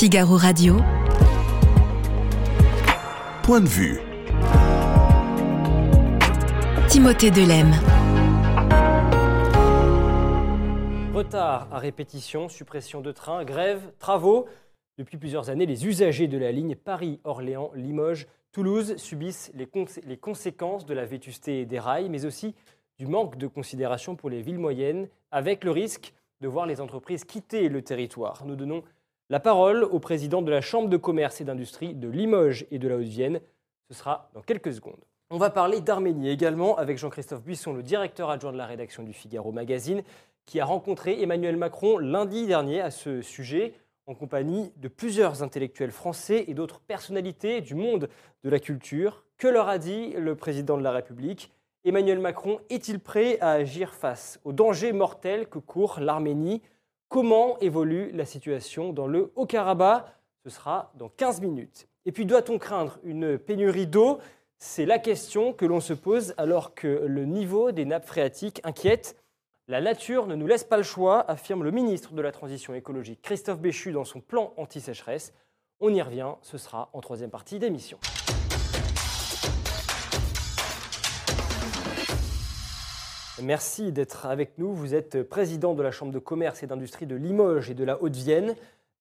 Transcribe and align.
Figaro 0.00 0.38
Radio. 0.38 0.76
Point 3.42 3.60
de 3.60 3.68
vue. 3.68 4.00
Timothée 6.88 7.30
Delem. 7.30 7.70
Retard 11.12 11.68
à 11.70 11.78
répétition, 11.78 12.48
suppression 12.48 13.02
de 13.02 13.12
trains, 13.12 13.44
grève, 13.44 13.92
travaux. 13.98 14.46
Depuis 14.96 15.18
plusieurs 15.18 15.50
années, 15.50 15.66
les 15.66 15.86
usagers 15.86 16.28
de 16.28 16.38
la 16.38 16.50
ligne 16.50 16.76
Paris-Orléans, 16.76 17.70
Limoges, 17.74 18.26
Toulouse 18.52 18.96
subissent 18.96 19.52
les, 19.54 19.68
les, 20.06 20.16
conséquences 20.16 20.86
de 20.86 20.94
la 20.94 21.04
vétusté 21.04 21.66
des 21.66 21.78
rails, 21.78 22.08
mais 22.08 22.24
aussi 22.24 22.54
du 22.98 23.06
manque 23.06 23.36
de 23.36 23.46
considération 23.46 24.16
pour 24.16 24.30
les 24.30 24.40
villes 24.40 24.58
moyennes, 24.58 25.08
avec 25.30 25.62
le 25.62 25.72
risque 25.72 26.14
de 26.40 26.48
voir 26.48 26.64
les 26.64 26.80
entreprises 26.80 27.24
quitter 27.24 27.68
le 27.68 27.82
territoire. 27.82 28.44
Nous 28.46 28.56
donnons 28.56 28.82
la 29.30 29.38
parole 29.38 29.84
au 29.84 30.00
président 30.00 30.42
de 30.42 30.50
la 30.50 30.60
Chambre 30.60 30.88
de 30.88 30.96
commerce 30.96 31.40
et 31.40 31.44
d'industrie 31.44 31.94
de 31.94 32.08
Limoges 32.08 32.66
et 32.72 32.80
de 32.80 32.88
la 32.88 32.96
Haute-Vienne. 32.96 33.40
Ce 33.88 33.94
sera 33.94 34.28
dans 34.34 34.42
quelques 34.42 34.72
secondes. 34.72 35.04
On 35.30 35.38
va 35.38 35.50
parler 35.50 35.80
d'Arménie 35.80 36.28
également 36.28 36.76
avec 36.76 36.98
Jean-Christophe 36.98 37.44
Buisson, 37.44 37.72
le 37.72 37.84
directeur 37.84 38.28
adjoint 38.28 38.50
de 38.50 38.58
la 38.58 38.66
rédaction 38.66 39.04
du 39.04 39.12
Figaro 39.12 39.52
Magazine, 39.52 40.02
qui 40.46 40.58
a 40.58 40.64
rencontré 40.64 41.22
Emmanuel 41.22 41.56
Macron 41.56 41.98
lundi 41.98 42.48
dernier 42.48 42.80
à 42.80 42.90
ce 42.90 43.22
sujet, 43.22 43.74
en 44.08 44.16
compagnie 44.16 44.72
de 44.78 44.88
plusieurs 44.88 45.44
intellectuels 45.44 45.92
français 45.92 46.46
et 46.48 46.54
d'autres 46.54 46.80
personnalités 46.80 47.60
du 47.60 47.76
monde 47.76 48.08
de 48.42 48.50
la 48.50 48.58
culture. 48.58 49.22
Que 49.38 49.46
leur 49.46 49.68
a 49.68 49.78
dit 49.78 50.12
le 50.18 50.34
président 50.34 50.76
de 50.76 50.82
la 50.82 50.90
République? 50.90 51.52
Emmanuel 51.84 52.18
Macron 52.18 52.58
est-il 52.68 52.98
prêt 52.98 53.38
à 53.40 53.52
agir 53.52 53.94
face 53.94 54.40
aux 54.44 54.52
dangers 54.52 54.92
mortels 54.92 55.46
que 55.46 55.60
court 55.60 56.00
l'Arménie? 56.00 56.62
Comment 57.10 57.58
évolue 57.58 58.12
la 58.12 58.24
situation 58.24 58.92
dans 58.92 59.08
le 59.08 59.32
Haut-Karabakh 59.34 60.04
Ce 60.44 60.50
sera 60.50 60.92
dans 60.94 61.08
15 61.08 61.40
minutes. 61.40 61.88
Et 62.06 62.12
puis, 62.12 62.24
doit-on 62.24 62.56
craindre 62.56 63.00
une 63.02 63.36
pénurie 63.36 63.88
d'eau? 63.88 64.20
C'est 64.58 64.86
la 64.86 65.00
question 65.00 65.52
que 65.52 65.66
l'on 65.66 65.80
se 65.80 65.92
pose 65.92 66.34
alors 66.36 66.72
que 66.72 66.86
le 66.86 67.24
niveau 67.24 67.72
des 67.72 67.84
nappes 67.84 68.06
phréatiques 68.06 68.60
inquiète. 68.62 69.16
La 69.66 69.80
nature 69.80 70.28
ne 70.28 70.36
nous 70.36 70.46
laisse 70.46 70.62
pas 70.62 70.76
le 70.76 70.84
choix, 70.84 71.28
affirme 71.28 71.64
le 71.64 71.72
ministre 71.72 72.12
de 72.12 72.22
la 72.22 72.30
Transition 72.30 72.74
écologique 72.74 73.22
Christophe 73.22 73.58
Béchu 73.58 73.90
dans 73.90 74.04
son 74.04 74.20
plan 74.20 74.54
anti-sécheresse. 74.56 75.32
On 75.80 75.92
y 75.92 76.00
revient, 76.00 76.34
ce 76.42 76.58
sera 76.58 76.90
en 76.92 77.00
troisième 77.00 77.30
partie 77.30 77.58
d'émission. 77.58 77.98
Merci 83.42 83.92
d'être 83.92 84.26
avec 84.26 84.58
nous. 84.58 84.74
Vous 84.74 84.94
êtes 84.94 85.22
président 85.22 85.74
de 85.74 85.82
la 85.82 85.90
Chambre 85.90 86.12
de 86.12 86.18
commerce 86.18 86.62
et 86.62 86.66
d'industrie 86.66 87.06
de 87.06 87.16
Limoges 87.16 87.70
et 87.70 87.74
de 87.74 87.84
la 87.84 88.02
Haute-Vienne. 88.02 88.54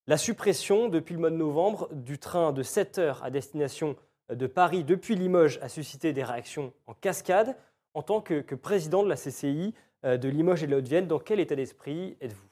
La 0.08 0.18
suppression, 0.18 0.88
depuis 0.88 1.14
le 1.14 1.20
mois 1.20 1.30
de 1.30 1.36
novembre, 1.36 1.90
du 1.92 2.18
train 2.18 2.54
de 2.54 2.64
7 2.64 2.98
heures 3.00 3.24
à 3.24 3.32
destination 3.32 3.96
de 4.34 4.48
Paris 4.48 4.84
depuis 4.84 5.16
Limoges 5.16 5.60
a 5.62 5.70
suscité 5.70 6.14
des 6.14 6.24
réactions 6.24 6.74
en 6.88 6.94
cascade. 6.94 7.56
En 7.94 8.02
tant 8.02 8.22
que, 8.22 8.56
président 8.56 9.04
de 9.04 9.10
la 9.10 9.16
CCI 9.16 9.74
euh, 10.06 10.18
de 10.18 10.30
Limoges 10.30 10.64
et 10.64 10.68
de 10.68 10.72
la 10.72 10.78
Haute-Vienne, 10.78 11.08
dans 11.08 11.20
quel 11.20 11.40
état 11.40 11.56
d'esprit 11.56 12.16
êtes-vous? 12.22 12.48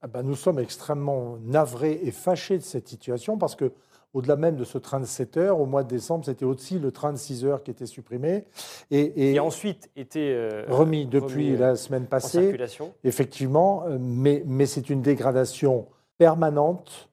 Ah 0.00 0.06
ben, 0.06 0.22
Nous 0.22 0.36
sommes 0.36 0.58
extrêmement 0.58 1.38
navrés 1.42 2.00
et 2.02 2.12
fâchés 2.12 2.58
de 2.58 2.62
cette 2.62 2.88
situation 2.88 3.36
parce 3.36 3.56
que 3.56 3.72
au-delà 4.14 4.36
même 4.36 4.56
de 4.56 4.64
ce 4.64 4.78
train 4.78 5.00
de 5.00 5.04
7 5.04 5.36
heures, 5.36 5.60
au 5.60 5.66
mois 5.66 5.82
de 5.82 5.88
décembre, 5.88 6.24
c'était 6.24 6.44
aussi 6.44 6.78
le 6.78 6.90
train 6.90 7.12
de 7.12 7.18
6 7.18 7.44
heures 7.44 7.62
qui 7.62 7.70
était 7.70 7.86
supprimé. 7.86 8.44
Et, 8.90 9.38
a 9.38 9.44
ensuite 9.44 9.90
été 9.94 10.32
euh, 10.32 10.64
remis 10.68 11.06
depuis 11.06 11.54
euh, 11.54 11.58
la 11.58 11.76
semaine 11.76 12.06
passée. 12.06 12.56
Effectivement, 13.04 13.84
euh, 13.86 13.98
mais, 14.00 14.42
mais 14.46 14.64
c'est 14.66 14.88
une 14.88 15.02
dégradation 15.02 15.86
permanente 16.18 17.10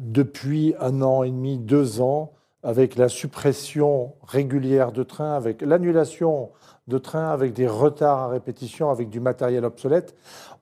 depuis 0.00 0.74
un 0.80 1.00
an 1.02 1.22
et 1.22 1.30
demi, 1.30 1.58
deux 1.58 2.00
ans, 2.00 2.32
avec 2.64 2.96
la 2.96 3.08
suppression 3.08 4.14
régulière 4.26 4.90
de 4.90 5.04
trains, 5.04 5.34
avec 5.34 5.60
l'annulation 5.60 6.50
de 6.88 6.98
trains, 6.98 7.28
avec 7.28 7.52
des 7.52 7.68
retards 7.68 8.18
à 8.18 8.28
répétition, 8.28 8.90
avec 8.90 9.10
du 9.10 9.20
matériel 9.20 9.64
obsolète. 9.64 10.16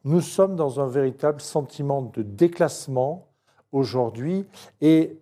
Nous 0.05 0.21
sommes 0.21 0.57
dans 0.57 0.81
un 0.81 0.89
véritable 0.89 1.41
sentiment 1.41 2.03
de 2.03 2.23
déclassement 2.23 3.29
aujourd'hui 3.71 4.45
et 4.81 5.17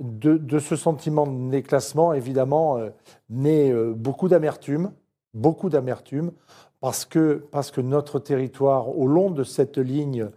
de, 0.00 0.58
ce 0.58 0.76
sentiment 0.76 1.26
de 1.26 1.50
déclassement, 1.50 2.12
évidemment, 2.12 2.78
euh, 2.78 2.90
naît 3.28 3.70
euh, 3.70 3.92
beaucoup 3.94 4.28
d'amertume, 4.28 4.92
beaucoup 5.34 5.68
d'amertume, 5.68 6.32
parce 6.80 7.04
que, 7.04 7.46
parce 7.50 7.70
que 7.70 7.80
notre 7.80 8.18
territoire, 8.18 8.96
au 8.96 9.06
long 9.06 9.30
de 9.30 9.44
cette 9.44 9.76
ligne 9.76 10.28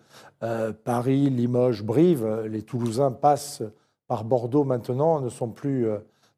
euh, 0.43 0.73
Paris, 0.83 1.29
Limoges, 1.29 1.83
Brive, 1.83 2.43
les 2.49 2.61
Toulousains 2.61 3.11
passent 3.11 3.63
par 4.07 4.25
Bordeaux 4.25 4.65
maintenant, 4.65 5.21
ne 5.21 5.29
sont 5.29 5.49
plus 5.49 5.87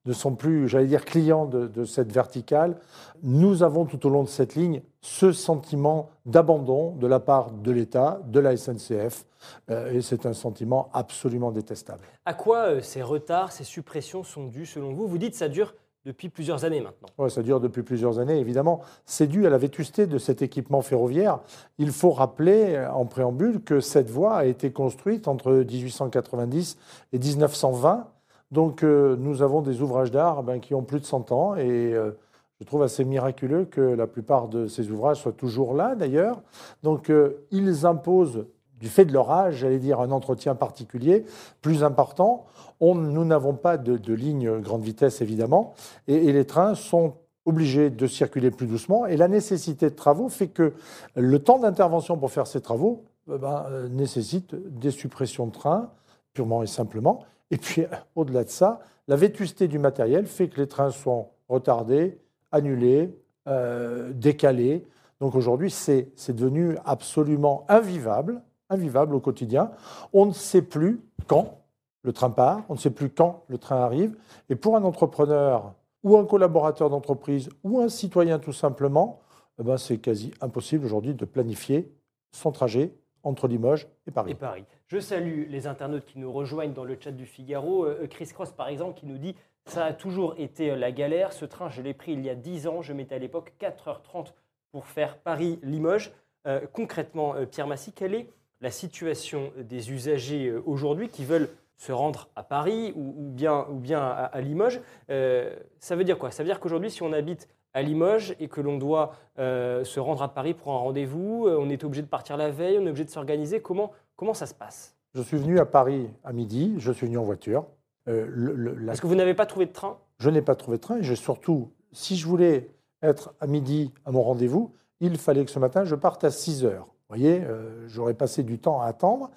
ne 0.05 0.13
sont 0.13 0.35
plus, 0.35 0.67
j'allais 0.67 0.85
dire, 0.85 1.03
clients 1.03 1.45
de, 1.45 1.83
cette 1.83 2.11
verticale. 2.11 2.77
Nous 3.23 3.63
avons 3.63 3.85
tout 3.85 4.05
au 4.05 4.09
long 4.09 4.23
de 4.23 4.29
cette 4.29 4.55
ligne 4.55 4.81
ce 5.05 5.31
sentiment 5.31 6.09
d'abandon 6.25 6.95
de 6.95 7.05
la 7.05 7.19
part 7.19 7.51
de 7.51 7.71
l'État, 7.71 8.21
de 8.25 8.39
la 8.39 8.57
SNCF, 8.57 9.25
euh, 9.69 9.91
et 9.91 10.01
c'est 10.01 10.25
un 10.25 10.33
sentiment 10.33 10.89
absolument 10.93 11.51
détestable. 11.51 12.01
À 12.25 12.33
quoi 12.33 12.69
euh, 12.69 12.81
ces 12.81 13.03
retards, 13.03 13.51
ces 13.51 13.63
suppressions 13.63 14.23
sont 14.23 14.47
dus 14.47 14.65
selon 14.65 14.93
vous? 14.93 15.07
Vous 15.07 15.19
dites 15.19 15.33
que 15.33 15.37
ça 15.37 15.47
dure 15.47 15.75
depuis 16.05 16.29
plusieurs 16.29 16.65
années 16.65 16.81
maintenant. 16.81 17.07
Oui, 17.19 17.29
ça 17.29 17.43
dure 17.43 17.59
depuis 17.59 17.83
plusieurs 17.83 18.17
années, 18.17 18.39
évidemment. 18.39 18.81
C'est 19.05 19.27
dû 19.27 19.45
à 19.45 19.51
la 19.51 19.59
vétusté 19.59 20.07
de 20.07 20.17
cet 20.17 20.41
équipement 20.41 20.81
ferroviaire. 20.81 21.39
Il 21.77 21.91
faut 21.91 22.11
rappeler 22.11 22.73
euh, 22.73 22.91
en 22.91 23.05
préambule 23.05 23.61
que 23.61 23.81
cette 23.81 24.09
voie 24.09 24.37
a 24.37 24.45
été 24.45 24.71
construite 24.71 25.27
entre 25.27 25.51
1890 25.51 26.77
et 27.13 27.19
1920 27.19 28.07
donc 28.51 28.83
euh, 28.83 29.15
nous 29.19 29.41
avons 29.41 29.61
des 29.61 29.81
ouvrages 29.81 30.11
d'art 30.11 30.43
ben, 30.43 30.59
qui 30.59 30.73
ont 30.73 30.83
plus 30.83 30.99
de 30.99 31.05
100 31.05 31.31
ans 31.31 31.55
et 31.55 31.93
euh, 31.93 32.11
je 32.59 32.65
trouve 32.65 32.83
assez 32.83 33.03
miraculeux 33.03 33.65
que 33.65 33.81
la 33.81 34.07
plupart 34.07 34.47
de 34.47 34.67
ces 34.67 34.89
ouvrages 34.89 35.21
soient 35.21 35.33
toujours 35.33 35.73
là 35.73 35.95
d'ailleurs. 35.95 36.41
Donc 36.83 37.09
euh, 37.09 37.45
ils 37.51 37.85
imposent, 37.85 38.45
du 38.79 38.87
fait 38.87 39.05
de 39.05 39.13
leur 39.13 39.31
âge, 39.31 39.55
j'allais 39.55 39.79
dire, 39.79 39.99
un 39.99 40.11
entretien 40.11 40.55
particulier, 40.55 41.25
plus 41.61 41.83
important. 41.83 42.45
nous 42.81 43.25
n'avons 43.25 43.53
pas 43.53 43.77
de, 43.77 44.13
ligne 44.13 44.59
grande 44.59 44.83
vitesse 44.83 45.21
évidemment 45.21 45.73
et, 46.07 46.31
les 46.31 46.45
trains 46.45 46.75
sont 46.75 47.15
obligés 47.45 47.89
de 47.89 48.07
circuler 48.07 48.51
plus 48.51 48.67
doucement 48.67 49.05
et 49.05 49.17
la 49.17 49.27
nécessité 49.27 49.89
de 49.89 49.95
travaux 49.95 50.29
fait 50.29 50.47
que 50.47 50.73
le 51.15 51.39
temps 51.39 51.59
d'intervention 51.59 52.17
pour 52.17 52.31
faire 52.31 52.47
ces 52.47 52.61
travaux 52.61 53.03
ben, 53.27 53.65
nécessite 53.89 54.55
des 54.55 54.91
suppressions 54.91 55.47
de 55.47 55.51
trains, 55.51 55.89
purement 56.33 56.63
et 56.63 56.67
simplement. 56.67 57.23
Et 57.51 57.57
puis, 57.57 57.83
au-delà 58.15 58.43
de 58.43 58.49
ça, 58.49 58.79
la 59.07 59.15
vétusté 59.15 59.67
du 59.67 59.79
matériel 59.79 60.27
fait 60.27 60.47
que 60.47 60.59
les 60.61 60.67
trains 60.67 60.91
sont 60.91 61.29
retardés, 61.47 62.19
annulés, 62.55 63.13
euh, 63.47 64.11
décalés. 64.13 64.87
Donc 65.19 65.35
aujourd'hui, 65.35 65.69
c'est 65.69 66.11
devenu 66.29 66.77
absolument 66.85 67.65
invivable, 67.69 68.41
invivable 68.69 69.13
au 69.13 69.19
quotidien. 69.19 69.71
On 70.13 70.25
ne 70.25 70.31
sait 70.31 70.61
plus 70.61 71.01
quand 71.27 71.61
le 72.03 72.13
train 72.13 72.29
part, 72.29 72.63
on 72.69 72.73
ne 72.73 72.79
sait 72.79 72.91
plus 72.91 73.09
quand 73.09 73.43
le 73.47 73.57
train 73.57 73.77
arrive. 73.77 74.15
Et 74.49 74.55
pour 74.55 74.75
un 74.75 74.83
entrepreneur 74.83 75.73
ou 76.03 76.17
un 76.17 76.25
collaborateur 76.25 76.89
d'entreprise 76.89 77.49
ou 77.63 77.79
un 77.79 77.89
citoyen 77.89 78.39
tout 78.39 78.53
simplement, 78.53 79.19
eh 79.59 79.63
ben 79.63 79.77
c'est 79.77 79.97
quasi 79.97 80.31
impossible 80.41 80.85
aujourd'hui 80.85 81.13
de 81.13 81.25
planifier 81.25 81.91
son 82.31 82.51
trajet 82.51 82.93
entre 83.23 83.47
Limoges 83.47 83.87
et 84.07 84.11
Paris. 84.11 84.31
Et 84.31 84.35
Paris. 84.35 84.65
Je 84.87 84.99
salue 84.99 85.49
les 85.49 85.65
internautes 85.65 86.05
qui 86.05 86.19
nous 86.19 86.31
rejoignent 86.31 86.73
dans 86.73 86.83
le 86.83 86.95
chat 86.99 87.11
du 87.11 87.25
Figaro. 87.25 87.85
Euh, 87.85 88.07
Chris 88.07 88.27
Cross, 88.27 88.51
par 88.51 88.67
exemple, 88.67 88.99
qui 88.99 89.07
nous 89.07 89.17
dit 89.17 89.35
Ça 89.65 89.85
a 89.85 89.93
toujours 89.93 90.35
été 90.37 90.71
euh, 90.71 90.75
la 90.75 90.91
galère. 90.91 91.33
Ce 91.33 91.45
train, 91.45 91.69
je 91.69 91.81
l'ai 91.81 91.93
pris 91.93 92.13
il 92.13 92.23
y 92.23 92.29
a 92.29 92.35
10 92.35 92.67
ans. 92.67 92.81
Je 92.81 92.93
mettais 92.93 93.15
à 93.15 93.19
l'époque 93.19 93.53
4h30 93.59 94.33
pour 94.71 94.85
faire 94.85 95.17
Paris-Limoges. 95.17 96.11
Euh, 96.47 96.61
concrètement, 96.71 97.33
Pierre 97.49 97.67
Massy, 97.67 97.91
quelle 97.91 98.13
est 98.13 98.29
la 98.61 98.71
situation 98.71 99.51
des 99.57 99.91
usagers 99.91 100.51
aujourd'hui 100.65 101.09
qui 101.09 101.25
veulent 101.25 101.49
se 101.77 101.91
rendre 101.91 102.29
à 102.35 102.43
Paris 102.43 102.93
ou, 102.95 103.13
bien, 103.17 103.65
ou 103.69 103.75
bien 103.75 104.01
à, 104.01 104.39
Limoges? 104.41 104.79
Ça 105.07 105.95
veut 105.95 106.03
dire 106.03 106.17
quoi? 106.17 106.31
Ça 106.31 106.43
veut 106.43 106.47
dire 106.47 106.59
qu'aujourd'hui, 106.59 106.89
si 106.89 107.03
on 107.03 107.11
habite 107.11 107.49
à 107.73 107.81
Limoges 107.81 108.35
et 108.39 108.47
que 108.47 108.61
l'on 108.61 108.77
doit 108.77 109.13
se 109.37 109.99
rendre 109.99 110.21
à 110.21 110.33
Paris 110.33 110.53
pour 110.53 110.71
un 110.73 110.77
rendez-vous, 110.77 111.47
on 111.49 111.69
est 111.69 111.83
obligé 111.83 112.01
de 112.01 112.07
partir 112.07 112.37
la 112.37 112.49
veille, 112.49 112.77
on 112.79 112.85
est 112.85 112.89
obligé 112.89 113.05
de 113.05 113.09
s'organiser. 113.09 113.61
Comment 113.61 113.91
Comment 114.15 114.33
ça 114.33 114.45
se 114.45 114.53
passe? 114.53 114.95
Je 115.13 115.21
suis 115.21 115.37
venu 115.37 115.59
à 115.59 115.65
Paris 115.65 116.09
à 116.23 116.31
midi, 116.31 116.75
je 116.77 116.91
suis 116.91 117.05
venu 117.05 117.17
en 117.17 117.23
voiture. 117.23 117.65
Euh, 118.07 118.89
Est-ce 118.91 119.01
que 119.01 119.07
vous 119.07 119.15
n'avez 119.15 119.33
pas 119.33 119.45
trouvé 119.45 119.65
de 119.65 119.71
train 119.71 119.97
Je 120.19 120.29
n'ai 120.29 120.41
pas 120.41 120.55
trouvé 120.55 120.77
de 120.77 120.81
train 120.81 120.97
et 120.97 121.03
j'ai 121.03 121.15
surtout, 121.15 121.71
si 121.91 122.15
je 122.15 122.27
voulais 122.27 122.69
être 123.01 123.33
à 123.39 123.47
midi 123.47 123.93
à 124.05 124.11
mon 124.11 124.21
rendez-vous, 124.21 124.73
il 124.99 125.17
fallait 125.17 125.45
que 125.45 125.51
ce 125.51 125.59
matin 125.59 125.83
je 125.83 125.95
parte 125.95 126.23
à 126.23 126.31
6 126.31 126.65
heures. 126.65 126.85
Vous 126.85 127.17
voyez, 127.17 127.43
euh, 127.43 127.87
j'aurais 127.87 128.15
passé 128.15 128.41
du 128.43 128.57
temps 128.57 128.81
à 128.81 128.87
attendre. 128.87 129.29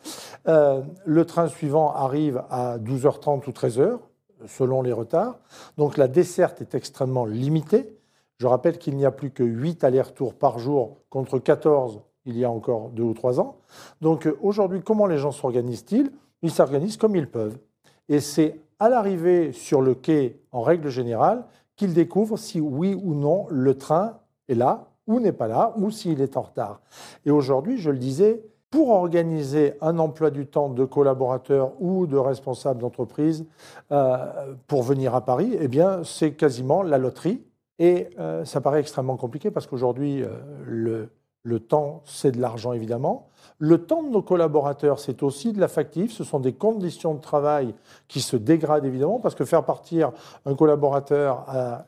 Euh, 0.47 0.83
le 1.05 1.25
train 1.27 1.49
suivant 1.49 1.93
arrive 1.93 2.43
à 2.49 2.79
12h30 2.79 3.47
ou 3.47 3.53
13h, 3.53 3.99
selon 4.47 4.83
les 4.83 4.93
retards. 4.93 5.39
Donc 5.77 5.97
la 5.97 6.09
desserte 6.09 6.63
est 6.63 6.75
extrêmement 6.75 7.27
limitée. 7.27 7.95
Je 8.39 8.47
rappelle 8.47 8.79
qu'il 8.79 8.97
n'y 8.97 9.05
a 9.05 9.11
plus 9.11 9.31
que 9.31 9.43
8 9.43 9.85
allers-retours 9.85 10.35
par 10.35 10.59
jour 10.59 10.99
contre 11.11 11.39
14 11.39 12.01
il 12.29 12.37
y 12.39 12.45
a 12.45 12.51
encore 12.51 12.91
deux 12.91 13.03
ou 13.03 13.15
trois 13.15 13.41
ans. 13.41 13.57
Donc 14.01 14.27
euh, 14.27 14.39
aujourd'hui, 14.43 14.83
comment 14.83 15.07
les 15.07 15.19
gens 15.19 15.33
s'organisent-ils? 15.33 16.13
Ils 16.43 16.51
s'organisent 16.51 16.97
comme 16.97 17.17
ils 17.17 17.29
peuvent. 17.29 17.59
Et 18.09 18.21
c'est 18.21 18.61
à 18.79 18.89
l'arrivée 18.89 19.53
sur 19.53 19.81
le 19.81 19.95
quai, 19.95 20.41
en 20.53 20.63
règle 20.63 20.89
générale, 20.89 21.45
qu'ils 21.77 21.95
découvrent 21.95 22.39
si 22.39 22.61
oui 22.61 22.95
ou 22.95 23.15
non 23.15 23.47
le 23.51 23.77
train 23.77 24.19
est 24.49 24.55
là 24.55 24.89
ou 25.09 25.21
n'est 25.21 25.33
pas 25.33 25.49
là, 25.49 25.73
ou 25.77 25.91
s'il 25.91 26.21
est 26.21 26.37
en 26.37 26.43
retard. 26.43 26.81
Et 27.25 27.31
aujourd'hui, 27.31 27.79
je 27.79 27.91
le 27.91 27.99
disais, 27.99 28.45
pour 28.71 28.91
organiser 28.91 29.73
un 29.81 29.99
emploi 29.99 30.31
du 30.31 30.47
temps 30.47 30.69
de 30.69 30.85
collaborateurs 30.85 31.73
ou 31.81 32.07
de 32.07 32.19
responsables 32.19 32.81
d'entreprise 32.81 33.47
euh, 33.91 34.55
pour 34.67 34.83
venir 34.83 35.15
à 35.15 35.25
Paris, 35.25 35.57
eh 35.59 35.69
bien, 35.69 36.05
c'est 36.05 36.33
quasiment 36.33 36.83
la 36.83 36.99
loterie. 36.99 37.43
Et 37.79 38.11
euh, 38.19 38.45
ça 38.45 38.61
paraît 38.61 38.81
extrêmement 38.81 39.17
compliqué 39.17 39.51
parce 39.51 39.67
qu'aujourd'hui, 39.67 40.23
euh, 40.23 40.29
le, 40.67 41.09
le 41.43 41.61
temps, 41.61 42.03
c'est 42.05 42.33
de 42.33 42.41
l'argent 42.41 42.73
évidemment. 42.73 43.29
Le 43.59 43.87
temps 43.87 44.03
de 44.03 44.11
nos 44.11 44.23
collaborateurs, 44.23 44.99
c'est 44.99 45.23
aussi 45.23 45.53
de 45.53 45.61
l'affectif. 45.61 46.13
Ce 46.13 46.25
sont 46.25 46.41
des 46.41 46.53
conditions 46.53 47.15
de 47.15 47.21
travail 47.21 47.75
qui 48.07 48.21
se 48.21 48.37
dégradent 48.37 48.85
évidemment 48.85 49.19
parce 49.19 49.35
que 49.35 49.45
faire 49.45 49.65
partir 49.65 50.13
un 50.47 50.55
collaborateur 50.55 51.45
à 51.49 51.87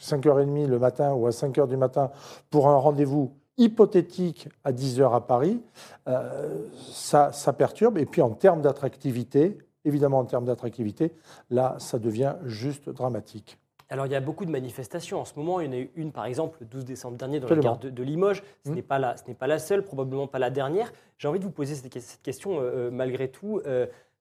5h30 0.00 0.66
le 0.66 0.78
matin 0.78 1.12
ou 1.12 1.26
à 1.26 1.30
5h 1.30 1.68
du 1.68 1.76
matin 1.76 2.10
pour 2.50 2.68
un 2.68 2.76
rendez-vous 2.76 3.32
hypothétique 3.58 4.48
à 4.64 4.72
10 4.72 5.00
heures 5.00 5.14
à 5.14 5.26
Paris, 5.26 5.60
euh, 6.08 6.66
ça, 6.90 7.32
ça 7.32 7.52
perturbe. 7.52 7.98
Et 7.98 8.06
puis 8.06 8.22
en 8.22 8.30
termes 8.30 8.60
d'attractivité, 8.60 9.58
évidemment 9.84 10.18
en 10.18 10.24
termes 10.24 10.44
d'attractivité, 10.44 11.12
là, 11.50 11.76
ça 11.78 11.98
devient 11.98 12.34
juste 12.44 12.88
dramatique. 12.88 13.58
Alors, 13.88 14.06
il 14.06 14.12
y 14.12 14.16
a 14.16 14.20
beaucoup 14.20 14.44
de 14.44 14.50
manifestations. 14.50 15.20
En 15.20 15.24
ce 15.24 15.34
moment, 15.36 15.60
il 15.60 15.66
y 15.66 15.68
en 15.68 15.72
a 15.72 15.78
eu 15.78 15.90
une, 15.94 16.12
par 16.12 16.26
exemple, 16.26 16.58
le 16.60 16.66
12 16.66 16.84
décembre 16.84 17.16
dernier, 17.16 17.38
dans 17.38 17.48
la 17.48 17.56
gare 17.56 17.78
de, 17.78 18.02
Limoges. 18.02 18.42
Ce 18.64 18.70
mmh. 18.70 18.74
n'est 18.74 18.82
pas, 18.82 18.98
la, 18.98 19.14
pas 19.38 19.46
la 19.46 19.58
seule, 19.58 19.84
probablement 19.84 20.26
pas 20.26 20.38
la 20.38 20.50
dernière. 20.50 20.92
J'ai 21.18 21.28
envie 21.28 21.38
de 21.38 21.44
vous 21.44 21.52
poser 21.52 21.74
cette, 21.74 22.22
question, 22.22 22.60
euh, 22.60 22.62
euh, 22.62 22.90
malgré 22.90 23.28
tout. 23.28 23.62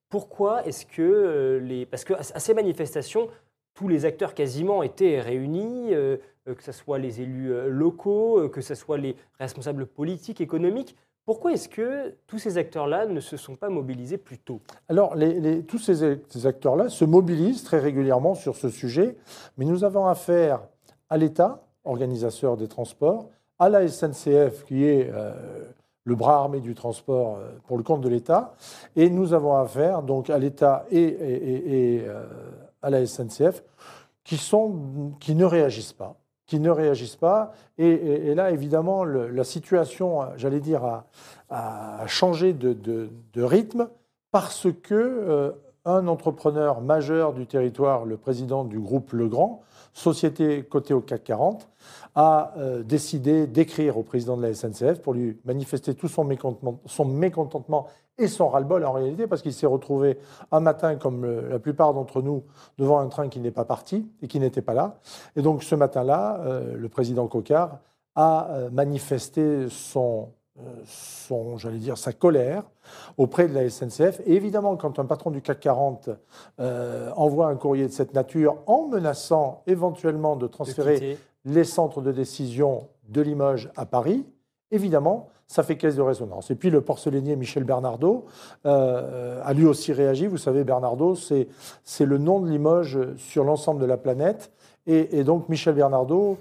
pourquoi 0.10 0.66
est-ce 0.66 0.86
que 0.86 1.60
les... 1.64 1.86
Parce 1.86 2.04
qu'à 2.04 2.22
ces 2.22 2.54
manifestations, 2.54 3.28
tous 3.74 3.88
les 3.88 4.06
acteurs 4.06 4.34
quasiment 4.34 4.84
étaient 4.84 5.20
réunis, 5.20 5.90
que 5.90 6.64
ce 6.64 6.72
soit 6.72 7.00
les 7.00 7.22
élus 7.22 7.52
locaux, 7.70 8.48
que 8.50 8.62
ce 8.62 8.76
soit 8.76 8.98
les 8.98 9.16
responsables 9.40 9.86
politiques, 9.88 10.42
économiques. 10.42 10.96
Pourquoi 11.26 11.54
est-ce 11.54 11.68
que 11.68 12.14
tous 12.28 12.38
ces 12.38 12.60
acteurs-là 12.60 13.08
ne 13.08 13.20
se 13.20 13.36
sont 13.36 13.56
pas 13.56 13.70
mobilisés 13.70 14.20
plus 14.20 14.38
tôt? 14.38 14.62
Alors, 14.90 15.16
tous 15.68 15.80
ces, 15.80 16.46
acteurs-là 16.46 16.90
se 16.90 17.04
mobilisent 17.04 17.64
très 17.64 17.80
régulièrement 17.80 18.36
sur 18.36 18.56
ce 18.56 18.70
sujet, 18.70 19.18
mais 19.58 19.66
nous 19.66 19.84
avons 19.84 20.06
affaire 20.06 20.62
à 21.10 21.18
l'État, 21.18 21.64
organisateur 21.84 22.58
des 22.58 22.68
transports, 22.68 23.30
à 23.58 23.70
la 23.70 23.88
SNCF, 23.88 24.66
qui 24.66 24.86
est 24.86 25.10
euh, 25.12 25.34
le 26.04 26.16
bras 26.16 26.36
armé 26.36 26.60
du 26.60 26.76
transport 26.76 27.38
euh, 27.38 27.50
pour 27.66 27.78
le 27.78 27.84
compte 27.84 28.02
de 28.02 28.10
l'État, 28.10 28.54
et 28.96 29.10
nous 29.10 29.34
avons 29.34 29.58
affaire 29.58 30.04
donc 30.04 30.30
à 30.30 30.38
l'État 30.38 30.86
et, 30.92 32.04
euh, 32.06 32.24
à 32.84 32.92
la 32.92 33.04
SNCF, 33.04 33.64
qui, 34.24 35.36
ne 35.36 35.46
réagissent 35.46 35.94
pas 35.94 36.16
qui 36.48 36.60
ne 36.60 36.70
réagissent 36.70 37.16
pas. 37.16 37.54
Et, 37.78 38.36
là, 38.36 38.52
évidemment, 38.52 39.04
la 39.04 39.44
situation, 39.44 40.22
j'allais 40.38 40.60
dire, 40.60 41.04
a, 41.50 42.08
changé 42.08 42.54
de, 42.54 43.10
rythme 43.38 43.90
parce 44.32 44.68
que 44.84 44.94
euh, 44.94 45.52
un 45.86 46.08
entrepreneur 46.08 46.82
majeur 46.82 47.34
du 47.34 47.46
territoire, 47.46 48.06
le 48.06 48.18
président 48.18 48.66
du 48.66 48.80
groupe 48.80 49.14
Legrand, 49.14 49.62
société 49.94 50.64
cotée 50.64 50.94
au 50.94 51.00
CAC 51.00 51.24
40, 51.24 51.70
a 52.16 52.54
euh, 52.58 52.84
décidé 52.84 53.48
d'écrire 53.48 53.98
au 53.98 54.04
président 54.04 54.36
de 54.36 54.42
la 54.42 54.54
SNCF 54.54 55.02
pour 55.02 55.14
lui 55.14 55.38
manifester 55.46 55.94
tout 55.94 56.10
son 56.10 56.26
mécontentement, 56.26 56.80
son 56.86 57.06
mécontentement 57.06 57.88
et 58.18 58.28
son 58.28 58.50
ras-le-bol 58.50 58.86
en 58.86 58.94
réalité, 58.94 59.28
parce 59.28 59.42
qu'il 59.42 59.54
s'est 59.54 59.66
retrouvé 59.66 60.18
un 60.52 60.60
matin, 60.60 60.96
comme 60.96 61.26
la 61.50 61.60
plupart 61.60 61.94
d'entre 61.94 62.22
nous, 62.22 62.44
devant 62.78 63.00
un 63.00 63.08
train 63.08 63.28
qui 63.28 63.40
n'est 63.40 63.52
pas 63.52 63.66
parti 63.66 64.08
et 64.22 64.28
qui 64.28 64.40
n'était 64.40 64.62
pas 64.62 64.74
là. 64.74 65.00
Et 65.36 65.42
donc 65.42 65.64
ce 65.64 65.76
matin-là, 65.76 66.40
euh, 66.42 66.76
le 66.76 66.90
président 66.90 67.28
Cocard 67.28 67.80
a 68.16 68.50
euh, 68.52 68.70
manifesté 68.70 69.68
son, 69.70 70.30
son 70.86 71.58
j'allais 71.58 71.78
dire, 71.78 71.98
sa 71.98 72.14
colère 72.14 72.64
auprès 73.18 73.50
de 73.50 73.54
la 73.54 73.70
SNCF. 73.70 74.22
Et 74.26 74.36
évidemment, 74.36 74.78
quand 74.78 74.98
un 75.00 75.06
patron 75.06 75.32
du 75.32 75.42
CAC 75.42 75.60
40 75.60 76.10
envoie 77.18 77.48
un 77.48 77.56
courrier 77.56 77.88
de 77.88 77.92
cette 77.92 78.14
nature 78.14 78.58
en 78.66 78.88
menaçant 78.88 79.64
éventuellement 79.68 80.38
de 80.38 80.48
transférer 80.48 81.18
les 81.44 81.64
centres 81.64 82.02
de 82.02 82.12
décision 82.12 82.88
de 83.10 83.22
Limoges 83.22 83.70
à 83.76 83.86
Paris, 83.86 84.26
évidemment, 84.72 85.30
ça 85.48 85.64
fait 85.64 85.78
caisse 85.78 85.96
de 85.96 86.02
résonance. 86.02 86.52
Et 86.52 86.56
puis 86.56 86.70
le 86.70 86.82
porcelainier 86.82 87.36
Michel 87.36 87.64
Bernardo 87.64 88.26
euh, 88.66 89.42
a 89.44 89.54
lui 89.54 89.66
aussi 89.66 89.94
réagi. 89.94 90.28
Vous 90.28 90.38
savez, 90.38 90.64
Bernardo, 90.64 91.16
c'est 91.16 91.48
le 92.00 92.18
nom 92.18 92.40
de 92.40 92.50
Limoges 92.50 93.00
sur 93.18 93.44
l'ensemble 93.44 93.80
de 93.82 93.86
la 93.86 93.98
planète. 93.98 94.52
Et, 94.88 95.24
donc 95.24 95.50
Michel 95.50 95.76
Bernardo 95.76 96.38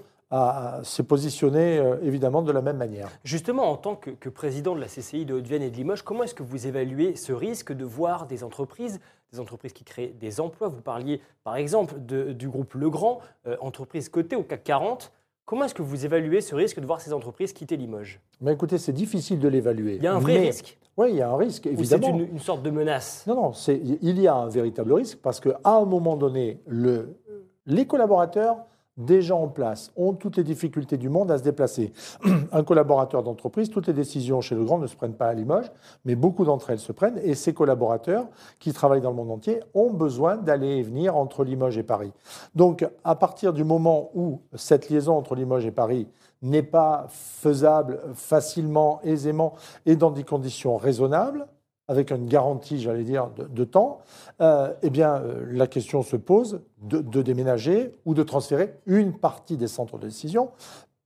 s'est 0.83 1.03
positionné 1.03 1.77
euh, 1.77 1.97
évidemment 2.03 2.41
de 2.41 2.51
la 2.51 2.61
même 2.61 2.77
manière. 2.77 3.09
Justement, 3.23 3.71
en 3.71 3.77
tant 3.77 3.95
que, 3.95 4.29
président 4.29 4.75
de 4.75 4.81
la 4.81 4.87
CCI 4.87 5.25
de 5.25 5.33
Haute-Vienne 5.33 5.61
et 5.61 5.69
de 5.69 5.75
Limoges, 5.75 6.01
comment 6.01 6.23
est-ce 6.23 6.35
que 6.35 6.43
vous 6.43 6.67
évaluez 6.67 7.15
ce 7.15 7.31
risque 7.31 7.71
de 7.71 7.85
voir 7.85 8.25
des 8.25 8.43
entreprises, 8.43 8.99
des 9.31 9.39
entreprises 9.39 9.71
qui 9.71 9.83
créent 9.83 10.13
des 10.19 10.41
emplois? 10.41 10.67
Vous 10.67 10.81
parliez 10.81 11.21
par 11.43 11.55
exemple 11.55 11.95
du 11.99 12.49
groupe 12.49 12.73
Legrand, 12.73 13.21
euh, 13.47 13.55
entreprise 13.61 14.09
cotée 14.09 14.35
au 14.35 14.43
CAC 14.43 14.63
40. 14.63 15.11
Comment 15.45 15.65
est-ce 15.65 15.75
que 15.75 15.83
vous 15.83 16.05
évaluez 16.05 16.41
ce 16.41 16.55
risque 16.55 16.79
de 16.79 16.85
voir 16.87 16.99
ces 17.01 17.13
entreprises 17.13 17.53
quitter 17.53 17.77
Limoges? 17.77 18.19
Mais 18.41 18.53
Écoutez, 18.53 18.79
c'est 18.79 18.93
difficile 18.93 19.39
de 19.39 19.47
l'évaluer. 19.47 19.97
Il 19.97 20.03
y 20.03 20.07
a 20.07 20.15
un 20.15 20.19
vrai 20.19 20.39
risque 20.39 20.75
Oui, 20.97 21.09
il 21.11 21.17
y 21.17 21.21
a 21.21 21.29
un 21.29 21.37
risque, 21.37 21.67
évidemment. 21.67 22.17
c'est 22.17 22.23
une, 22.31 22.39
sorte 22.39 22.63
de 22.63 22.71
menace? 22.71 23.25
Non, 23.27 23.35
non, 23.35 23.51
il 23.67 24.19
y 24.19 24.27
a 24.27 24.33
un 24.33 24.49
véritable 24.49 24.93
risque 24.93 25.19
parce 25.21 25.39
qu'à 25.39 25.59
un 25.63 25.85
moment 25.85 26.15
donné, 26.15 26.61
le, 26.65 27.19
les 27.67 27.85
collaborateurs 27.85 28.57
déjà 28.97 29.35
en 29.35 29.47
place, 29.47 29.91
ont 29.95 30.13
toutes 30.13 30.37
les 30.37 30.43
difficultés 30.43 30.97
du 30.97 31.09
monde 31.09 31.31
à 31.31 31.37
se 31.37 31.43
déplacer. 31.43 31.91
Un 32.51 32.63
collaborateur 32.63 33.23
d'entreprise, 33.23 33.69
toutes 33.69 33.87
les 33.87 33.93
décisions 33.93 34.41
chez 34.41 34.55
le 34.55 34.63
grand 34.63 34.77
ne 34.77 34.87
se 34.87 34.95
prennent 34.95 35.15
pas 35.15 35.27
à 35.27 35.33
Limoges, 35.33 35.71
mais 36.05 36.15
beaucoup 36.15 36.45
d'entre 36.45 36.69
elles 36.69 36.79
se 36.79 36.91
prennent, 36.91 37.19
et 37.23 37.35
ces 37.35 37.53
collaborateurs 37.53 38.27
qui 38.59 38.73
travaillent 38.73 39.01
dans 39.01 39.09
le 39.09 39.15
monde 39.15 39.31
entier 39.31 39.61
ont 39.73 39.91
besoin 39.91 40.37
d'aller 40.37 40.77
et 40.77 40.83
venir 40.83 41.15
entre 41.15 41.43
Limoges 41.43 41.77
et 41.77 41.83
Paris. 41.83 42.13
Donc, 42.55 42.87
à 43.03 43.15
partir 43.15 43.53
du 43.53 43.63
moment 43.63 44.11
où 44.13 44.41
cette 44.53 44.89
liaison 44.89 45.17
entre 45.17 45.35
Limoges 45.35 45.65
et 45.65 45.71
Paris 45.71 46.07
n'est 46.41 46.63
pas 46.63 47.07
faisable 47.09 47.99
facilement, 48.13 48.99
aisément 49.03 49.53
et 49.85 49.95
dans 49.95 50.11
des 50.11 50.23
conditions 50.23 50.77
raisonnables, 50.77 51.47
avec 51.87 52.11
une 52.11 52.27
garantie, 52.27 52.81
j'allais 52.81 53.03
dire, 53.03 53.29
de, 53.37 53.63
temps, 53.63 53.99
euh, 54.41 54.73
eh 54.81 54.89
bien, 54.89 55.15
euh, 55.15 55.45
la 55.51 55.67
question 55.67 56.01
se 56.01 56.15
pose 56.15 56.61
de, 56.81 57.21
déménager 57.21 57.91
ou 58.05 58.13
de 58.13 58.23
transférer 58.23 58.75
une 58.85 59.13
partie 59.13 59.57
des 59.57 59.67
centres 59.67 59.97
de 59.97 60.07
décision, 60.07 60.49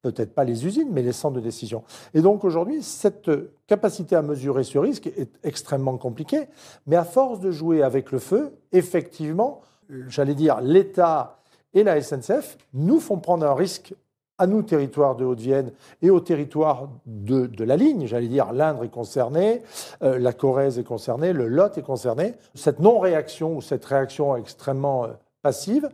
peut-être 0.01 0.33
pas 0.33 0.45
les 0.45 0.65
usines, 0.65 0.89
mais 0.91 1.01
les 1.01 1.12
centres 1.12 1.36
de 1.36 1.41
décision. 1.41 1.83
Et 2.13 2.21
donc 2.21 2.43
aujourd'hui, 2.45 2.81
cette 2.81 3.29
capacité 3.67 4.15
à 4.15 4.21
mesurer 4.21 4.63
ce 4.63 4.77
risque 4.77 5.07
est 5.07 5.31
extrêmement 5.43 5.98
compliquée, 5.98 6.48
mais 6.88 6.95
à 6.95 7.03
force 7.03 7.39
de 7.41 7.51
jouer 7.51 7.83
avec 7.83 8.12
le 8.12 8.19
feu, 8.19 8.53
effectivement, 8.71 9.62
j'allais 10.07 10.36
dire, 10.36 10.62
l'État 10.62 11.39
et 11.74 11.83
la 11.83 12.01
SNCF 12.01 12.57
nous 12.74 13.00
font 13.00 13.17
prendre 13.17 13.45
un 13.45 13.53
risque 13.53 13.93
à 14.39 14.48
nous, 14.48 14.63
territoire 14.63 15.15
de 15.15 15.25
Haute-Vienne, 15.25 15.72
et 16.01 16.10
au 16.10 16.22
territoire 16.22 16.89
de, 17.05 17.63
la 17.63 17.75
ligne, 17.75 18.08
j'allais 18.08 18.29
dire, 18.29 18.53
l'Indre 18.53 18.86
est 18.86 18.89
concerné, 18.89 19.62
euh, 20.01 20.17
la 20.17 20.31
Corrèze 20.34 20.79
est 20.79 20.84
concernée, 20.84 21.34
le 21.34 21.48
Lot 21.48 21.77
est 21.77 21.84
concerné. 21.84 22.34
Cette 22.55 22.79
non-réaction 22.79 23.58
ou 23.58 23.62
cette 23.62 23.84
réaction 23.84 24.38
extrêmement 24.38 25.03
euh, 25.03 25.10
passive 25.41 25.89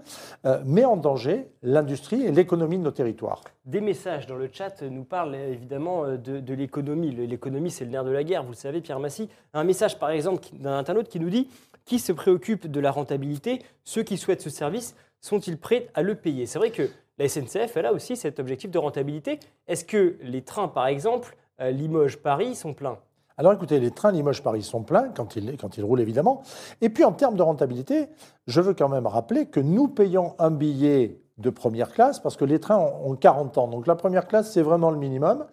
euh, 0.45 0.61
met 0.63 0.85
en 0.85 0.95
danger 0.95 1.47
l'industrie 1.63 2.23
et 2.23 2.31
l'économie 2.31 2.77
de 2.77 2.83
nos 2.83 2.91
territoires. 2.91 3.41
Des 3.65 3.81
messages 3.81 4.27
dans 4.27 4.35
le 4.35 4.47
chat 4.51 4.83
nous 4.83 5.03
parlent 5.03 5.35
évidemment 5.35 6.07
de, 6.07 6.39
de 6.39 6.53
l'économie. 6.53 7.11
L'économie, 7.11 7.71
c'est 7.71 7.85
le 7.85 7.91
nerf 7.91 8.05
de 8.05 8.11
la 8.11 8.23
guerre, 8.23 8.43
vous 8.43 8.51
le 8.51 8.55
savez, 8.55 8.79
Pierre 8.81 8.99
Massy. 8.99 9.27
Un 9.53 9.63
message, 9.63 9.97
par 9.97 10.11
exemple, 10.11 10.45
d'un 10.53 10.77
internaute 10.77 11.09
qui 11.09 11.19
nous 11.19 11.31
dit 11.31 11.49
Qui 11.85 11.97
se 11.97 12.11
préoccupe 12.11 12.69
de 12.69 12.79
la 12.79 12.91
rentabilité? 12.91 13.61
Ceux 13.83 14.03
qui 14.03 14.17
souhaitent 14.17 14.41
ce 14.41 14.51
service 14.51 14.95
sont-ils 15.19 15.57
prêts 15.57 15.87
à 15.95 16.03
le 16.03 16.13
payer? 16.13 16.45
C'est 16.45 16.59
vrai 16.59 16.69
que 16.69 16.89
la 17.17 17.29
SNCF, 17.29 17.77
elle 17.77 17.85
a 17.85 17.93
aussi 17.93 18.15
cet 18.15 18.39
objectif 18.39 18.71
de 18.71 18.77
rentabilité. 18.77 19.39
Est-ce 19.67 19.85
que 19.85 20.17
les 20.21 20.41
trains, 20.41 20.67
par 20.67 20.87
exemple, 20.87 21.35
euh, 21.61 21.71
Limoges-Paris, 21.71 22.55
sont 22.55 22.73
pleins? 22.73 22.97
Alors 23.37 23.51
écoutez, 23.51 23.79
les 23.79 23.91
trains 23.91 24.11
Limoges-Paris 24.11 24.63
sont 24.63 24.83
pleins 24.83 25.09
quand 25.09 25.35
ils, 25.35 25.57
quand 25.57 25.77
ils 25.77 25.83
roulent 25.83 25.99
évidemment. 25.99 26.41
Et 26.81 26.89
puis 26.89 27.03
en 27.03 27.11
termes 27.11 27.35
de 27.35 27.41
rentabilité, 27.41 28.07
je 28.47 28.61
veux 28.61 28.73
quand 28.73 28.87
même 28.87 29.07
rappeler 29.07 29.47
que 29.47 29.59
nous 29.59 29.89
payons 29.89 30.35
un 30.39 30.51
billet 30.51 31.19
de 31.37 31.49
première 31.49 31.91
classe 31.91 32.19
parce 32.19 32.37
que 32.37 32.45
les 32.45 32.59
trains 32.59 32.77
ont 32.77 33.15
40 33.15 33.57
ans. 33.57 33.67
Donc 33.67 33.87
la 33.87 33.95
première 33.95 34.27
classe, 34.27 34.53
c'est 34.53 34.61
vraiment 34.61 34.89
le 34.89 34.97
minimum. 34.97 35.45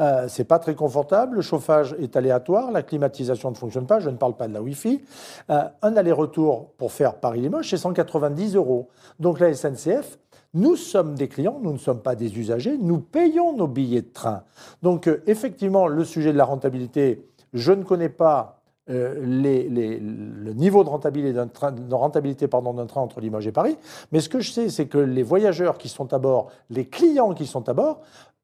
Euh, 0.00 0.26
c'est 0.28 0.44
pas 0.44 0.58
très 0.58 0.74
confortable. 0.74 1.36
Le 1.36 1.42
chauffage 1.42 1.96
est 1.98 2.14
aléatoire. 2.14 2.70
La 2.72 2.82
climatisation 2.82 3.50
ne 3.50 3.56
fonctionne 3.56 3.86
pas. 3.86 4.00
Je 4.00 4.10
ne 4.10 4.16
parle 4.16 4.36
pas 4.36 4.48
de 4.48 4.52
la 4.52 4.60
Wi-Fi. 4.60 5.02
Euh, 5.48 5.62
un 5.80 5.96
aller-retour 5.96 6.72
pour 6.76 6.92
faire 6.92 7.14
Paris-Limoges, 7.14 7.70
c'est 7.70 7.78
190 7.78 8.54
euros. 8.56 8.90
Donc 9.18 9.40
la 9.40 9.54
SNCF 9.54 10.18
nous 10.54 10.76
sommes 10.76 11.14
des 11.14 11.28
clients, 11.28 11.58
nous 11.62 11.72
ne 11.72 11.78
sommes 11.78 12.02
pas 12.02 12.14
des 12.14 12.38
usagers, 12.38 12.76
nous 12.78 12.98
payons 12.98 13.56
nos 13.56 13.68
billets 13.68 14.02
de 14.02 14.12
train. 14.12 14.42
Donc 14.82 15.06
euh, 15.06 15.22
effectivement, 15.26 15.86
le 15.86 16.04
sujet 16.04 16.32
de 16.32 16.38
la 16.38 16.44
rentabilité, 16.44 17.26
je 17.52 17.72
ne 17.72 17.82
connais 17.82 18.08
pas 18.08 18.60
euh, 18.88 19.14
le 19.22 20.52
niveau 20.52 20.82
de 20.82 20.88
rentabilité 20.88 21.32
d'un 21.32 21.46
train, 21.46 21.70
d'un 21.70 22.86
train 22.86 23.00
entre 23.00 23.20
Limoges 23.20 23.46
et 23.46 23.52
Paris. 23.52 23.76
Mais 24.10 24.20
ce 24.20 24.28
que 24.28 24.40
je 24.40 24.50
sais, 24.50 24.68
c'est 24.68 24.86
que 24.86 24.98
les 24.98 25.22
voyageurs 25.22 25.78
qui 25.78 25.88
sont 25.88 26.12
à 26.12 26.18
bord, 26.18 26.50
les 26.70 26.86
clients 26.86 27.34
qui 27.34 27.46
sont 27.46 27.68
à 27.68 27.72
bord, 27.72 28.00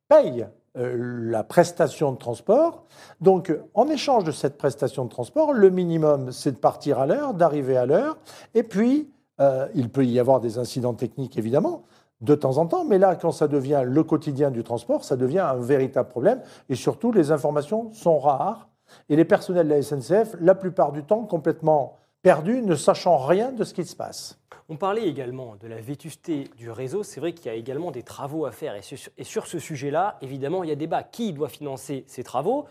payent 0.09 0.47
euh, 0.77 1.31
la 1.31 1.43
prestation 1.43 2.13
de 2.13 2.19
transport. 2.19 2.85
Donc, 3.21 3.53
en 3.75 3.89
échange 3.89 4.25
de 4.25 4.31
cette 4.31 4.57
prestation 4.57 5.07
de 5.07 5.11
transport, 5.11 5.53
le 5.53 5.71
minimum, 5.71 6.31
c'est 6.31 6.53
de 6.53 6.59
partir 6.59 7.01
à 7.01 7.07
l'heure, 7.07 7.35
d'arriver 7.35 7.77
à 7.77 7.87
l'heure. 7.87 8.19
Et 8.55 8.63
puis, 8.63 9.11
euh, 9.41 9.69
il 9.75 9.91
peut 9.91 10.05
y 10.05 10.19
avoir 10.19 10.41
des 10.41 10.59
incidents 10.59 10.95
techniques, 10.95 11.37
évidemment, 11.39 11.83
de 12.21 12.35
temps 12.35 12.59
en 12.59 12.67
temps. 12.67 12.85
Mais 12.85 12.99
là, 12.99 13.17
quand 13.17 13.33
ça 13.33 13.49
devient 13.49 13.83
le 13.85 14.03
quotidien 14.03 14.51
du 14.51 14.63
transport, 14.63 15.05
ça 15.05 15.17
devient 15.17 15.41
un 15.41 15.57
véritable 15.57 16.09
problème. 16.09 16.41
Et 16.69 16.75
surtout, 16.75 17.13
les 17.13 17.31
informations 17.31 17.93
sont 17.93 18.19
rares. 18.19 18.69
Et 19.09 19.17
les 19.17 19.25
personnels 19.25 19.69
de 19.69 19.75
la 19.75 19.83
SNCF, 19.83 20.37
la 20.41 20.55
plupart 20.55 20.93
du 20.93 21.03
temps, 21.03 21.25
complètement 21.25 21.97
perdus, 22.23 22.63
ne 22.63 22.75
sachant 22.75 23.19
rien 23.19 23.53
de 23.53 23.65
ce 23.65 23.75
qui 23.75 23.85
se 23.85 23.97
passe. 23.97 24.39
On 24.69 24.77
parlait 24.77 25.07
également 25.07 25.55
de 25.61 25.69
la 25.69 25.81
vétusté 25.81 26.51
du 26.57 26.71
réseau. 26.71 27.05
C'est 27.05 27.21
vrai 27.21 27.33
qu'il 27.33 27.47
y 27.47 27.49
a 27.51 27.55
également 27.55 27.93
des 27.93 28.03
travaux 28.03 28.47
à 28.47 28.51
faire. 28.51 28.75
Et 28.75 29.25
sur, 29.25 29.47
ce 29.47 29.59
sujet-là, 29.59 30.19
évidemment, 30.23 30.65
il 30.65 30.71
y 30.71 30.73
a 30.73 30.77
débat. 30.77 31.05
Qui 31.05 31.33
doit 31.33 31.49
financer 31.49 32.05
ces 32.09 32.25
travaux? 32.25 32.67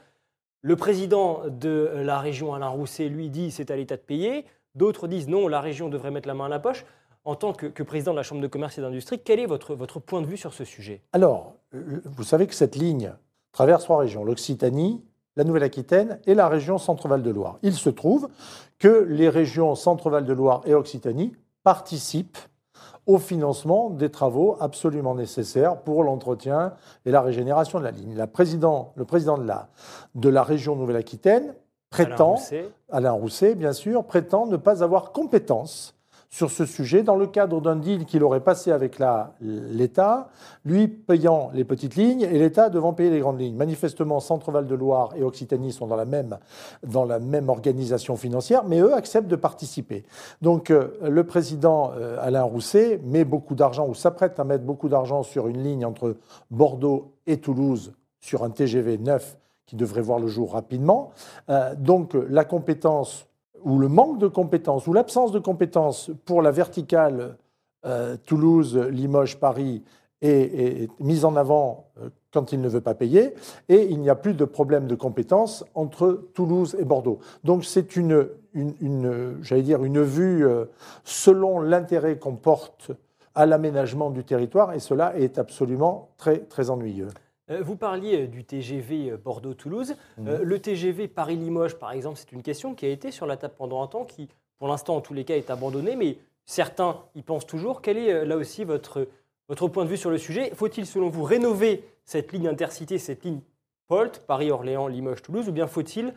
Le 0.62 0.76
président 0.76 1.44
de 1.48 1.92
la 1.96 2.20
région, 2.20 2.54
Alain 2.54 2.68
Rousset, 2.68 3.08
lui 3.08 3.30
dit 3.30 3.52
c'est 3.52 3.72
à 3.72 3.76
l'État 3.76 3.96
de 3.96 4.02
payer. 4.02 4.46
D'autres 4.76 5.08
disent 5.08 5.28
non, 5.28 5.48
la 5.48 5.62
région 5.62 5.90
devrait 5.90 6.12
mettre 6.12 6.28
la 6.28 6.34
main 6.34 6.46
à 6.46 6.50
la 6.50 6.60
poche. 6.60 6.86
En 7.24 7.36
tant 7.36 7.54
que, 7.54 7.82
président 7.82 8.12
de 8.12 8.18
la 8.18 8.24
Chambre 8.24 8.42
de 8.42 8.48
commerce 8.48 8.78
et 8.78 8.82
d'industrie, 8.82 9.20
quel 9.20 9.40
est 9.40 9.48
votre, 9.48 10.00
point 10.00 10.22
de 10.22 10.28
vue 10.28 10.38
sur 10.38 10.54
ce 10.54 10.64
sujet? 10.64 11.02
Alors, 11.12 11.56
euh, 11.74 12.02
vous 12.06 12.24
savez 12.24 12.46
que 12.46 12.54
cette 12.54 12.76
ligne 12.76 13.14
traverse 13.52 13.86
trois 13.86 13.98
régions, 13.98 14.24
l'Occitanie, 14.24 15.04
la 15.36 15.44
Nouvelle-Aquitaine 15.44 16.20
et 16.28 16.36
la 16.36 16.48
région 16.48 16.78
Centre-Val 16.78 17.24
de 17.24 17.32
Loire. 17.32 17.58
Il 17.64 17.74
se 17.74 17.90
trouve 17.90 18.30
que 18.78 19.06
les 19.10 19.28
régions 19.28 19.74
Centre-Val 19.74 20.26
de 20.26 20.34
Loire 20.34 20.62
et 20.66 20.76
Occitanie 20.76 21.34
participent 21.64 22.38
au 23.08 23.18
financement 23.18 23.90
des 23.90 24.10
travaux 24.10 24.58
absolument 24.60 25.16
nécessaires 25.16 25.82
pour 25.82 26.04
l'entretien 26.04 26.74
et 27.06 27.12
la 27.12 27.22
régénération 27.22 27.80
de 27.80 27.84
la 27.84 27.92
ligne. 27.92 28.16
Le 28.16 28.26
président 28.28 28.94
de 30.16 30.30
la 30.30 30.44
région 30.44 30.76
Nouvelle-Aquitaine 30.76 31.56
Alain 31.92 32.06
prétend, 32.06 32.32
Rousset 32.34 32.70
Alain 32.90 33.12
Rousset, 33.12 33.56
bien 33.56 33.74
sûr, 33.74 34.04
prétend 34.04 34.46
ne 34.46 34.58
pas 34.58 34.84
avoir 34.84 35.12
compétence 35.12 35.96
sur 36.36 36.52
ce 36.52 36.66
sujet 36.66 37.02
dans 37.02 37.16
le 37.16 37.28
cadre 37.28 37.62
d'un 37.62 37.78
deal 37.78 38.04
qu'il 38.04 38.22
aurait 38.22 38.42
passé 38.42 38.72
avec 38.74 39.00
l'État, 39.40 40.30
lui 40.66 40.90
payant 40.90 41.50
les 41.54 41.64
petites 41.64 41.96
lignes 41.96 42.24
et 42.24 42.38
l'État 42.38 42.70
devant 42.70 42.92
payer 42.92 43.10
les 43.10 43.22
grandes 43.22 43.40
lignes. 43.40 43.56
Manifestement, 43.56 44.20
Centre-Val 44.20 44.68
de 44.68 44.76
Loire 44.76 45.14
et 45.16 45.24
Occitanie 45.24 45.72
sont 45.72 45.88
dans 45.88 45.96
la 45.96 46.04
même, 46.04 46.38
dans 46.86 47.06
la 47.06 47.20
même 47.20 47.48
organisation 47.48 48.18
financière, 48.18 48.66
mais 48.66 48.82
eux 48.82 48.94
acceptent 48.94 49.30
de 49.30 49.38
participer. 49.38 50.04
Donc 50.42 50.72
euh, 50.72 50.90
le 51.02 51.24
président 51.24 51.94
euh, 51.96 52.18
Alain 52.20 52.44
Rousset 52.44 53.00
met 53.06 53.24
beaucoup 53.24 53.56
d'argent 53.56 53.88
ou 53.88 53.94
s'apprête 53.94 54.38
à 54.38 54.44
mettre 54.44 54.66
beaucoup 54.66 54.90
d'argent 54.90 55.24
sur 55.24 55.48
une 55.48 55.64
ligne 55.64 55.86
entre 55.86 56.18
Bordeaux 56.52 57.14
et 57.28 57.38
Toulouse 57.38 57.94
sur 58.20 58.44
un 58.44 58.50
TGV 58.50 58.98
neuf 58.98 59.38
qui 59.66 59.76
devrait 59.76 60.02
voir 60.02 60.20
le 60.20 60.28
jour 60.28 60.54
rapidement. 60.54 61.12
Euh, 61.50 61.76
donc 61.76 62.14
la 62.30 62.46
compétence 62.46 63.28
ou 63.64 63.80
le 63.80 63.88
manque 63.88 64.20
de 64.20 64.28
compétences 64.28 64.88
ou 64.88 64.94
l'absence 64.94 65.32
de 65.32 65.40
compétences 65.40 66.12
pour 66.26 66.42
la 66.42 66.52
verticale 66.52 67.38
euh, 67.86 68.16
Toulouse, 68.26 68.78
Limoges, 68.78 69.40
Paris 69.40 69.84
est, 70.22 70.90
mise 71.00 71.26
en 71.26 71.36
avant 71.36 71.88
euh, 72.00 72.10
quand 72.32 72.52
il 72.52 72.62
ne 72.62 72.68
veut 72.68 72.82
pas 72.82 72.96
payer 72.96 73.34
et 73.70 73.84
il 73.86 74.00
n'y 74.00 74.10
a 74.10 74.16
plus 74.16 74.34
de 74.34 74.46
problème 74.46 74.88
de 74.88 74.96
compétences 74.96 75.66
entre 75.74 76.28
Toulouse 76.34 76.76
et 76.80 76.86
Bordeaux. 76.86 77.20
Donc 77.44 77.66
c'est 77.66 77.96
une, 77.96 78.28
vue 78.54 80.46
selon 81.04 81.60
l'intérêt 81.60 82.18
qu'on 82.18 82.36
porte 82.36 82.92
à 83.36 83.46
l'aménagement 83.46 84.10
du 84.10 84.24
territoire 84.24 84.74
et 84.74 84.80
cela 84.80 85.18
est 85.18 85.38
absolument 85.38 86.10
très 86.18 86.70
ennuyeux. 86.70 87.10
Euh, 87.52 87.62
Vous 87.62 87.76
parliez 87.76 88.24
euh, 88.24 88.28
du 88.28 88.44
TGV 88.44 89.12
euh, 89.12 89.18
Bordeaux-Toulouse. 89.18 89.96
Mhm. 90.18 90.42
Le 90.42 90.60
TGV 90.60 91.08
Paris-Limoges, 91.08 91.76
par 91.76 91.92
exemple, 91.92 92.18
c'est 92.18 92.32
une 92.32 92.44
question 92.44 92.76
qui 92.76 92.86
a 92.86 92.90
été 92.90 93.12
sur 93.12 93.26
la 93.26 93.38
table 93.38 93.54
pendant 93.58 93.84
un 93.84 93.88
temps, 93.88 94.06
qui, 94.06 94.30
pour 94.58 94.68
l'instant, 94.68 94.96
en 94.96 95.02
tous 95.02 95.14
les 95.14 95.26
cas, 95.26 95.36
est 95.36 95.50
abandonnée, 95.50 95.96
mais 95.96 96.18
certains 96.46 97.04
y 97.16 97.22
pensent 97.22 97.48
toujours. 97.48 97.82
Quel 97.82 97.98
est, 97.98 98.26
là 98.26 98.38
aussi, 98.38 98.64
votre, 98.64 99.08
votre 99.48 99.68
point 99.68 99.86
de 99.86 99.90
vue 99.90 99.98
sur 99.98 100.10
le 100.10 100.18
sujet? 100.18 100.52
Faut-il, 100.56 100.86
selon 100.86 101.10
vous, 101.10 101.24
rénover 101.24 101.84
cette 102.06 102.32
ligne 102.32 102.48
intercité, 102.48 102.98
cette 102.98 103.24
ligne 103.24 103.42
POLT, 103.88 104.20
Paris-Orléans, 104.26 104.88
Limoges-Toulouse, 104.88 105.50
ou 105.50 105.52
bien 105.52 105.68
faut-il 105.68 106.14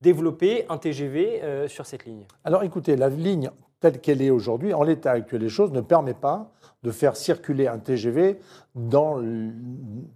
développer 0.00 0.66
un 0.68 0.78
TGV 0.78 1.42
euh, 1.42 1.68
sur 1.68 1.86
cette 1.86 2.04
ligne? 2.04 2.24
Alors 2.44 2.62
écoutez, 2.62 2.96
la 2.96 3.08
ligne 3.08 3.50
telle 3.84 4.00
qu'elle 4.00 4.22
est 4.22 4.30
aujourd'hui, 4.30 4.72
en 4.72 4.82
l'état 4.82 5.10
actuel 5.12 5.40
des 5.42 5.50
choses, 5.50 5.70
ne 5.70 5.82
permet 5.82 6.14
pas 6.14 6.50
de 6.82 6.90
faire 6.90 7.16
circuler 7.16 7.66
un 7.66 7.78
TGV 7.78 8.38
dans, 8.74 9.16
le- 9.16 9.50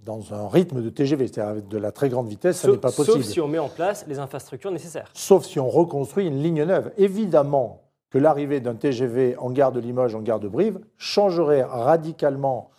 dans 0.07 0.33
un 0.33 0.49
rythme 0.49 0.81
de 0.83 0.89
TGV, 0.89 1.27
c'est-à-dire 1.29 1.51
avec 1.51 1.69
de 1.69 1.77
la 1.77 1.93
très 1.93 2.09
grande 2.09 2.29
vitesse, 2.29 2.57
ça 2.61 2.69
n'est 2.71 2.79
pas 2.79 2.91
possible. 2.91 3.23
Sauf 3.23 3.27
si 3.33 3.41
on 3.43 3.49
met 3.49 3.59
en 3.59 3.69
place 3.69 4.07
les 4.09 4.19
infrastructures 4.19 4.71
nécessaires. 4.71 5.11
Sauf 5.13 5.45
si 5.45 5.61
on 5.61 5.69
reconstruit 5.69 6.27
une 6.27 6.43
ligne 6.43 6.65
neuve. 6.65 6.93
Évidemment 6.97 7.83
que 8.11 8.17
l'arrivée 8.17 8.61
d'un 8.61 8.75
TGV 8.75 9.37
en 9.37 9.51
gare 9.51 9.71
de 9.71 9.81
Limoges, 9.81 10.15
en 10.15 10.23
gare 10.23 10.41
de 10.41 10.49
Brive, 10.49 10.81
changerait 10.97 11.63
radicalement 11.63 12.71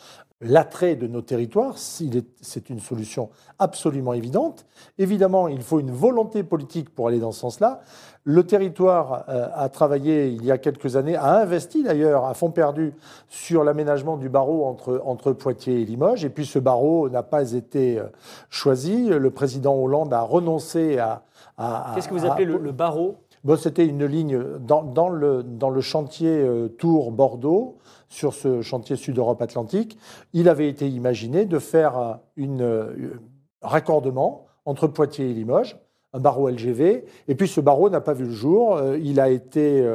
l'attrait 0.41 0.95
de 0.95 1.05
nos 1.07 1.21
territoires. 1.21 1.73
C'est 1.77 2.69
une 2.69 2.79
solution 2.79 3.29
absolument 3.59 4.13
évidente. 4.13 4.65
Évidemment, 4.97 5.47
il 5.47 5.61
faut 5.61 5.79
une 5.79 5.91
volonté 5.91 6.43
politique 6.43 6.89
pour 6.93 7.07
aller 7.07 7.19
dans 7.19 7.31
ce 7.31 7.39
sens-là. 7.41 7.81
Le 8.23 8.45
territoire 8.45 9.25
euh, 9.29 9.47
a 9.53 9.69
travaillé 9.69 10.27
il 10.29 10.45
y 10.45 10.51
a 10.51 10.57
quelques 10.57 10.95
années, 10.95 11.15
a 11.15 11.39
investi 11.41 11.83
d'ailleurs 11.83 12.25
à 12.25 12.33
fond 12.33 12.51
perdu 12.51 12.93
sur 13.27 13.63
l'aménagement 13.63 14.17
du 14.17 14.29
barreau 14.29 14.65
entre, 14.65 15.01
entre 15.05 15.31
Poitiers 15.33 15.81
et 15.81 15.85
Limoges. 15.85 16.23
Et 16.25 16.29
puis 16.29 16.45
ce 16.45 16.59
barreau 16.59 17.09
n'a 17.09 17.23
pas 17.23 17.53
été 17.53 17.97
euh, 17.99 18.05
choisi. 18.49 19.07
Le 19.09 19.31
président 19.31 19.75
Hollande 19.75 20.13
a 20.13 20.21
renoncé 20.21 20.99
à... 20.99 21.23
à- 21.57 21.93
Qu'est-ce 21.95 22.07
que 22.07 22.13
vous 22.13 22.25
à- 22.25 22.31
appelez 22.31 22.45
le, 22.45 22.57
le 22.57 22.71
barreau? 22.71 23.15
Bon, 23.45 23.55
C'était 23.57 23.85
une 23.85 24.05
ligne 24.05 24.37
dans, 24.59 24.83
dans 24.83 25.07
le, 25.09 25.43
dans 25.43 25.69
le 25.69 25.79
chantier 25.81 26.29
euh, 26.29 26.67
Tours-Bordeaux, 26.67 27.77
sur 28.09 28.33
ce 28.33 28.61
chantier 28.61 28.95
Sud-Europe-Atlantique. 28.95 29.97
Il 30.33 30.49
avait 30.49 30.67
été 30.67 30.89
imaginé 30.89 31.45
de 31.45 31.59
faire 31.59 31.97
euh, 31.97 32.15
euh, 32.39 33.13
raccordement 33.61 34.47
entre 34.65 34.87
Poitiers 34.87 35.29
et 35.29 35.33
Limoges, 35.33 35.77
un 36.13 36.19
barreau 36.19 36.49
LGV. 36.49 37.05
Et 37.27 37.35
puis 37.35 37.47
ce 37.47 37.61
barreau 37.61 37.89
n'a 37.89 38.01
pas 38.01 38.13
vu 38.13 38.25
le 38.25 38.31
jour. 38.31 38.75
Euh, 38.75 38.97
Il 38.97 39.19
a 39.19 39.29
été, 39.29 39.87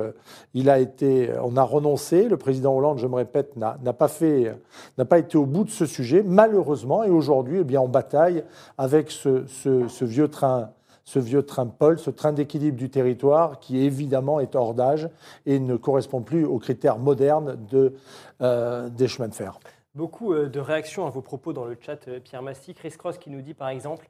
il 0.55 0.71
a 0.71 0.79
été, 0.79 1.31
on 1.43 1.57
a 1.57 1.63
renoncé. 1.63 2.29
Le 2.29 2.37
président 2.37 2.75
Hollande, 2.77 2.99
je 2.99 3.07
me 3.09 3.17
répète, 3.17 3.57
n'a 3.57 3.75
pas 3.93 5.19
été 5.19 5.37
au 5.37 5.47
bout 5.47 5.65
de 5.65 5.71
ce 5.71 5.87
sujet, 5.87 6.23
malheureusement. 6.25 7.03
Et 7.03 7.11
aujourd'hui, 7.11 7.59
eh 7.61 7.65
bien, 7.65 7.81
on 7.81 7.89
bataille 7.89 8.45
avec 8.79 9.11
ce 9.11 10.05
vieux 10.05 10.29
train 10.29 10.71
ce 11.05 11.19
vieux 11.19 11.43
train 11.43 11.67
Paul, 11.67 11.99
ce 11.99 12.11
train 12.11 12.33
d'équilibre 12.33 12.77
du 12.77 12.91
territoire 12.91 13.61
qui 13.61 13.85
évidemment 13.85 14.41
est 14.41 14.55
hors 14.55 14.75
d'âge 14.75 15.09
et 15.47 15.59
ne 15.59 15.77
correspond 15.77 16.23
plus 16.23 16.45
aux 16.45 16.59
critères 16.59 16.99
modernes 16.99 17.57
de, 17.71 17.95
euh, 18.41 18.89
des 18.89 19.09
chemins 19.09 19.29
de 19.29 19.35
fer. 19.35 19.59
Beaucoup 19.95 20.33
euh, 20.33 20.49
de 20.49 20.61
réactions 20.61 21.07
à 21.07 21.11
vos 21.11 21.23
propos 21.23 21.53
dans 21.53 21.65
le 21.65 21.77
chat. 21.81 22.09
euh, 22.09 22.21
Pierre 22.21 22.43
Massy, 22.43 22.75
Chris 22.75 22.95
Cross 22.99 23.19
qui 23.19 23.31
nous 23.31 23.43
dit 23.43 23.55
par 23.55 23.69
exemple, 23.69 24.09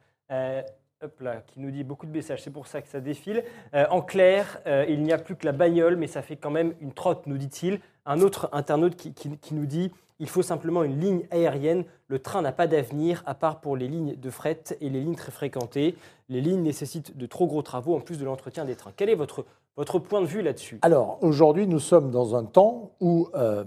hop 1.01 1.19
là, 1.19 1.43
qui 1.45 1.59
nous 1.59 1.69
dit 1.69 1.83
beaucoup 1.83 2.05
de 2.05 2.11
messages, 2.11 2.41
c'est 2.41 2.49
pour 2.49 2.67
ça 2.67 2.81
que 2.81 2.87
ça 2.87 2.99
défile. 2.99 3.43
En 3.73 4.01
clair, 4.01 4.59
il 4.87 5.03
n'y 5.03 5.13
a 5.13 5.19
plus 5.19 5.35
que 5.35 5.45
la 5.45 5.51
bagnole, 5.51 5.97
mais 5.97 6.07
ça 6.07 6.23
fait 6.23 6.37
quand 6.37 6.49
même 6.49 6.73
une 6.81 6.93
trotte, 6.93 7.27
nous 7.27 7.37
dit-il. 7.37 7.79
Un 8.07 8.21
autre 8.21 8.49
internaute 8.53 8.95
qui 8.95 9.53
nous 9.53 9.65
dit, 9.67 9.91
il 10.19 10.29
faut 10.29 10.41
simplement 10.43 10.83
une 10.83 10.99
ligne 10.99 11.27
aérienne. 11.31 11.83
Le 12.07 12.19
train 12.19 12.41
n'a 12.41 12.51
pas 12.51 12.67
d'avenir 12.67 13.23
à 13.25 13.35
part 13.35 13.59
pour 13.59 13.75
les 13.75 13.87
lignes 13.87 14.15
de 14.15 14.29
fret 14.29 14.61
et 14.81 14.89
les 14.89 15.01
lignes 15.01 15.15
très 15.15 15.31
fréquentées. 15.31 15.95
Les 16.29 16.41
lignes 16.41 16.61
nécessitent 16.61 17.17
de 17.17 17.25
trop 17.25 17.47
gros 17.47 17.61
travaux 17.61 17.95
en 17.95 17.99
plus 17.99 18.17
de 18.17 18.25
l'entretien 18.25 18.65
des 18.65 18.75
trains. 18.75 18.93
Quel 18.95 19.09
est 19.09 19.15
votre, 19.15 19.45
votre 19.75 19.99
point 19.99 20.21
de 20.21 20.25
vue 20.27 20.41
là-dessus? 20.41 20.79
Alors 20.81 21.17
aujourd'hui, 21.21 21.67
nous 21.67 21.79
sommes 21.79 22.11
dans 22.11 22.35
un 22.35 22.45
temps 22.45 22.91
où 23.01 23.27
euh, 23.35 23.63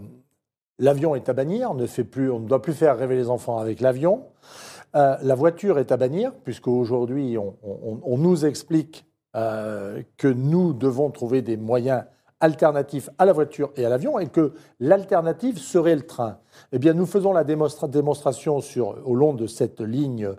l'avion 0.78 1.14
est 1.14 1.28
à 1.28 1.32
bannir, 1.34 1.74
ne 1.74 1.86
fait 1.86 2.04
plus, 2.04 2.30
on 2.30 2.40
ne 2.40 2.48
doit 2.48 2.62
plus 2.62 2.72
faire 2.74 2.96
rêver 2.96 3.16
les 3.16 3.28
enfants 3.28 3.58
avec 3.58 3.80
l'avion. 3.80 4.22
Euh, 4.96 5.16
la 5.22 5.34
voiture 5.34 5.78
est 5.78 5.92
à 5.92 5.98
bannir, 5.98 6.32
puisqu'aujourd'hui, 6.44 7.36
on, 7.36 7.54
on- 7.62 8.16
nous 8.16 8.46
explique 8.46 9.04
euh, 9.36 10.02
que 10.16 10.28
nous 10.28 10.72
devons 10.72 11.10
trouver 11.10 11.42
des 11.42 11.58
moyens 11.58 12.04
alternatifs 12.40 13.10
à 13.18 13.24
la 13.24 13.32
voiture 13.32 13.72
et 13.76 13.84
à 13.84 13.88
l'avion, 13.88 14.18
et 14.18 14.28
que 14.28 14.52
l'alternative 14.80 15.58
serait 15.58 15.96
le 15.96 16.06
train. 16.06 16.38
Eh 16.72 16.78
bien, 16.78 16.94
nous 16.94 17.06
faisons 17.06 17.32
la 17.32 17.44
démonstra- 17.44 17.90
démonstration 17.90 18.60
sur, 18.60 18.96
au 19.04 19.14
long 19.14 19.34
de 19.34 19.46
cette 19.46 19.80
ligne 19.80 20.30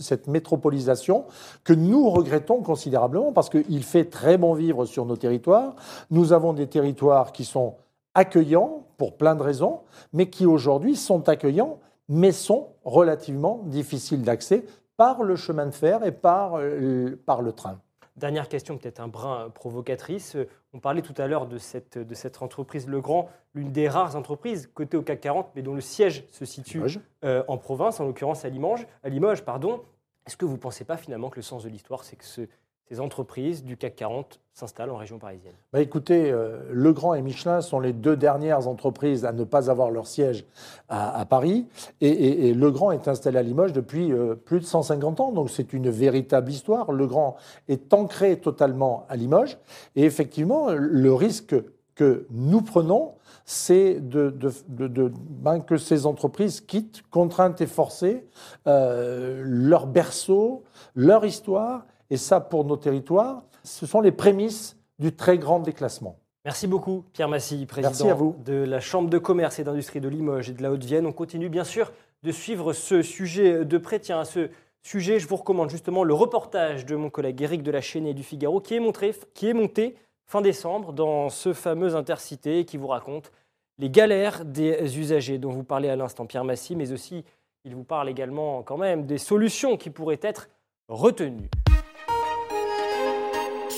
cette, 0.00 0.26
métropolisation 0.28 1.24
que 1.64 1.72
nous 1.72 2.08
regrettons 2.10 2.62
considérablement 2.62 3.32
parce 3.32 3.50
qu'il 3.50 3.82
fait 3.82 4.06
très 4.06 4.38
bon 4.38 4.54
vivre 4.54 4.84
sur 4.84 5.06
nos 5.06 5.16
territoires. 5.16 5.74
Nous 6.10 6.32
avons 6.32 6.52
des 6.52 6.66
territoires 6.66 7.32
qui 7.32 7.44
sont 7.44 7.74
accueillants 8.14 8.84
pour 8.96 9.16
plein 9.16 9.34
de 9.34 9.42
raisons, 9.42 9.80
mais 10.14 10.30
qui 10.30 10.46
aujourd'hui 10.46 10.96
sont 10.96 11.28
accueillants 11.28 11.78
mais 12.08 12.32
sont 12.32 12.68
relativement 12.84 13.62
difficiles 13.64 14.22
d'accès 14.22 14.64
par 14.96 15.22
le 15.22 15.36
chemin 15.36 15.66
de 15.66 15.72
fer 15.72 16.04
et 16.04 16.12
par, 16.12 16.58
euh, 16.58 17.20
par 17.26 17.42
le 17.42 17.52
train. 17.52 17.78
Dernière 18.16 18.48
question, 18.48 18.78
peut-être 18.78 19.00
un 19.00 19.08
brin 19.08 19.50
provocatrice. 19.50 20.38
On 20.72 20.80
parlait 20.80 21.02
tout 21.02 21.14
à 21.18 21.26
l'heure 21.26 21.46
de 21.46 21.58
cette, 21.58 21.98
de 21.98 22.14
cette 22.14 22.40
entreprise 22.40 22.88
Legrand, 22.88 23.28
l'une 23.54 23.72
des 23.72 23.90
rares 23.90 24.16
entreprises 24.16 24.70
cotées 24.72 24.96
au 24.96 25.02
CAC 25.02 25.20
40, 25.20 25.50
mais 25.54 25.60
dont 25.60 25.74
le 25.74 25.82
siège 25.82 26.24
se 26.30 26.46
situe 26.46 26.82
euh, 27.24 27.44
en 27.46 27.58
province, 27.58 28.00
en 28.00 28.06
l'occurrence 28.06 28.46
à 28.46 28.48
Limoges. 28.48 28.86
À 29.02 29.10
Limoges 29.10 29.44
pardon. 29.44 29.82
Est-ce 30.26 30.36
que 30.36 30.46
vous 30.46 30.54
ne 30.54 30.58
pensez 30.58 30.84
pas 30.84 30.96
finalement 30.96 31.28
que 31.28 31.36
le 31.36 31.42
sens 31.42 31.62
de 31.62 31.68
l'histoire, 31.68 32.04
c'est 32.04 32.16
que 32.16 32.24
ce, 32.24 32.48
ces 32.88 33.00
entreprises 33.00 33.64
du 33.64 33.76
CAC 33.76 33.96
40 33.96 34.40
s'installent 34.52 34.90
en 34.90 34.96
région 34.96 35.18
parisienne? 35.18 35.54
Bah 35.72 35.80
Écoutez, 35.80 36.30
euh, 36.30 36.60
Legrand 36.70 37.14
et 37.14 37.22
Michelin 37.22 37.60
sont 37.60 37.80
les 37.80 37.92
deux 37.92 38.16
dernières 38.16 38.68
entreprises 38.68 39.24
à 39.24 39.32
ne 39.32 39.44
pas 39.44 39.70
avoir 39.70 39.90
leur 39.90 40.06
siège 40.06 40.46
à, 40.88 41.24
Paris. 41.26 41.66
Et, 42.00 42.54
Legrand 42.54 42.92
est 42.92 43.08
installé 43.08 43.38
à 43.38 43.42
Limoges 43.42 43.72
depuis 43.72 44.12
euh, 44.12 44.34
plus 44.34 44.60
de 44.60 44.64
150 44.64 45.20
ans. 45.20 45.32
Donc 45.32 45.50
c'est 45.50 45.72
une 45.72 45.90
véritable 45.90 46.50
histoire. 46.50 46.92
Legrand 46.92 47.36
est 47.68 47.92
ancré 47.92 48.38
totalement 48.38 49.04
à 49.08 49.16
Limoges. 49.16 49.58
Et 49.96 50.04
effectivement, 50.04 50.70
le 50.70 51.12
risque 51.12 51.56
que 51.96 52.26
nous 52.30 52.62
prenons, 52.62 53.14
c'est 53.46 54.00
de, 54.00 54.32
ben, 54.68 55.60
que 55.60 55.76
ces 55.76 56.06
entreprises 56.06 56.60
quittent, 56.60 57.02
contraintes 57.10 57.60
et 57.60 57.66
forcées, 57.66 58.26
euh, 58.66 59.42
leur 59.44 59.86
berceau, 59.86 60.62
leur 60.94 61.24
histoire 61.24 61.84
et 62.10 62.16
ça, 62.16 62.40
pour 62.40 62.64
nos 62.64 62.76
territoires, 62.76 63.42
ce 63.64 63.86
sont 63.86 64.00
les 64.00 64.12
prémices 64.12 64.76
du 64.98 65.12
très 65.14 65.38
grand 65.38 65.60
déclassement. 65.60 66.18
Merci 66.44 66.68
beaucoup, 66.68 67.04
Pierre 67.12 67.28
Massy, 67.28 67.66
président 67.66 68.34
de 68.44 68.54
la 68.54 68.78
Chambre 68.78 69.10
de 69.10 69.18
commerce 69.18 69.58
et 69.58 69.64
d'industrie 69.64 70.00
de 70.00 70.08
Limoges 70.08 70.50
et 70.50 70.52
de 70.52 70.62
la 70.62 70.70
Haute-Vienne. 70.70 71.04
On 71.04 71.12
continue 71.12 71.48
bien 71.48 71.64
sûr 71.64 71.92
de 72.22 72.30
suivre 72.30 72.72
ce 72.72 73.02
sujet 73.02 73.64
de 73.64 73.78
près. 73.78 73.98
Tiens, 73.98 74.20
à 74.20 74.24
ce 74.24 74.50
sujet, 74.80 75.18
je 75.18 75.26
vous 75.26 75.36
recommande 75.36 75.70
justement 75.70 76.04
le 76.04 76.14
reportage 76.14 76.86
de 76.86 76.94
mon 76.94 77.10
collègue 77.10 77.42
Éric 77.42 77.64
de 77.64 77.72
la 77.72 77.80
Chaîne 77.80 78.06
et 78.06 78.14
du 78.14 78.22
Figaro 78.22 78.60
qui 78.60 78.76
est, 78.76 78.80
montré, 78.80 79.12
qui 79.34 79.48
est 79.48 79.54
monté 79.54 79.96
fin 80.26 80.40
décembre 80.40 80.92
dans 80.92 81.30
ce 81.30 81.52
fameux 81.52 81.96
intercité 81.96 82.64
qui 82.64 82.76
vous 82.76 82.88
raconte 82.88 83.32
les 83.78 83.90
galères 83.90 84.44
des 84.44 84.98
usagers 84.98 85.38
dont 85.38 85.50
vous 85.50 85.64
parlez 85.64 85.88
à 85.88 85.96
l'instant, 85.96 86.26
Pierre 86.26 86.44
Massy, 86.44 86.76
mais 86.76 86.92
aussi 86.92 87.24
il 87.64 87.74
vous 87.74 87.84
parle 87.84 88.08
également 88.08 88.62
quand 88.62 88.78
même 88.78 89.04
des 89.06 89.18
solutions 89.18 89.76
qui 89.76 89.90
pourraient 89.90 90.20
être 90.22 90.48
retenues. 90.88 91.50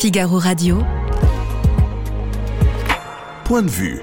Figaro 0.01 0.39
Radio. 0.39 0.79
Point 3.45 3.63
de 3.63 3.69
vue. 3.69 4.01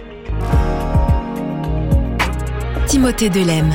Timothée 2.85 3.29
Delem. 3.29 3.69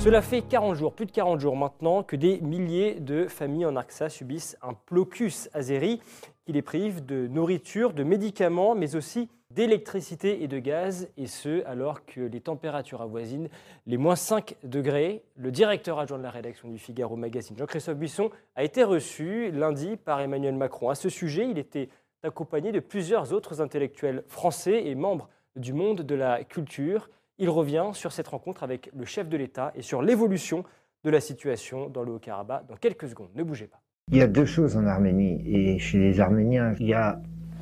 Cela 0.00 0.20
fait 0.22 0.42
40 0.42 0.74
jours, 0.74 0.92
plus 0.92 1.06
de 1.06 1.12
40 1.12 1.38
jours 1.38 1.56
maintenant, 1.56 2.02
que 2.02 2.16
des 2.16 2.40
milliers 2.40 2.98
de 2.98 3.28
familles 3.28 3.66
en 3.66 3.76
Arxa 3.76 4.08
subissent 4.08 4.56
un 4.60 4.72
blocus 4.90 5.48
azéri 5.54 6.00
qui 6.44 6.52
les 6.52 6.62
prive 6.62 7.06
de 7.06 7.28
nourriture, 7.28 7.92
de 7.92 8.02
médicaments, 8.02 8.74
mais 8.74 8.96
aussi 8.96 9.28
d'électricité 9.50 10.42
et 10.42 10.48
de 10.48 10.58
gaz, 10.58 11.08
et 11.16 11.26
ce, 11.26 11.64
alors 11.66 12.04
que 12.04 12.20
les 12.20 12.40
températures 12.40 13.02
avoisinent 13.02 13.48
les 13.86 13.96
moins 13.96 14.16
5 14.16 14.56
degrés. 14.64 15.22
Le 15.36 15.50
directeur 15.50 15.98
adjoint 15.98 16.18
de 16.18 16.22
la 16.22 16.30
rédaction 16.30 16.68
du 16.68 16.78
Figaro 16.78 17.16
Magazine, 17.16 17.56
Jean-Christophe 17.56 17.96
Buisson, 17.96 18.30
a 18.54 18.64
été 18.64 18.84
reçu 18.84 19.50
lundi 19.50 19.96
par 19.96 20.20
Emmanuel 20.20 20.54
Macron. 20.54 20.88
À 20.88 20.94
ce 20.94 21.08
sujet, 21.08 21.48
il 21.50 21.58
était 21.58 21.88
accompagné 22.22 22.70
de 22.70 22.80
plusieurs 22.80 23.32
autres 23.32 23.60
intellectuels 23.60 24.22
français 24.28 24.86
et 24.86 24.94
membres 24.94 25.28
du 25.56 25.72
monde 25.72 26.02
de 26.02 26.14
la 26.14 26.44
culture. 26.44 27.10
Il 27.38 27.48
revient 27.48 27.90
sur 27.94 28.12
cette 28.12 28.28
rencontre 28.28 28.62
avec 28.62 28.90
le 28.96 29.04
chef 29.04 29.28
de 29.28 29.36
l'État 29.36 29.72
et 29.74 29.82
sur 29.82 30.02
l'évolution 30.02 30.64
de 31.02 31.10
la 31.10 31.20
situation 31.20 31.88
dans 31.88 32.02
le 32.02 32.12
Haut-Karabakh 32.12 32.66
dans 32.66 32.76
quelques 32.76 33.08
secondes. 33.08 33.30
Ne 33.34 33.42
bougez 33.42 33.66
pas. 33.66 33.80
Il 34.12 34.18
y 34.18 34.22
a 34.22 34.26
deux 34.26 34.44
choses 34.44 34.76
en 34.76 34.86
Arménie, 34.86 35.42
et 35.46 35.78
chez 35.78 35.98
les 35.98 36.20
Arméniens, 36.20 36.74
il 36.78 36.88
y 36.88 36.94
a 36.94 37.20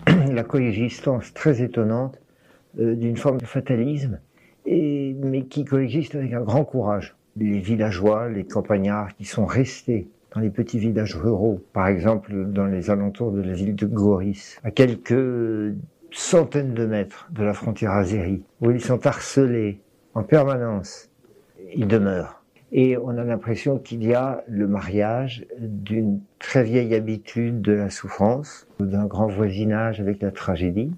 la 0.32 0.44
coexistence 0.44 1.32
très 1.34 1.62
étonnante 1.62 2.20
euh, 2.78 2.94
d'une 2.94 3.16
forme 3.16 3.38
de 3.38 3.46
fatalisme, 3.46 4.20
mais 4.66 5.44
qui 5.48 5.64
coexiste 5.64 6.14
avec 6.14 6.32
un 6.32 6.42
grand 6.42 6.64
courage. 6.64 7.16
Les 7.36 7.58
villageois, 7.58 8.28
les 8.28 8.44
campagnards 8.44 9.14
qui 9.16 9.24
sont 9.24 9.46
restés 9.46 10.08
dans 10.34 10.40
les 10.40 10.50
petits 10.50 10.78
villages 10.78 11.14
ruraux, 11.14 11.62
par 11.72 11.88
exemple 11.88 12.32
dans 12.46 12.66
les 12.66 12.90
alentours 12.90 13.32
de 13.32 13.40
la 13.40 13.52
ville 13.52 13.74
de 13.74 13.86
Goris, 13.86 14.58
à 14.64 14.70
quelques 14.70 15.74
centaines 16.10 16.74
de 16.74 16.86
mètres 16.86 17.28
de 17.30 17.42
la 17.44 17.54
frontière 17.54 17.92
azérie, 17.92 18.42
où 18.60 18.70
ils 18.70 18.80
sont 18.80 19.06
harcelés 19.06 19.80
en 20.14 20.22
permanence, 20.22 21.10
ils 21.74 21.86
demeurent. 21.86 22.37
Et 22.70 22.96
on 22.98 23.10
a 23.10 23.24
l'impression 23.24 23.78
qu'il 23.78 24.04
y 24.04 24.14
a 24.14 24.44
le 24.46 24.66
mariage 24.66 25.46
d'une 25.58 26.20
très 26.38 26.64
vieille 26.64 26.94
habitude 26.94 27.62
de 27.62 27.72
la 27.72 27.90
souffrance, 27.90 28.66
d'un 28.78 29.06
grand 29.06 29.28
voisinage 29.28 30.00
avec 30.00 30.20
la 30.20 30.30
tragédie. 30.30 30.92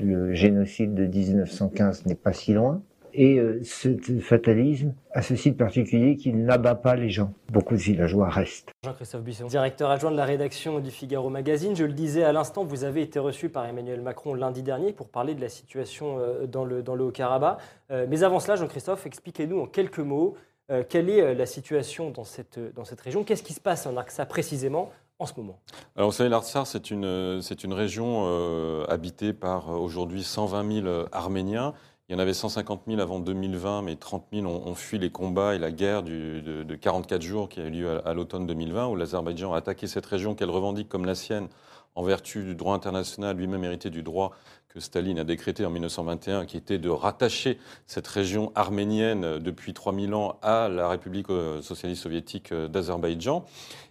Le 0.00 0.32
génocide 0.34 0.94
de 0.94 1.06
1915 1.06 2.06
n'est 2.06 2.14
pas 2.14 2.32
si 2.32 2.52
loin. 2.52 2.82
Et 3.16 3.38
euh, 3.38 3.60
ce 3.62 3.96
fatalisme 4.20 4.92
a 5.12 5.22
ceci 5.22 5.52
de 5.52 5.56
particulier 5.56 6.16
qu'il 6.16 6.44
n'abat 6.44 6.74
pas 6.74 6.96
les 6.96 7.10
gens. 7.10 7.32
Beaucoup 7.52 7.74
de 7.74 7.80
villageois 7.80 8.28
restent. 8.28 8.72
Jean-Christophe 8.84 9.22
Buisson, 9.22 9.46
directeur 9.46 9.90
adjoint 9.90 10.10
de 10.10 10.16
la 10.16 10.24
rédaction 10.24 10.80
du 10.80 10.90
Figaro 10.90 11.30
Magazine. 11.30 11.76
Je 11.76 11.84
le 11.84 11.92
disais 11.92 12.24
à 12.24 12.32
l'instant, 12.32 12.64
vous 12.64 12.82
avez 12.82 13.02
été 13.02 13.20
reçu 13.20 13.50
par 13.50 13.66
Emmanuel 13.66 14.00
Macron 14.00 14.34
lundi 14.34 14.64
dernier 14.64 14.92
pour 14.92 15.08
parler 15.08 15.36
de 15.36 15.40
la 15.40 15.48
situation 15.48 16.18
euh, 16.18 16.46
dans 16.46 16.64
le, 16.64 16.82
dans 16.82 16.96
le 16.96 17.04
Haut-Karabakh. 17.04 17.58
Euh, 17.92 18.06
mais 18.10 18.24
avant 18.24 18.40
cela, 18.40 18.56
Jean-Christophe, 18.56 19.06
expliquez-nous 19.06 19.60
en 19.60 19.66
quelques 19.66 20.00
mots 20.00 20.34
euh, 20.70 20.82
quelle 20.88 21.10
est 21.10 21.20
euh, 21.20 21.34
la 21.34 21.44
situation 21.44 22.10
dans 22.10 22.24
cette, 22.24 22.58
dans 22.74 22.84
cette 22.84 23.00
région? 23.00 23.22
Qu'est-ce 23.22 23.42
qui 23.42 23.52
se 23.52 23.60
passe 23.60 23.86
en 23.86 23.96
Artsakh 23.96 24.28
précisément 24.28 24.90
en 25.18 25.26
ce 25.26 25.34
moment? 25.36 25.60
Alors, 25.94 26.10
vous 26.10 26.16
savez, 26.16 26.30
l'Artsakh, 26.30 26.66
c'est 26.66 26.90
une, 26.90 27.40
une 27.64 27.72
région 27.72 28.24
euh, 28.26 28.86
habitée 28.88 29.34
par 29.34 29.68
aujourd'hui 29.68 30.24
120 30.24 30.82
000 30.82 31.06
Arméniens. 31.12 31.74
Il 32.08 32.12
y 32.12 32.16
en 32.16 32.18
avait 32.18 32.34
150 32.34 32.82
000 32.86 33.00
avant 33.00 33.18
2020, 33.18 33.82
mais 33.82 33.96
30 33.96 34.26
000 34.32 34.46
ont, 34.46 34.74
fui 34.74 34.98
les 34.98 35.10
combats 35.10 35.54
et 35.54 35.58
la 35.58 35.70
guerre 35.70 36.02
de, 36.02 36.74
44 36.74 37.22
jours 37.22 37.48
qui 37.48 37.60
a 37.60 37.64
eu 37.64 37.70
lieu 37.70 38.06
à, 38.06 38.12
l'automne 38.12 38.46
2020, 38.46 38.88
où 38.88 38.96
l'Azerbaïdjan 38.96 39.54
a 39.54 39.58
attaqué 39.58 39.86
cette 39.86 40.04
région 40.04 40.34
qu'elle 40.34 40.50
revendique 40.50 40.88
comme 40.88 41.06
la 41.06 41.14
sienne 41.14 41.48
en 41.94 42.02
vertu 42.02 42.42
du 42.42 42.54
droit 42.54 42.74
international, 42.74 43.36
lui-même 43.36 43.64
hérité 43.64 43.90
du 43.90 44.02
droit 44.02 44.32
que 44.74 44.80
Staline 44.80 45.20
a 45.20 45.24
décrété 45.24 45.64
en 45.64 45.70
1921, 45.70 46.46
qui 46.46 46.56
était 46.56 46.78
de 46.78 46.90
rattacher 46.90 47.58
cette 47.86 48.08
région 48.08 48.50
arménienne 48.56 49.38
depuis 49.38 49.72
3000 49.72 50.14
ans 50.14 50.38
à 50.42 50.68
la 50.68 50.88
République 50.88 51.30
euh, 51.30 51.62
socialiste 51.62 52.02
soviétique 52.02 52.50
euh, 52.50 52.66
d'Azerbaïdjan. 52.66 53.44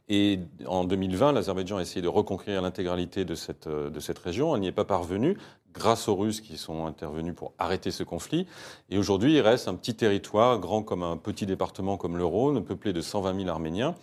Et 0.10 0.40
en 0.68 0.84
2020, 0.84 1.32
l'Azerbaïdjan 1.32 1.78
a 1.78 1.82
essayé 1.82 2.02
de 2.02 2.10
reconquérir 2.10 2.62
l'intégralité 2.62 3.24
de 3.24 3.34
cette, 3.34 3.68
euh, 3.68 3.90
de 3.90 4.00
cette 4.02 4.20
région. 4.20 4.54
Elle 4.54 4.62
n'y 4.62 4.68
est 4.68 4.74
pas 4.74 4.84
parvenue 4.84 5.38
grâce 5.74 6.10
aux 6.10 6.16
Russes 6.16 6.42
qui 6.42 6.58
sont 6.58 6.86
intervenus 6.86 7.34
pour 7.34 7.54
arrêter 7.58 7.90
ce 7.90 8.04
conflit. 8.04 8.46
Et 8.90 8.98
aujourd'hui, 8.98 9.36
il 9.36 9.42
reste 9.42 9.70
un 9.70 9.76
petit 9.76 9.96
territoire, 9.96 10.60
grand 10.60 10.84
comme 10.84 11.02
un 11.04 11.16
petit 11.16 11.46
département 11.46 11.96
comme 11.96 12.18
le 12.18 12.26
Rhône, 12.26 12.62
peuplé 12.64 12.92
de 12.92 13.00
120 13.00 13.38
000 13.38 13.48
Arméniens. 13.48 13.96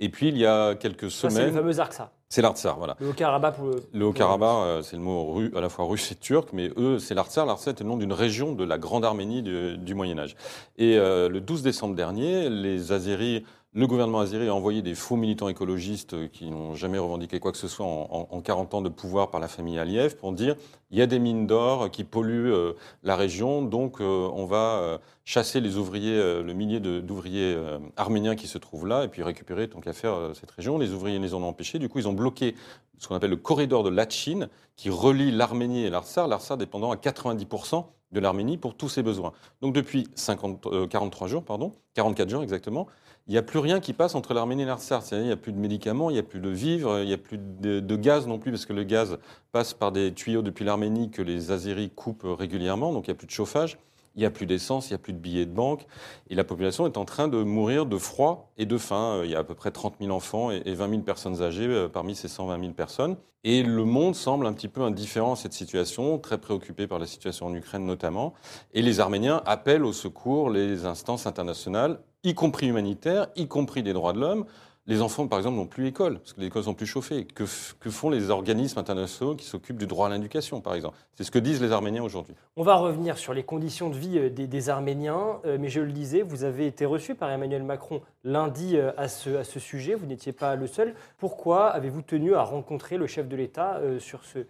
Et 0.00 0.10
puis, 0.10 0.28
il 0.28 0.36
y 0.36 0.44
a 0.44 0.74
quelques 0.74 1.10
semaines... 1.10 1.36
C'est 1.36 1.46
le 1.46 1.52
fameux 1.52 1.80
Artsar. 1.80 2.10
C'est 2.28 2.42
l'Artsar, 2.42 2.76
voilà. 2.76 2.96
Le 2.98 3.08
Haut-Karabakh 3.08 3.54
pour 3.54 3.66
le... 3.66 3.82
Le 3.92 4.04
Haut-Karabakh, 4.04 4.48
euh, 4.48 4.82
c'est 4.82 4.96
le 4.96 5.02
mot 5.02 5.40
à 5.54 5.60
la 5.60 5.68
fois 5.68 5.84
russe 5.84 6.10
et 6.10 6.16
turc, 6.16 6.48
mais 6.52 6.70
eux, 6.76 6.98
c'est 6.98 7.14
l'Artsar. 7.14 7.46
L'Artsar 7.46 7.74
est 7.74 7.80
le 7.80 7.86
nom 7.86 7.96
d'une 7.96 8.12
région 8.12 8.52
de 8.52 8.64
la 8.64 8.78
Grande 8.78 9.04
Arménie 9.04 9.42
du, 9.42 9.94
Moyen-Âge. 9.94 10.34
Et 10.76 10.98
euh, 10.98 11.28
le 11.28 11.40
12 11.40 11.62
décembre 11.62 11.94
dernier, 11.94 12.50
les 12.50 12.90
Azéris 12.90 13.44
le 13.76 13.86
gouvernement 13.86 14.20
azéri 14.20 14.48
a 14.48 14.54
envoyé 14.54 14.80
des 14.80 14.94
faux 14.94 15.16
militants 15.16 15.50
écologistes 15.50 16.30
qui 16.30 16.50
n'ont 16.50 16.74
jamais 16.74 16.96
revendiqué 16.96 17.38
quoi 17.40 17.52
que 17.52 17.58
ce 17.58 17.68
soit 17.68 17.84
en, 17.84 18.40
40 18.40 18.72
ans 18.72 18.80
de 18.80 18.88
pouvoir 18.88 19.30
par 19.30 19.38
la 19.38 19.48
famille 19.48 19.78
Aliyev 19.78 20.16
pour 20.16 20.32
dire 20.32 20.56
il 20.90 20.98
y 20.98 21.02
a 21.02 21.06
des 21.06 21.18
mines 21.18 21.46
d'or 21.46 21.90
qui 21.90 22.02
polluent 22.02 22.54
euh, 22.54 22.72
la 23.02 23.16
région, 23.16 23.60
donc 23.60 24.00
euh, 24.00 24.30
on 24.32 24.46
va 24.46 24.78
euh, 24.78 24.98
chasser 25.26 25.60
les 25.60 25.76
ouvriers, 25.76 26.16
le 26.42 26.52
millier 26.54 26.80
d'ouvriers 26.80 27.54
arméniens 27.96 28.34
qui 28.34 28.46
se 28.46 28.56
trouvent 28.56 28.86
là, 28.86 29.04
et 29.04 29.08
puis 29.08 29.22
récupérer 29.22 29.68
tant 29.68 29.80
qu'à 29.80 29.92
faire 29.92 30.30
cette 30.34 30.52
région. 30.52 30.78
Les 30.78 30.92
ouvriers 30.92 31.18
les 31.18 31.34
ont 31.34 31.46
empêchés. 31.46 31.78
Du 31.80 31.88
coup, 31.88 31.98
ils 31.98 32.06
ont 32.06 32.12
bloqué 32.12 32.54
ce 32.98 33.08
qu'on 33.08 33.16
appelle 33.16 33.30
le 33.30 33.36
corridor 33.36 33.82
de 33.82 33.90
Lachin, 33.90 34.48
qui 34.76 34.88
relie 34.88 35.32
l'Arménie 35.32 35.84
et 35.84 35.90
l'Arsar, 35.90 36.28
l'Arsar 36.28 36.56
dépendant 36.56 36.92
à 36.92 36.96
90% 36.96 37.84
de 38.12 38.20
l'Arménie 38.20 38.56
pour 38.56 38.76
tous 38.76 38.88
ses 38.88 39.02
besoins. 39.02 39.32
Donc 39.60 39.74
depuis 39.74 40.08
50, 40.14 40.88
43 40.88 41.28
jours, 41.28 41.44
pardon, 41.44 41.72
44 41.94 42.28
jours 42.30 42.42
exactement, 42.42 42.86
il 43.28 43.32
n'y 43.32 43.38
a 43.38 43.42
plus 43.42 43.58
rien 43.58 43.80
qui 43.80 43.92
passe 43.92 44.14
entre 44.14 44.34
l'Arménie 44.34 44.62
et 44.62 44.66
l'Artsar. 44.66 45.02
Il 45.10 45.22
n'y 45.22 45.32
a 45.32 45.36
plus 45.36 45.52
de 45.52 45.58
médicaments, 45.58 46.10
il 46.10 46.12
n'y 46.12 46.18
a 46.20 46.22
plus 46.22 46.38
de 46.38 46.48
vivres, 46.48 47.00
il 47.00 47.06
n'y 47.06 47.12
a 47.12 47.18
plus 47.18 47.38
de, 47.38 47.96
gaz 47.96 48.28
non 48.28 48.38
plus, 48.38 48.52
parce 48.52 48.66
que 48.66 48.72
le 48.72 48.84
gaz 48.84 49.18
passe 49.50 49.74
par 49.74 49.90
des 49.90 50.14
tuyaux 50.14 50.42
depuis 50.42 50.64
l'Arménie 50.64 51.10
que 51.10 51.22
les 51.22 51.50
Azéris 51.50 51.90
coupent 51.90 52.26
régulièrement, 52.26 52.92
donc 52.92 53.08
il 53.08 53.10
n'y 53.10 53.16
a 53.16 53.18
plus 53.18 53.26
de 53.26 53.32
chauffage, 53.32 53.78
il 54.16 54.20
n'y 54.20 54.26
a 54.26 54.30
plus 54.30 54.46
d'essence, 54.46 54.88
il 54.88 54.94
n'y 54.94 54.96
a 54.96 54.98
plus 54.98 55.12
de 55.12 55.18
billets 55.18 55.46
de 55.46 55.52
banque, 55.52 55.86
et 56.28 56.34
la 56.34 56.44
population 56.44 56.86
est 56.86 56.96
en 56.96 57.04
train 57.04 57.28
de 57.28 57.42
mourir 57.42 57.86
de 57.86 57.98
froid 57.98 58.50
et 58.56 58.66
de 58.66 58.78
faim. 58.78 59.20
Il 59.24 59.30
y 59.30 59.36
a 59.36 59.40
à 59.40 59.44
peu 59.44 59.54
près 59.54 59.70
30 59.70 59.96
000 60.00 60.10
enfants 60.10 60.50
et 60.50 60.74
20 60.74 60.88
000 60.88 61.02
personnes 61.02 61.42
âgées 61.42 61.66
euh, 61.66 61.88
parmi 61.88 62.14
ces 62.14 62.28
120 62.28 62.60
000 62.60 62.72
personnes. 62.72 63.16
Et 63.44 63.62
le 63.62 63.84
monde 63.84 64.16
semble 64.16 64.46
un 64.46 64.52
petit 64.52 64.66
peu 64.66 64.82
indifférent 64.82 65.34
à 65.34 65.36
cette 65.36 65.52
situation, 65.52 66.18
très 66.18 66.38
préoccupé 66.38 66.88
par 66.88 66.98
la 66.98 67.06
situation 67.06 67.46
en 67.46 67.54
Ukraine 67.54 67.86
notamment. 67.86 68.34
Et 68.74 68.82
les 68.82 68.98
Arméniens 68.98 69.40
appellent 69.46 69.84
au 69.84 69.92
secours 69.92 70.50
les 70.50 70.84
instances 70.84 71.26
internationales 71.26 72.00
y 72.26 72.34
compris 72.34 72.66
humanitaires, 72.66 73.28
y 73.36 73.46
compris 73.46 73.82
des 73.82 73.92
droits 73.92 74.12
de 74.12 74.18
l'homme. 74.18 74.44
Les 74.88 75.02
enfants, 75.02 75.26
par 75.26 75.38
exemple, 75.38 75.56
n'ont 75.56 75.66
plus 75.66 75.82
l'école, 75.82 76.18
parce 76.20 76.32
que 76.32 76.40
les 76.40 76.46
écoles 76.46 76.62
sont 76.62 76.74
plus 76.74 76.86
chauffées. 76.86 77.24
Que, 77.24 77.44
que 77.80 77.90
font 77.90 78.08
les 78.08 78.30
organismes 78.30 78.78
internationaux 78.78 79.34
qui 79.34 79.44
s'occupent 79.44 79.78
du 79.78 79.88
droit 79.88 80.06
à 80.06 80.10
l'éducation, 80.10 80.60
par 80.60 80.74
exemple? 80.74 80.96
C'est 81.16 81.24
ce 81.24 81.32
que 81.32 81.40
disent 81.40 81.60
les 81.60 81.72
Arméniens 81.72 82.04
aujourd'hui. 82.04 82.34
On 82.56 82.62
va 82.62 82.76
revenir 82.76 83.18
sur 83.18 83.34
les 83.34 83.42
conditions 83.42 83.90
de 83.90 83.96
vie 83.96 84.18
euh, 84.18 84.30
des, 84.30 84.68
Arméniens, 84.68 85.40
euh, 85.44 85.58
mais 85.58 85.68
je 85.68 85.80
le 85.80 85.90
disais, 85.90 86.22
vous 86.22 86.44
avez 86.44 86.66
été 86.66 86.86
reçu 86.86 87.16
par 87.16 87.30
Emmanuel 87.30 87.64
Macron 87.64 88.00
lundi 88.22 88.76
euh, 88.76 88.92
à 88.96 89.08
ce, 89.08 89.30
à 89.30 89.44
ce 89.44 89.58
sujet, 89.58 89.94
vous 89.94 90.06
n'étiez 90.06 90.32
pas 90.32 90.54
le 90.54 90.68
seul. 90.68 90.94
Pourquoi 91.18 91.66
avez-vous 91.68 92.02
tenu 92.02 92.34
à 92.34 92.42
rencontrer 92.42 92.96
le 92.96 93.08
chef 93.08 93.28
de 93.28 93.34
l'État 93.34 93.80
sur 93.98 94.24
ce, 94.24 94.46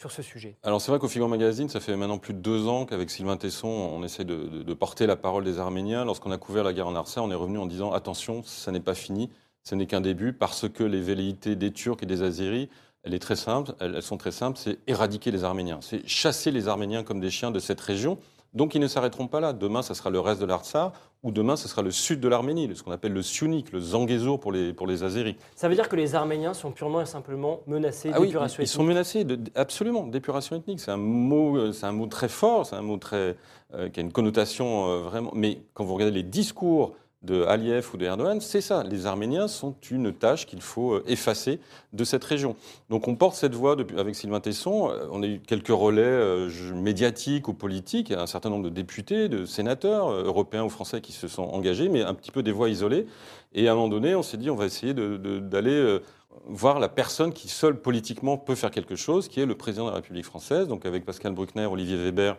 sur 0.00 0.12
ce 0.12 0.22
sujet? 0.22 0.56
Alors 0.62 0.80
c'est 0.80 0.90
vrai 0.90 0.98
qu'au 0.98 1.08
Figaro 1.08 1.28
Magazine, 1.28 1.68
ça 1.68 1.80
fait 1.80 1.94
maintenant 1.96 2.18
plus 2.18 2.32
de 2.32 2.38
deux 2.38 2.66
ans 2.66 2.86
qu'avec 2.86 3.10
Sylvain 3.10 3.36
Tesson, 3.36 3.68
on 3.68 4.02
essaie 4.02 4.24
de, 4.24 4.74
porter 4.74 5.06
la 5.06 5.16
parole 5.16 5.44
des 5.44 5.58
Arméniens. 5.58 6.04
Lorsqu'on 6.04 6.30
a 6.30 6.38
couvert 6.38 6.64
la 6.64 6.72
guerre 6.72 6.86
en 6.86 6.94
Artsakh, 6.94 7.22
on 7.22 7.30
est 7.30 7.34
revenu 7.34 7.58
en 7.58 7.66
disant 7.66 7.92
attention, 7.92 8.42
ça 8.44 8.72
n'est 8.72 8.80
pas 8.80 8.94
fini, 8.94 9.30
ce 9.62 9.74
n'est 9.74 9.86
qu'un 9.86 10.00
début, 10.00 10.32
parce 10.32 10.68
que 10.68 10.84
les 10.84 11.00
velléités 11.00 11.56
des 11.56 11.72
Turcs 11.72 11.98
et 12.02 12.06
des 12.06 12.22
Azéris, 12.22 12.68
elles, 13.02 13.14
est 13.14 13.18
très 13.18 13.36
simple, 13.36 13.72
elles 13.80 14.02
sont 14.02 14.16
très 14.16 14.32
simples, 14.32 14.58
c'est 14.58 14.78
éradiquer 14.86 15.30
les 15.30 15.44
Arméniens, 15.44 15.78
c'est 15.80 16.06
chasser 16.06 16.50
les 16.50 16.68
Arméniens 16.68 17.02
comme 17.02 17.20
des 17.20 17.30
chiens 17.30 17.50
de 17.50 17.58
cette 17.58 17.80
région. 17.80 18.18
Donc 18.52 18.74
ils 18.74 18.80
ne 18.80 18.88
s'arrêteront 18.88 19.28
pas 19.28 19.40
là. 19.40 19.52
Demain, 19.52 19.82
ça 19.82 19.94
sera 19.94 20.10
le 20.10 20.18
reste 20.18 20.40
de 20.40 20.46
l'Artsar, 20.46 20.92
ou 21.22 21.30
demain, 21.30 21.56
ce 21.56 21.68
sera 21.68 21.82
le 21.82 21.90
sud 21.90 22.18
de 22.20 22.28
l'Arménie, 22.28 22.68
ce 22.74 22.82
qu'on 22.82 22.90
appelle 22.90 23.12
le 23.12 23.22
Sionik, 23.22 23.72
le 23.72 23.80
Zangezur 23.80 24.40
pour 24.40 24.52
les, 24.52 24.72
pour 24.72 24.86
les 24.86 25.04
Azéris. 25.04 25.36
Ça 25.54 25.68
veut 25.68 25.74
dire 25.74 25.88
que 25.88 25.96
les 25.96 26.14
Arméniens 26.14 26.54
sont 26.54 26.72
purement 26.72 27.00
et 27.00 27.06
simplement 27.06 27.60
menacés 27.66 28.10
ah 28.12 28.18
d'épuration 28.20 28.60
oui, 28.60 28.64
ils, 28.64 28.68
sont 28.68 28.82
menacés, 28.82 29.24
de, 29.24 29.38
absolument, 29.54 30.06
d'épuration 30.06 30.56
ethnique. 30.56 30.80
C'est 30.80 30.90
un, 30.90 30.96
mot, 30.96 31.58
euh, 31.58 31.72
un 31.82 31.92
mot 31.92 32.06
très 32.06 32.28
fort, 32.28 32.66
c'est 32.66 32.76
un 32.76 32.82
mot 32.82 32.96
très, 32.96 33.36
euh, 33.74 33.88
qui 33.88 34.00
a 34.00 34.02
une 34.02 34.12
connotation 34.12 34.88
euh, 34.88 35.02
vraiment... 35.02 35.30
Mais 35.34 35.62
quand 35.74 35.84
vous 35.84 35.94
regardez 35.94 36.14
les 36.14 36.22
discours 36.22 36.96
de 37.22 37.42
Aliyev 37.42 37.86
ou 37.92 37.96
de 37.98 38.06
Erdogan, 38.06 38.40
c'est 38.40 38.62
ça. 38.62 38.82
Les 38.82 39.04
Arméniens 39.06 39.46
sont 39.46 39.74
une 39.90 40.12
tâche 40.12 40.46
qu'il 40.46 40.62
faut 40.62 40.94
euh, 40.94 41.04
effacer 41.06 41.60
de 41.92 42.04
cette 42.04 42.24
région. 42.24 42.56
Donc 42.88 43.08
on 43.08 43.16
porte 43.16 43.36
cette 43.36 43.52
depuis, 43.52 43.98
avec 43.98 44.14
Sylvain 44.14 44.40
Tesson. 44.40 44.90
Euh, 44.90 45.06
on 45.10 45.22
a 45.22 45.26
eu 45.26 45.40
quelques 45.40 45.68
relais 45.68 46.02
euh, 46.02 46.48
médiatiques 46.74 47.48
ou 47.48 47.52
politiques, 47.52 48.10
un 48.10 48.26
certain 48.26 48.48
nombre 48.48 48.64
de 48.64 48.70
députés, 48.70 49.28
de 49.28 49.44
sénateurs 49.44 50.10
européens 50.10 50.64
ou 50.64 50.70
français 50.70 51.02
qui 51.02 51.12
se 51.12 51.28
sont 51.28 51.42
engagés, 51.42 51.90
mais 51.90 52.02
un 52.02 52.14
petit 52.14 52.30
peu 52.30 52.42
des 52.42 52.52
voix 52.52 52.70
isolées. 52.70 53.06
Et 53.52 53.68
à 53.68 53.72
un 53.72 53.74
moment 53.74 53.88
donné, 53.88 54.14
on 54.14 54.22
s'est 54.22 54.38
dit 54.38 54.48
on 54.48 54.56
va 54.56 54.64
essayer 54.64 54.94
d'aller 54.94 55.98
voir 56.46 56.78
la 56.78 56.88
personne 56.88 57.32
qui 57.32 57.48
seule 57.48 57.80
politiquement 57.80 58.38
peut 58.38 58.54
faire 58.54 58.70
quelque 58.70 58.96
chose, 58.96 59.28
qui 59.28 59.40
est 59.40 59.46
le 59.46 59.56
président 59.56 59.84
de 59.86 59.90
la 59.90 59.96
République 59.96 60.24
française. 60.24 60.68
Donc 60.68 60.86
avec 60.86 61.04
Pascal 61.04 61.32
Bruckner, 61.32 61.66
Olivier 61.66 61.96
Weber, 61.96 62.36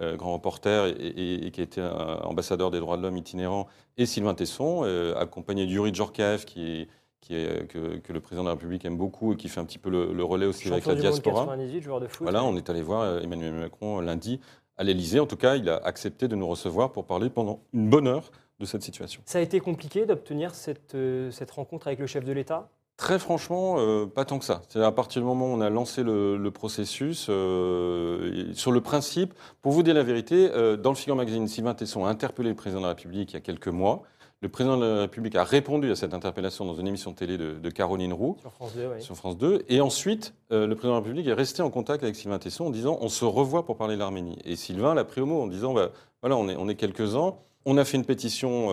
grand 0.00 0.32
reporter 0.32 0.86
et, 0.98 1.50
qui 1.52 1.60
a 1.60 1.64
été 1.64 1.80
ambassadeur 2.22 2.70
des 2.70 2.80
droits 2.80 2.96
de 2.96 3.02
l'homme 3.02 3.16
itinérant, 3.16 3.68
et 3.96 4.06
Sylvain 4.06 4.34
Tesson, 4.34 4.82
euh, 4.84 5.14
accompagné 5.16 5.66
d'Yuri 5.66 5.94
Djorkaev, 5.94 6.44
qui 6.44 6.88
qui 7.20 7.34
est, 7.34 7.66
que, 7.68 8.12
le 8.12 8.20
président 8.20 8.42
de 8.42 8.48
la 8.48 8.52
République 8.52 8.84
aime 8.84 8.98
beaucoup 8.98 9.32
et 9.32 9.36
qui 9.36 9.48
fait 9.48 9.58
un 9.58 9.64
petit 9.64 9.78
peu 9.78 9.88
le, 9.88 10.24
relais 10.24 10.44
aussi 10.44 10.70
avec 10.70 10.84
la 10.84 10.94
diaspora. 10.94 11.46
98, 11.46 11.80
joueur 11.80 11.98
de 11.98 12.06
foot. 12.06 12.22
Voilà, 12.22 12.44
on 12.44 12.54
est 12.54 12.68
allé 12.68 12.82
voir 12.82 13.00
euh, 13.00 13.20
Emmanuel 13.20 13.54
Macron 13.54 14.00
lundi 14.00 14.40
à 14.76 14.84
l'Elysée. 14.84 15.20
En 15.20 15.26
tout 15.26 15.38
cas, 15.38 15.56
il 15.56 15.70
a 15.70 15.76
accepté 15.76 16.28
de 16.28 16.36
nous 16.36 16.46
recevoir 16.46 16.92
pour 16.92 17.06
parler 17.06 17.30
pendant 17.30 17.60
une 17.72 17.88
bonne 17.88 18.08
heure 18.08 18.30
de 18.60 18.66
cette 18.66 18.82
situation. 18.82 19.22
Ça 19.24 19.38
a 19.38 19.40
été 19.40 19.58
compliqué 19.58 20.04
d'obtenir 20.04 20.54
cette, 20.54 20.98
cette 21.30 21.50
rencontre 21.50 21.86
avec 21.86 21.98
le 21.98 22.06
chef 22.06 22.26
de 22.26 22.32
l'État? 22.32 22.68
Très 22.96 23.18
franchement, 23.18 23.76
euh, 23.78 24.06
pas 24.06 24.24
tant 24.24 24.38
que 24.38 24.44
ça. 24.44 24.62
C'est 24.68 24.80
à 24.80 24.92
partir 24.92 25.20
du 25.20 25.26
moment 25.26 25.46
où 25.46 25.56
on 25.56 25.60
a 25.60 25.68
lancé 25.68 26.04
le, 26.04 26.50
processus, 26.50 27.26
euh, 27.28 28.52
sur 28.54 28.70
le 28.70 28.80
principe, 28.80 29.34
pour 29.62 29.72
vous 29.72 29.82
dire 29.82 29.94
la 29.94 30.04
vérité, 30.04 30.48
euh, 30.52 30.76
dans 30.76 30.90
le 30.90 30.96
Figaro 30.96 31.16
Magazine, 31.16 31.48
Sylvain 31.48 31.74
Tesson 31.74 32.04
a 32.04 32.08
interpellé 32.08 32.50
le 32.50 32.54
président 32.54 32.80
de 32.80 32.84
la 32.86 32.90
République 32.90 33.32
il 33.32 33.34
y 33.34 33.36
a 33.36 33.40
quelques 33.40 33.68
mois. 33.68 34.04
Le 34.42 34.48
président 34.48 34.76
de 34.76 34.84
la 34.84 35.00
République 35.00 35.34
a 35.34 35.42
répondu 35.42 35.90
à 35.90 35.96
cette 35.96 36.14
interpellation 36.14 36.64
dans 36.66 36.74
une 36.74 36.86
émission 36.86 37.10
de 37.10 37.16
télé 37.16 37.36
de, 37.36 37.70
Caroline 37.70 38.12
Roux. 38.12 38.36
Sur 38.40 38.52
France 38.52 38.74
2, 38.76 38.86
oui. 38.94 39.02
Sur 39.02 39.16
France 39.16 39.38
2. 39.38 39.64
Et 39.68 39.80
ensuite, 39.80 40.34
le 40.50 40.66
président 40.74 40.90
de 40.90 41.00
la 41.00 41.04
République 41.04 41.26
est 41.26 41.32
resté 41.32 41.62
en 41.62 41.70
contact 41.70 42.02
avec 42.04 42.14
Sylvain 42.14 42.38
Tesson 42.38 42.66
en 42.66 42.70
disant 42.70 42.98
on 43.00 43.08
se 43.08 43.24
revoit 43.24 43.64
pour 43.64 43.76
parler 43.76 43.94
de 43.94 44.00
l'Arménie. 44.00 44.38
Et 44.44 44.54
Sylvain 44.56 44.94
l'a 44.94 45.04
pris 45.04 45.22
au 45.22 45.26
mot 45.26 45.40
en 45.40 45.46
disant 45.46 45.72
bah, 45.72 45.92
voilà, 46.20 46.36
on 46.36 46.48
est, 46.50 46.56
on 46.56 46.68
est 46.68 46.74
quelques-uns. 46.74 47.34
On 47.64 47.78
a 47.78 47.86
fait 47.86 47.96
une 47.96 48.04
pétition 48.04 48.68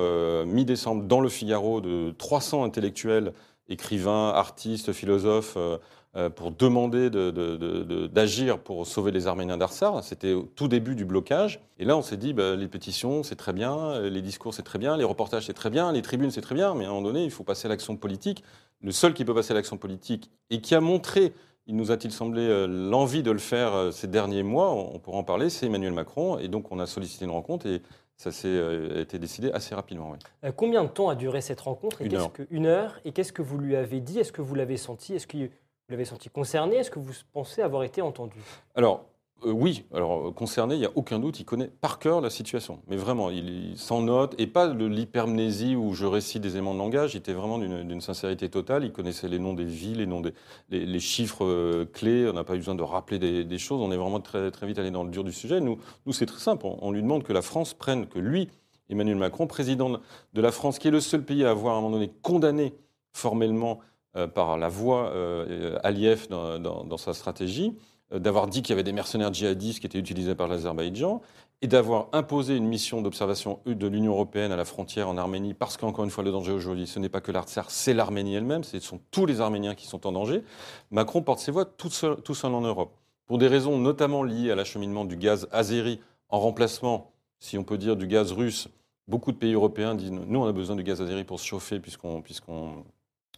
mi-décembre 0.46 1.04
dans 1.04 1.22
le 1.22 1.30
Figaro 1.30 1.80
de 1.80 2.14
300 2.18 2.66
intellectuels 2.66 3.32
écrivains, 3.72 4.30
artistes, 4.30 4.94
philosophes, 4.94 5.56
euh, 5.58 5.78
euh, 6.18 6.30
pour 6.30 6.52
demander 6.52 7.10
d'agir 8.10 8.60
pour 8.60 8.86
sauver 8.86 9.12
les 9.12 9.28
Arméniens 9.28 9.58
d'Arsar. 9.58 10.04
C'était 10.04 10.34
au 10.34 10.44
tout 10.44 10.68
début 10.68 10.94
du 10.94 11.06
blocage. 11.06 11.62
Et 11.80 11.86
là, 11.86 11.96
on 11.96 12.02
s'est 12.02 12.18
dit, 12.18 12.34
bah, 12.34 12.56
les 12.56 12.68
pétitions, 12.68 13.24
c'est 13.24 13.38
très 13.38 13.54
bien, 13.54 14.02
les 14.02 14.22
discours, 14.22 14.54
c'est 14.54 14.64
très 14.64 14.78
bien, 14.78 14.98
les 14.98 15.06
reportages, 15.06 15.46
c'est 15.46 15.54
très 15.54 15.70
bien, 15.70 15.92
les 15.94 16.02
tribunes, 16.02 16.30
c'est 16.30 16.42
très 16.42 16.56
bien, 16.56 16.76
mais 16.76 16.84
à 16.84 16.90
un 16.90 16.92
moment 16.92 17.08
donné, 17.08 17.24
il 17.24 17.32
faut 17.32 17.46
passer 17.46 17.68
à 17.68 17.70
l'action 17.70 17.96
politique. 17.96 18.44
Le 18.82 18.92
seul 18.92 19.14
qui 19.14 19.24
peut 19.24 19.34
passer 19.34 19.52
à 19.52 19.54
l'action 19.54 19.78
politique 19.78 20.30
et 20.50 20.60
qui 20.60 20.76
a 20.76 20.82
montré, 20.82 21.34
il 21.68 21.78
nous 21.78 21.92
a-t-il 21.92 22.12
semblé, 22.12 22.42
euh, 22.42 22.68
l'envie 22.68 23.24
de 23.24 23.32
le 23.32 23.40
faire 23.40 23.94
ces 23.94 24.08
derniers 24.08 24.44
mois, 24.44 24.72
on 24.74 25.00
pourra 25.00 25.18
en 25.18 25.24
parler, 25.24 25.50
c'est 25.50 25.68
Emmanuel 25.68 25.94
Macron. 25.94 26.40
Et 26.40 26.50
donc, 26.50 26.74
on 26.74 26.80
a 26.80 26.88
sollicité 26.88 27.24
une 27.24 27.32
rencontre 27.32 27.68
ça 28.22 28.32
s'est 28.32 28.48
euh, 28.50 29.02
été 29.02 29.18
décidé 29.18 29.52
assez 29.52 29.74
rapidement. 29.74 30.12
Oui. 30.12 30.20
Euh, 30.44 30.52
combien 30.56 30.84
de 30.84 30.90
temps 30.90 31.10
a 31.10 31.16
duré 31.16 31.42
cette 31.42 31.60
rencontre 31.60 32.04
Une 32.04 32.14
heure. 32.14 32.32
Que, 32.32 32.44
une 32.52 32.68
heure. 32.68 33.00
Et 33.04 33.14
qu'est-ce 33.14 33.34
que 33.34 33.42
vous 33.42 33.58
lui 33.58 33.76
avez 33.76 34.00
dit? 34.00 34.20
Est-ce 34.20 34.32
que 34.32 34.44
vous 34.44 34.54
l'avez 34.54 34.78
senti? 34.78 35.16
Est-ce 35.16 35.26
que 35.26 35.38
vous 35.38 35.50
l'avez 35.90 36.06
senti 36.06 36.30
concerné? 36.30 36.76
Est-ce 36.76 36.92
que 36.92 37.00
vous 37.00 37.14
pensez 37.34 37.64
avoir 37.64 37.82
été 37.82 38.04
entendu? 38.04 38.38
Alors, 38.76 39.06
Euh, 39.44 39.52
oui, 39.52 39.86
alors 39.94 40.28
euh, 40.28 40.32
concerné, 40.32 40.76
il 40.76 40.80
n'y 40.80 40.86
a 40.86 40.92
aucun 40.96 41.20
doute, 41.20 41.40
il 41.40 41.46
connaît 41.46 41.68
par 41.68 42.00
cœur 42.00 42.22
la 42.22 42.30
situation. 42.30 42.80
Mais 42.88 42.96
vraiment, 42.96 43.30
il, 43.30 43.74
s'en 43.78 44.02
note, 44.02 44.36
et 44.38 44.48
pas 44.48 44.68
de 44.68 44.86
l'hypermnésie 44.86 45.76
où 45.76 45.94
je 45.94 46.06
récite 46.06 46.42
des 46.42 46.54
éléments 46.54 46.74
de 46.74 46.80
langage, 46.80 47.16
il 47.16 47.18
était 47.18 47.34
vraiment 47.34 47.58
d'une 47.58 48.02
sincérité 48.02 48.50
totale, 48.50 48.84
il 48.84 48.92
connaissait 48.92 49.28
les 49.28 49.40
noms 49.40 49.54
des 49.54 49.66
villes, 49.66 49.98
les, 49.98 50.06
noms 50.06 50.22
des, 50.22 50.34
les, 50.70 51.00
chiffres 51.00 51.46
euh, 51.46 51.86
clés, 51.92 52.28
on 52.30 52.34
n'a 52.34 52.44
pas 52.44 52.54
eu 52.56 52.60
besoin 52.60 52.76
de 52.76 52.84
rappeler 52.84 53.18
des, 53.20 53.58
choses, 53.58 53.82
on 53.82 53.92
est 53.92 53.98
vraiment 53.98 54.20
très, 54.20 54.52
très 54.52 54.68
vite 54.68 54.78
allé 54.78 54.92
dans 54.92 55.04
le 55.04 55.10
dur 55.10 55.24
du 55.24 55.34
sujet. 55.34 55.60
Nous, 55.60 55.80
nous 56.06 56.14
c'est 56.14 56.26
très 56.26 56.40
simple, 56.40 56.66
on, 56.66 56.92
lui 56.92 57.02
demande 57.02 57.24
que 57.24 57.34
la 57.34 57.42
France 57.42 57.74
prenne, 57.74 58.08
que 58.08 58.20
lui, 58.20 58.50
Emmanuel 58.90 59.18
Macron, 59.18 59.48
président 59.48 59.90
de 59.90 60.42
la 60.42 60.52
France, 60.52 60.78
qui 60.78 60.88
est 60.88 60.92
le 60.92 61.00
seul 61.00 61.24
pays 61.24 61.46
à 61.46 61.52
avoir 61.52 61.76
à 61.76 61.78
un 61.78 61.82
moment 61.82 61.96
donné 61.96 62.12
condamné 62.22 62.74
formellement 63.14 63.80
par 64.34 64.58
la 64.58 64.68
voix 64.68 65.14
Aliyev 65.84 66.28
dans, 66.28 66.98
sa 66.98 67.14
stratégie, 67.14 67.74
d'avoir 68.12 68.48
dit 68.48 68.62
qu'il 68.62 68.72
y 68.72 68.74
avait 68.74 68.84
des 68.84 68.92
mercenaires 68.92 69.34
djihadistes 69.34 69.80
qui 69.80 69.86
étaient 69.86 70.00
utilisés 70.00 70.36
par 70.36 70.48
l'Azerbaïdjan, 70.48 71.22
et 71.62 71.68
d'avoir 71.68 72.08
imposé 72.12 72.56
une 72.56 72.66
mission 72.66 73.02
d'observation 73.02 73.60
euh, 73.68 73.76
de 73.76 73.88
l'Union 73.88 74.14
européenne 74.14 74.52
à 74.52 74.56
la 74.56 74.66
frontière 74.66 75.08
en 75.08 75.18
Arménie, 75.18 75.54
parce 75.54 75.78
qu'encore 75.78 76.04
une 76.04 76.10
fois, 76.10 76.24
le 76.24 76.32
danger 76.32 76.52
aujourd'hui, 76.52 76.88
ce 76.88 77.00
n'est 77.00 77.10
pas 77.10 77.22
que 77.22 77.32
l'Artsar, 77.32 77.70
c'est 77.70 77.94
l'Arménie 77.94 78.36
elle-même, 78.36 78.64
ce 78.64 78.80
sont 78.80 79.00
tous 79.12 79.26
les 79.26 79.42
Arméniens 79.42 79.76
qui 79.76 79.86
sont 79.86 80.08
en 80.08 80.12
danger. 80.12 80.44
Macron 80.90 81.22
porte 81.22 81.40
ses 81.40 81.52
voix 81.52 81.66
tout 81.66 81.90
seul, 81.90 82.18
en 82.44 82.62
Europe, 82.62 82.96
pour 83.28 83.38
des 83.38 83.48
raisons 83.48 83.78
notamment 83.78 84.24
liées 84.24 84.52
à 84.52 84.56
l'acheminement 84.56 85.06
du 85.06 85.16
gaz 85.16 85.48
azéri 85.52 86.00
en 86.30 86.40
remplacement, 86.40 87.12
si 87.40 87.58
on 87.58 87.64
peut 87.64 87.78
dire, 87.78 87.96
du 87.96 88.08
gaz 88.08 88.32
russe. 88.32 88.68
Beaucoup 89.08 89.32
de 89.32 89.38
pays 89.38 89.54
européens 89.54 89.96
disent 89.96 90.12
nous, 90.12 90.40
on 90.40 90.48
a 90.48 90.52
besoin 90.52 90.76
du 90.76 90.84
gaz 90.84 91.02
azéri 91.02 91.24
pour 91.24 91.40
se 91.40 91.46
chauffer, 91.46 91.80
puisqu'on 91.80 92.22
puisqu'on 92.22 92.84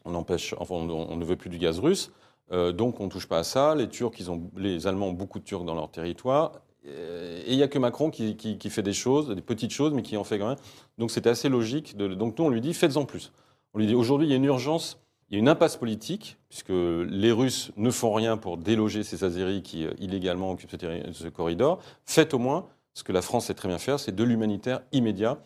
on 0.06 0.16
empêche, 0.16 0.54
enfin, 0.60 0.76
on 0.76 1.16
ne 1.16 1.26
veut 1.26 1.36
plus 1.36 1.50
du 1.50 1.58
gaz 1.58 1.80
russe. 1.80 2.12
Euh, 2.52 2.72
donc 2.72 3.00
on 3.00 3.06
ne 3.06 3.10
touche 3.10 3.28
pas 3.28 3.40
à 3.40 3.44
ça. 3.44 3.76
Les 3.76 3.88
Turcs, 3.88 4.14
ils 4.20 4.30
ont, 4.30 4.50
les 4.58 4.88
Allemands 4.88 5.08
ont 5.08 5.14
beaucoup 5.14 5.40
de 5.40 5.44
Turcs 5.44 5.64
dans 5.64 5.76
leur 5.76 5.90
territoire. 5.90 6.54
Euh, 6.86 7.42
Et 7.46 7.52
il 7.52 7.58
n'y 7.58 7.64
a 7.64 7.68
que 7.68 7.80
Macron 7.80 8.10
qui, 8.10 8.36
fait 8.70 8.82
des 8.82 8.94
choses, 8.94 9.30
des 9.30 9.42
petites 9.42 9.72
choses, 9.72 9.94
mais 9.94 10.02
qui 10.02 10.18
en 10.18 10.24
fait 10.24 10.40
quand 10.40 10.50
même. 10.50 10.58
Donc 10.98 11.12
c'était 11.12 11.30
assez 11.30 11.50
logique. 11.50 11.98
Donc 11.98 12.38
nous, 12.38 12.46
on 12.46 12.50
lui 12.50 12.62
dit 12.62 12.74
faites-en 12.74 13.06
plus. 13.06 13.32
On 13.74 13.80
lui 13.80 13.88
dit 13.88 13.96
aujourd'hui, 13.96 14.28
il 14.28 14.30
y 14.30 14.34
a 14.34 14.38
une 14.38 14.46
urgence, 14.46 15.00
il 15.30 15.34
y 15.34 15.38
a 15.38 15.40
une 15.40 15.50
impasse 15.50 15.78
politique, 15.78 16.38
puisque 16.50 16.70
les 16.70 17.32
Russes 17.32 17.72
ne 17.78 17.90
font 17.90 18.14
rien 18.14 18.38
pour 18.38 18.58
déloger 18.58 19.04
ces 19.04 19.24
Azéris 19.24 19.64
qui 19.64 19.86
euh, 19.86 19.94
illégalement 20.00 20.52
occupent 20.52 20.72
ce, 20.72 21.12
ce 21.14 21.28
corridor. 21.30 21.80
Faites 22.06 22.34
au 22.34 22.40
moins 22.40 22.68
ce 22.94 23.04
que 23.04 23.12
la 23.12 23.24
France 23.24 23.46
sait 23.46 23.56
très 23.56 23.68
bien 23.68 23.80
faire, 23.80 24.00
c'est 24.00 24.14
de 24.14 24.24
l'humanitaire 24.24 24.82
immédiat. 24.92 25.40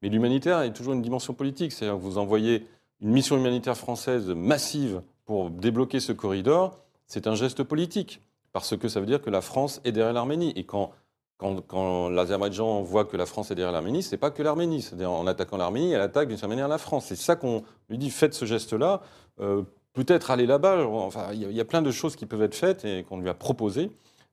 Mais 0.00 0.08
l'humanitaire 0.08 0.60
est 0.62 0.72
toujours 0.72 0.94
une 0.94 1.02
dimension 1.02 1.34
politique. 1.34 1.72
C'est-à-dire 1.72 1.98
que 1.98 2.02
vous 2.02 2.18
envoyez 2.18 2.66
une 3.00 3.10
mission 3.10 3.36
humanitaire 3.36 3.76
française 3.76 4.28
massive 4.30 5.02
pour 5.24 5.50
débloquer 5.50 6.00
ce 6.00 6.12
corridor, 6.12 6.78
c'est 7.06 7.26
un 7.26 7.34
geste 7.34 7.62
politique, 7.62 8.20
parce 8.52 8.76
que 8.76 8.88
ça 8.88 9.00
veut 9.00 9.06
dire 9.06 9.20
que 9.20 9.30
la 9.30 9.40
France 9.40 9.80
est 9.84 9.92
derrière 9.92 10.12
l'Arménie. 10.12 10.52
Et 10.56 10.64
quand, 10.64 10.92
quand, 11.38 11.60
quand 11.66 12.08
l'Azerbaïdjan 12.08 12.82
voit 12.82 13.04
que 13.04 13.16
la 13.16 13.26
France 13.26 13.50
est 13.50 13.54
derrière 13.54 13.72
l'Arménie, 13.72 14.02
c'est 14.02 14.16
pas 14.16 14.30
que 14.30 14.42
l'Arménie. 14.42 14.82
C'est-à-dire 14.82 15.10
en 15.10 15.26
attaquant 15.26 15.56
l'Arménie, 15.56 15.92
elle 15.92 16.00
attaque 16.00 16.28
d'une 16.28 16.36
certaine 16.36 16.56
manière 16.56 16.68
la 16.68 16.78
France. 16.78 17.06
C'est 17.06 17.16
ça 17.16 17.36
qu'on 17.36 17.62
lui 17.88 17.98
dit, 17.98 18.10
faites 18.10 18.34
ce 18.34 18.44
geste-là, 18.44 19.02
euh, 19.40 19.62
peut-être 19.92 20.30
aller 20.30 20.46
là-bas. 20.46 20.86
Enfin, 20.86 21.28
il 21.32 21.42
y, 21.42 21.44
a- 21.44 21.50
y 21.50 21.60
a 21.60 21.64
plein 21.64 21.82
de 21.82 21.90
choses 21.90 22.16
qui 22.16 22.26
peuvent 22.26 22.42
être 22.42 22.54
faites 22.54 22.84
et 22.84 23.04
qu'on 23.04 23.18
lui 23.18 23.28
a 23.28 23.34
proposées. 23.34 23.90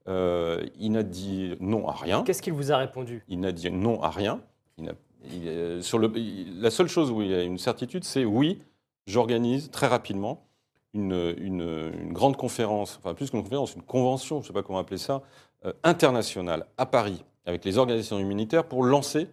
Euh, 0.07 0.63
il 0.79 0.91
n'a 0.93 1.03
dit 1.03 1.55
non 1.59 1.87
à 1.87 1.93
rien. 1.93 2.23
Qu'est-ce 2.23 2.41
qu'il 2.41 2.53
vous 2.53 2.71
a 2.71 2.77
répondu? 2.77 3.23
Il 3.27 3.39
n'a 3.39 3.51
dit 3.51 3.69
non 3.71 4.01
à 4.01 4.09
rien. 4.09 4.39
Il 4.77 4.91
euh, 5.47 5.81
sur 5.83 5.99
le, 5.99 6.11
il- 6.15 6.59
la 6.61 6.71
seule 6.71 6.87
chose 6.87 7.11
où 7.11 7.21
il 7.21 7.29
y 7.29 7.35
a 7.35 7.43
une 7.43 7.59
certitude, 7.59 8.03
c'est 8.03 8.25
oui, 8.25 8.59
j'organise 9.05 9.69
très 9.69 9.85
rapidement 9.87 10.43
une, 10.93 12.11
grande 12.11 12.37
conférence, 12.37 12.97
enfin 12.97 13.13
plus 13.13 13.29
qu'une 13.29 13.43
conférence, 13.43 13.75
une 13.75 13.81
convention, 13.83 14.37
je 14.37 14.43
ne 14.43 14.47
sais 14.47 14.53
pas 14.53 14.63
comment 14.63 14.79
appeler 14.79 14.97
ça, 14.97 15.21
euh, 15.65 15.73
internationale 15.83 16.65
à 16.77 16.85
Paris 16.85 17.23
avec 17.45 17.65
les 17.65 17.77
organisations 17.77 18.19
humanitaires 18.19 18.65
pour 18.65 18.83
lancer 18.83 19.27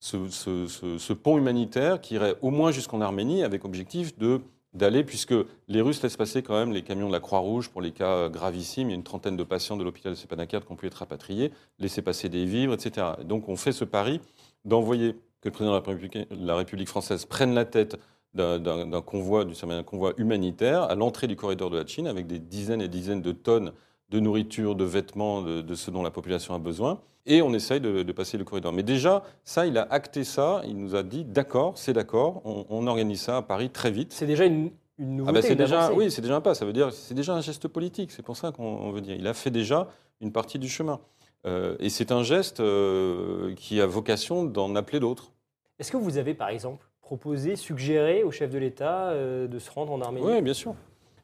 ce, 0.00 1.12
pont 1.12 1.38
humanitaire 1.38 2.00
qui 2.00 2.14
irait 2.14 2.34
au 2.42 2.50
moins 2.50 2.72
jusqu'en 2.72 3.00
Arménie 3.00 3.44
avec 3.44 3.64
objectif 3.64 4.18
de 4.18 4.40
d'aller, 4.74 5.04
puisque 5.04 5.34
les 5.68 5.82
Russes 5.82 6.02
laissent 6.02 6.16
passer 6.16 6.42
quand 6.42 6.54
même 6.54 6.72
les 6.72 6.80
camions 6.80 7.08
de 7.08 7.12
la 7.12 7.20
Croix-Rouge 7.20 7.68
pour 7.68 7.82
les 7.82 7.92
cas 7.92 8.30
gravissimes. 8.30 8.88
Il 8.88 8.92
y 8.92 8.94
a 8.94 8.96
une 8.96 9.02
trentaine 9.02 9.36
de 9.36 9.44
patients 9.44 9.76
de 9.76 9.84
l'hôpital 9.84 10.12
de 10.12 10.16
Stepanakert 10.16 10.64
qui 10.64 10.72
ont 10.72 10.76
pu 10.76 10.86
être 10.86 10.94
rapatriés, 10.94 11.52
laisser 11.78 12.00
passer 12.00 12.30
des 12.30 12.46
vivres, 12.46 12.72
etc. 12.72 13.08
Et 13.20 13.24
donc 13.24 13.50
on 13.50 13.56
fait 13.56 13.72
ce 13.72 13.84
pari 13.84 14.22
d'envoyer 14.64 15.12
que 15.42 15.48
le 15.48 15.50
président 15.50 15.78
de 15.78 16.46
la 16.46 16.56
République 16.56 16.88
française 16.88 17.26
prenne 17.26 17.52
la 17.52 17.66
tête 17.66 17.98
d'un- 18.34 19.00
convoi, 19.02 19.44
d'un 19.44 19.82
convoi 19.82 20.12
humanitaire 20.16 20.82
à 20.84 20.94
l'entrée 20.94 21.26
du 21.26 21.36
corridor 21.36 21.70
de 21.70 21.78
la 21.78 21.86
Chine 21.86 22.06
avec 22.06 22.26
des 22.26 22.38
dizaines 22.38 22.80
et 22.82 22.88
dizaines 22.88 23.22
de 23.22 23.32
tonnes 23.32 23.72
de 24.10 24.20
nourriture, 24.20 24.74
de 24.74 24.84
vêtements, 24.84 25.42
de, 25.42 25.60
de 25.62 25.74
ce 25.74 25.90
dont 25.90 26.02
la 26.02 26.10
population 26.10 26.54
a 26.54 26.58
besoin. 26.58 27.00
Et 27.24 27.40
on 27.40 27.54
essaye 27.54 27.80
de, 27.80 28.02
de 28.02 28.12
passer 28.12 28.36
le 28.36 28.44
corridor. 28.44 28.72
Mais 28.72 28.82
déjà, 28.82 29.22
ça, 29.44 29.66
il 29.66 29.78
a 29.78 29.86
acté 29.90 30.24
ça. 30.24 30.60
Il 30.66 30.76
nous 30.76 30.94
a 30.96 31.02
dit 31.02 31.24
d'accord, 31.24 31.78
c'est 31.78 31.92
d'accord, 31.92 32.42
on, 32.44 32.66
on 32.68 32.86
organise 32.88 33.20
ça 33.22 33.36
à 33.38 33.42
Paris 33.42 33.70
très 33.70 33.90
vite. 33.90 34.12
C'est 34.12 34.26
déjà 34.26 34.44
une, 34.44 34.64
une 34.64 34.70
Ah 34.98 35.04
nouveauté. 35.04 35.32
bah 35.32 35.42
c'est 35.42 35.54
déjà, 35.56 35.92
oui, 35.92 36.10
c'est 36.10 36.20
déjà 36.20 36.36
un 36.36 36.40
pas. 36.40 36.54
Ça 36.54 36.64
veut 36.66 36.72
dire, 36.72 36.92
c'est 36.92 37.14
déjà 37.14 37.32
un 37.34 37.40
geste 37.40 37.68
politique. 37.68 38.10
C'est 38.10 38.22
pour 38.24 38.36
ça 38.36 38.50
qu'on 38.52 38.64
on 38.66 38.90
veut 38.90 39.00
dire. 39.00 39.14
Il 39.16 39.26
a 39.26 39.34
fait 39.34 39.50
déjà 39.50 39.88
une 40.20 40.32
partie 40.32 40.58
du 40.58 40.68
chemin. 40.68 41.00
Euh, 41.46 41.76
et 41.80 41.88
c'est 41.90 42.12
un 42.12 42.22
geste 42.22 42.60
euh, 42.60 43.54
qui 43.54 43.80
a 43.80 43.86
vocation 43.86 44.44
d'en 44.44 44.74
appeler 44.76 45.00
d'autres. 45.00 45.32
Est-ce 45.78 45.90
que 45.90 45.96
vous 45.96 46.18
avez, 46.18 46.34
par 46.34 46.48
exemple, 46.50 46.86
proposé, 47.12 47.56
suggéré 47.56 48.22
au 48.22 48.30
chef 48.30 48.50
de 48.50 48.56
l'État 48.58 49.10
euh, 49.10 49.46
de 49.46 49.58
se 49.58 49.70
rendre 49.70 49.92
en 49.92 50.00
Arménie 50.00 50.26
Oui, 50.26 50.40
bien 50.40 50.54
sûr. 50.54 50.74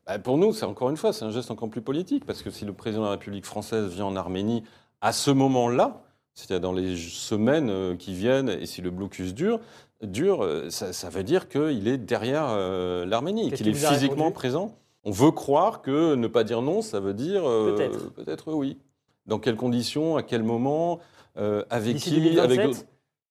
Bah, 0.07 0.19
pour 0.19 0.37
nous, 0.37 0.53
c'est 0.53 0.67
encore 0.67 0.91
une 0.91 0.99
fois, 0.99 1.15
c'est 1.15 1.25
un 1.25 1.31
geste 1.31 1.51
encore 1.51 1.71
plus 1.71 1.81
politique, 1.81 2.27
parce 2.27 2.43
que 2.43 2.51
si 2.51 2.67
le 2.67 2.75
président 2.75 3.01
de 3.03 3.07
la 3.07 3.13
République 3.13 3.47
française 3.47 3.89
vient 3.89 4.05
en 4.05 4.15
Arménie 4.15 4.65
à 5.01 5.13
ce 5.13 5.31
moment-là, 5.31 6.03
c'est-à-dire 6.35 6.61
dans 6.61 6.75
les 6.75 6.95
semaines 6.95 7.71
euh, 7.71 7.97
qui 7.97 8.13
viennent, 8.13 8.51
et 8.51 8.67
si 8.67 8.83
le 8.83 8.91
blocus 8.91 9.33
dure, 9.33 9.61
dure 10.03 10.45
euh, 10.45 10.69
ça, 10.69 10.93
ça 10.93 11.09
veut 11.09 11.25
dire 11.25 11.49
qu'il 11.49 11.89
est 11.89 11.97
derrière 11.97 12.49
euh, 12.51 13.07
l'Arménie, 13.07 13.51
qu'il 13.51 13.69
est 13.69 13.73
physiquement 13.73 14.31
présent. 14.31 14.77
On 15.05 15.11
veut 15.11 15.31
croire 15.31 15.81
que 15.81 16.17
ne 16.17 16.27
pas 16.27 16.45
dire 16.45 16.61
non, 16.61 16.83
ça 16.83 17.01
veut 17.01 17.15
dire 17.15 17.49
euh, 17.49 17.75
Peut-être. 17.75 18.13
peut-être 18.13 18.53
oui. 18.53 18.77
Dans 19.25 19.39
quelles 19.39 19.57
conditions, 19.57 20.17
à 20.19 20.23
quel 20.23 20.43
moment, 20.43 21.01
euh, 21.39 21.65
avec 21.71 21.97
qui, 21.97 22.11
2027 22.11 22.45
avec 22.45 22.67
d'autres. 22.67 22.85